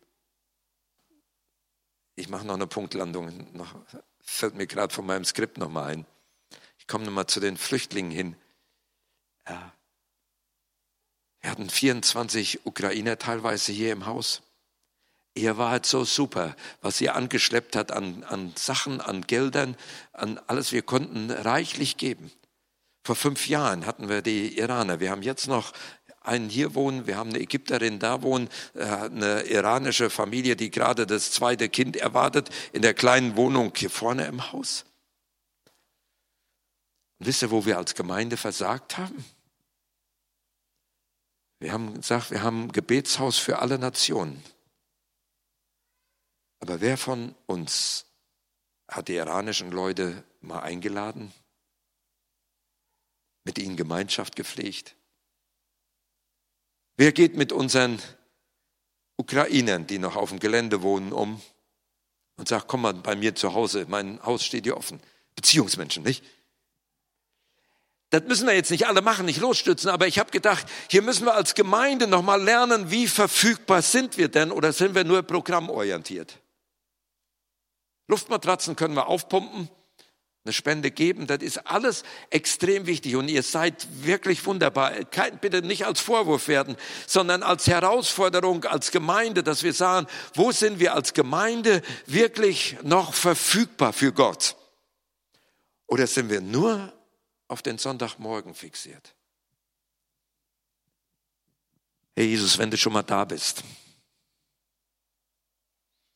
Ich 2.16 2.28
mache 2.28 2.46
noch 2.46 2.56
eine 2.56 2.68
Punktlandung. 2.68 3.52
Noch, 3.54 3.74
fällt 4.20 4.56
mir 4.56 4.68
gerade 4.68 4.94
von 4.94 5.06
meinem 5.06 5.24
Skript 5.24 5.58
nochmal 5.58 5.94
ein. 5.94 6.06
Ich 6.78 6.86
komme 6.86 7.06
nochmal 7.06 7.28
zu 7.28 7.40
den 7.40 7.56
Flüchtlingen 7.56 8.12
hin. 8.12 8.36
Ja. 9.48 9.74
Wir 11.40 11.52
hatten 11.52 11.70
24 11.70 12.66
Ukrainer 12.66 13.18
teilweise 13.18 13.72
hier 13.72 13.94
im 13.94 14.06
Haus. 14.06 14.42
Ihr 15.36 15.58
wart 15.58 15.86
so 15.86 16.04
super, 16.04 16.56
was 16.82 17.00
ihr 17.02 17.16
angeschleppt 17.16 17.76
hat 17.76 17.92
an, 17.92 18.24
an 18.24 18.54
Sachen, 18.56 19.00
an 19.00 19.22
Geldern, 19.22 19.76
an 20.12 20.40
alles. 20.48 20.72
Wir 20.72 20.82
konnten 20.82 21.32
reichlich 21.32 21.98
geben. 21.98 22.32
Vor 23.04 23.16
fünf 23.16 23.48
Jahren 23.48 23.86
hatten 23.86 24.10
wir 24.10 24.22
die 24.22 24.58
Iraner. 24.58 25.00
Wir 25.00 25.12
haben 25.12 25.22
jetzt 25.22 25.48
noch 25.48 25.74
einen 26.22 26.50
hier 26.50 26.76
wohnen, 26.76 27.08
wir 27.08 27.18
haben 27.18 27.30
eine 27.30 27.40
Ägypterin 27.40 28.00
da 28.00 28.22
wohnen, 28.22 28.50
äh, 28.76 28.84
eine 28.84 29.44
iranische 29.44 30.10
Familie, 30.10 30.56
die 30.56 30.70
gerade 30.70 31.08
das 31.08 31.32
zweite 31.32 31.70
Kind 31.70 31.96
erwartet, 31.96 32.50
in 32.74 32.82
der 32.82 32.94
kleinen 32.94 33.36
Wohnung 33.36 33.74
hier 33.76 33.90
vorne 33.90 34.26
im 34.26 34.52
Haus. 34.52 34.86
Und 37.20 37.28
wisst 37.28 37.42
ihr, 37.42 37.52
wo 37.52 37.66
wir 37.66 37.78
als 37.78 37.96
Gemeinde 37.96 38.38
versagt 38.38 38.98
haben? 38.98 39.26
Wir 41.60 41.74
haben 41.74 41.96
gesagt, 41.96 42.32
wir 42.32 42.42
haben 42.42 42.66
ein 42.66 42.72
Gebetshaus 42.72 43.38
für 43.38 43.60
alle 43.60 43.80
Nationen. 43.80 44.42
Aber 46.60 46.82
wer 46.82 46.98
von 46.98 47.36
uns 47.46 48.06
hat 48.88 49.08
die 49.08 49.16
iranischen 49.16 49.72
Leute 49.72 50.24
mal 50.42 50.60
eingeladen, 50.60 51.32
mit 53.44 53.58
ihnen 53.58 53.78
Gemeinschaft 53.78 54.36
gepflegt? 54.36 54.96
Wer 56.98 57.12
geht 57.14 57.36
mit 57.36 57.52
unseren 57.52 58.02
Ukrainern, 59.16 59.88
die 59.88 60.00
noch 60.00 60.16
auf 60.16 60.30
dem 60.30 60.40
Gelände 60.40 60.82
wohnen, 60.82 61.14
um 61.14 61.42
und 62.38 62.48
sagt, 62.48 62.68
komm 62.68 62.82
mal 62.82 62.94
bei 62.94 63.16
mir 63.16 63.36
zu 63.36 63.54
Hause, 63.54 63.86
mein 63.90 64.22
Haus 64.24 64.44
steht 64.46 64.66
dir 64.66 64.78
offen. 64.78 65.02
Beziehungsmenschen, 65.36 66.04
nicht? 66.04 66.24
Das 68.10 68.24
müssen 68.24 68.48
wir 68.48 68.56
jetzt 68.56 68.72
nicht 68.72 68.88
alle 68.88 69.02
machen, 69.02 69.26
nicht 69.26 69.40
losstützen, 69.40 69.90
aber 69.90 70.08
ich 70.08 70.18
habe 70.20 70.32
gedacht, 70.32 70.66
hier 70.90 71.02
müssen 71.02 71.26
wir 71.26 71.36
als 71.36 71.54
Gemeinde 71.54 72.08
nochmal 72.08 72.42
lernen, 72.42 72.90
wie 72.90 73.08
verfügbar 73.08 73.82
sind 73.82 74.18
wir 74.18 74.30
denn 74.30 74.52
oder 74.52 74.74
sind 74.74 74.96
wir 74.96 75.04
nur 75.04 75.22
programmorientiert? 75.22 76.40
Luftmatratzen 78.10 78.76
können 78.76 78.96
wir 78.96 79.06
aufpumpen, 79.06 79.70
eine 80.44 80.54
Spende 80.54 80.90
geben, 80.90 81.28
das 81.28 81.44
ist 81.44 81.68
alles 81.68 82.04
extrem 82.32 82.88
wichtig 82.88 83.16
und 83.16 83.28
ihr 83.28 83.44
seid 83.44 83.88
wirklich 84.04 84.44
wunderbar. 84.48 84.92
Kein, 85.06 85.38
bitte 85.38 85.62
nicht 85.62 85.86
als 85.86 86.00
Vorwurf 86.00 86.48
werden, 86.48 86.76
sondern 87.06 87.44
als 87.44 87.68
Herausforderung 87.68 88.64
als 88.64 88.90
Gemeinde, 88.90 89.44
dass 89.44 89.62
wir 89.62 89.74
sagen, 89.74 90.08
wo 90.34 90.52
sind 90.52 90.80
wir 90.80 90.96
als 90.96 91.14
Gemeinde 91.14 91.84
wirklich 92.08 92.78
noch 92.82 93.14
verfügbar 93.14 93.94
für 93.94 94.12
Gott? 94.12 94.56
Oder 95.86 96.08
sind 96.08 96.32
wir 96.32 96.42
nur 96.42 96.92
auf 97.48 97.62
den 97.62 97.78
Sonntagmorgen 97.78 98.56
fixiert? 98.56 99.14
Herr 102.16 102.26
Jesus, 102.26 102.58
wenn 102.58 102.72
du 102.72 102.78
schon 102.78 102.94
mal 102.94 103.04
da 103.04 103.24
bist, 103.24 103.64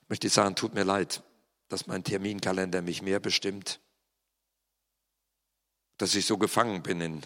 möchte 0.07 0.25
ich 0.25 0.33
sagen, 0.33 0.55
tut 0.55 0.73
mir 0.73 0.83
leid 0.83 1.21
dass 1.73 1.87
mein 1.87 2.03
Terminkalender 2.03 2.83
mich 2.83 3.01
mehr 3.01 3.19
bestimmt, 3.19 3.81
dass 5.97 6.13
ich 6.13 6.27
so 6.27 6.37
gefangen 6.37 6.83
bin 6.83 7.01
in 7.01 7.25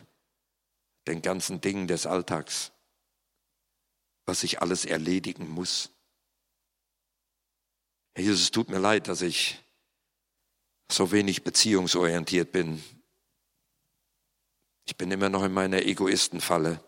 den 1.05 1.21
ganzen 1.21 1.59
Dingen 1.59 1.89
des 1.89 2.05
Alltags, 2.05 2.71
was 4.25 4.43
ich 4.43 4.61
alles 4.61 4.85
erledigen 4.85 5.49
muss. 5.49 5.89
Herr 8.15 8.23
Jesus, 8.23 8.43
es 8.43 8.51
tut 8.51 8.69
mir 8.69 8.79
leid, 8.79 9.09
dass 9.09 9.21
ich 9.21 9.61
so 10.89 11.11
wenig 11.11 11.43
beziehungsorientiert 11.43 12.53
bin. 12.53 12.81
Ich 14.85 14.95
bin 14.95 15.11
immer 15.11 15.27
noch 15.27 15.43
in 15.43 15.51
meiner 15.51 15.81
Egoistenfalle. 15.81 16.81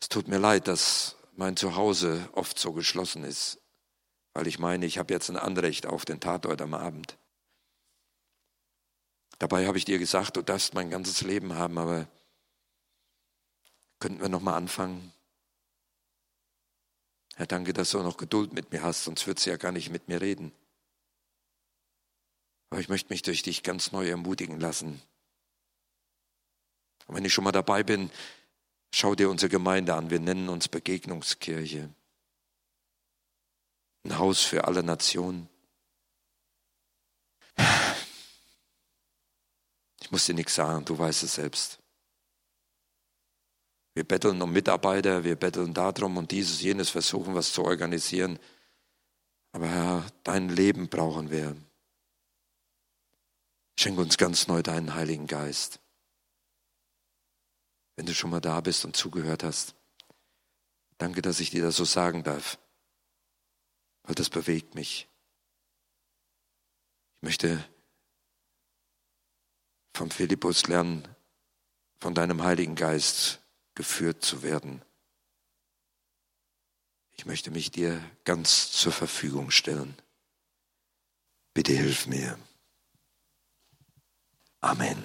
Es 0.00 0.08
tut 0.08 0.28
mir 0.28 0.38
leid, 0.38 0.66
dass 0.66 1.16
mein 1.36 1.58
Zuhause 1.58 2.26
oft 2.32 2.58
so 2.58 2.72
geschlossen 2.72 3.24
ist 3.24 3.60
weil 4.34 4.48
ich 4.48 4.58
meine, 4.58 4.84
ich 4.84 4.98
habe 4.98 5.14
jetzt 5.14 5.30
ein 5.30 5.36
Anrecht 5.36 5.86
auf 5.86 6.04
den 6.04 6.20
Tatort 6.20 6.60
am 6.60 6.74
Abend. 6.74 7.16
Dabei 9.38 9.66
habe 9.66 9.78
ich 9.78 9.84
dir 9.84 9.98
gesagt, 9.98 10.36
du 10.36 10.42
darfst 10.42 10.74
mein 10.74 10.90
ganzes 10.90 11.22
Leben 11.22 11.54
haben, 11.54 11.78
aber 11.78 12.08
könnten 14.00 14.20
wir 14.20 14.28
noch 14.28 14.42
mal 14.42 14.56
anfangen? 14.56 15.12
Herr, 17.36 17.46
danke, 17.46 17.72
dass 17.72 17.90
du 17.90 18.02
noch 18.02 18.16
Geduld 18.16 18.52
mit 18.52 18.70
mir 18.72 18.82
hast, 18.82 19.04
sonst 19.04 19.26
würdest 19.26 19.46
du 19.46 19.50
ja 19.50 19.56
gar 19.56 19.72
nicht 19.72 19.90
mit 19.90 20.08
mir 20.08 20.20
reden. 20.20 20.52
Aber 22.70 22.80
ich 22.80 22.88
möchte 22.88 23.12
mich 23.12 23.22
durch 23.22 23.42
dich 23.42 23.62
ganz 23.62 23.92
neu 23.92 24.08
ermutigen 24.08 24.58
lassen. 24.60 25.00
Und 27.06 27.14
wenn 27.14 27.24
ich 27.24 27.32
schon 27.32 27.44
mal 27.44 27.52
dabei 27.52 27.82
bin, 27.82 28.10
schau 28.92 29.14
dir 29.14 29.30
unsere 29.30 29.50
Gemeinde 29.50 29.94
an. 29.94 30.10
Wir 30.10 30.20
nennen 30.20 30.48
uns 30.48 30.68
Begegnungskirche 30.68 31.90
ein 34.04 34.18
Haus 34.18 34.42
für 34.42 34.64
alle 34.64 34.82
Nationen. 34.82 35.48
Ich 40.00 40.10
muss 40.10 40.26
dir 40.26 40.34
nichts 40.34 40.54
sagen, 40.54 40.84
du 40.84 40.98
weißt 40.98 41.22
es 41.22 41.34
selbst. 41.34 41.78
Wir 43.94 44.04
betteln 44.04 44.42
um 44.42 44.52
Mitarbeiter, 44.52 45.24
wir 45.24 45.36
betteln 45.36 45.72
darum 45.72 46.16
und 46.16 46.30
dieses, 46.30 46.60
jenes 46.60 46.90
versuchen, 46.90 47.34
was 47.34 47.52
zu 47.52 47.64
organisieren. 47.64 48.38
Aber 49.52 49.68
Herr, 49.68 50.06
dein 50.24 50.48
Leben 50.48 50.88
brauchen 50.88 51.30
wir. 51.30 51.56
Schenk 53.78 53.98
uns 53.98 54.18
ganz 54.18 54.46
neu 54.46 54.62
deinen 54.62 54.94
Heiligen 54.94 55.26
Geist. 55.26 55.80
Wenn 57.96 58.06
du 58.06 58.14
schon 58.14 58.30
mal 58.30 58.40
da 58.40 58.60
bist 58.60 58.84
und 58.84 58.96
zugehört 58.96 59.44
hast, 59.44 59.74
danke, 60.98 61.22
dass 61.22 61.40
ich 61.40 61.50
dir 61.50 61.62
das 61.62 61.76
so 61.76 61.84
sagen 61.84 62.24
darf 62.24 62.58
weil 64.04 64.14
das 64.14 64.30
bewegt 64.30 64.74
mich. 64.74 65.08
Ich 67.16 67.22
möchte 67.22 67.64
vom 69.94 70.10
Philippus 70.10 70.66
lernen, 70.66 71.08
von 71.98 72.14
deinem 72.14 72.42
Heiligen 72.42 72.74
Geist 72.74 73.40
geführt 73.74 74.22
zu 74.24 74.42
werden. 74.42 74.82
Ich 77.12 77.26
möchte 77.26 77.50
mich 77.50 77.70
dir 77.70 78.02
ganz 78.24 78.72
zur 78.72 78.92
Verfügung 78.92 79.50
stellen. 79.50 79.96
Bitte 81.54 81.72
hilf 81.72 82.06
mir. 82.06 82.38
Amen. 84.60 85.02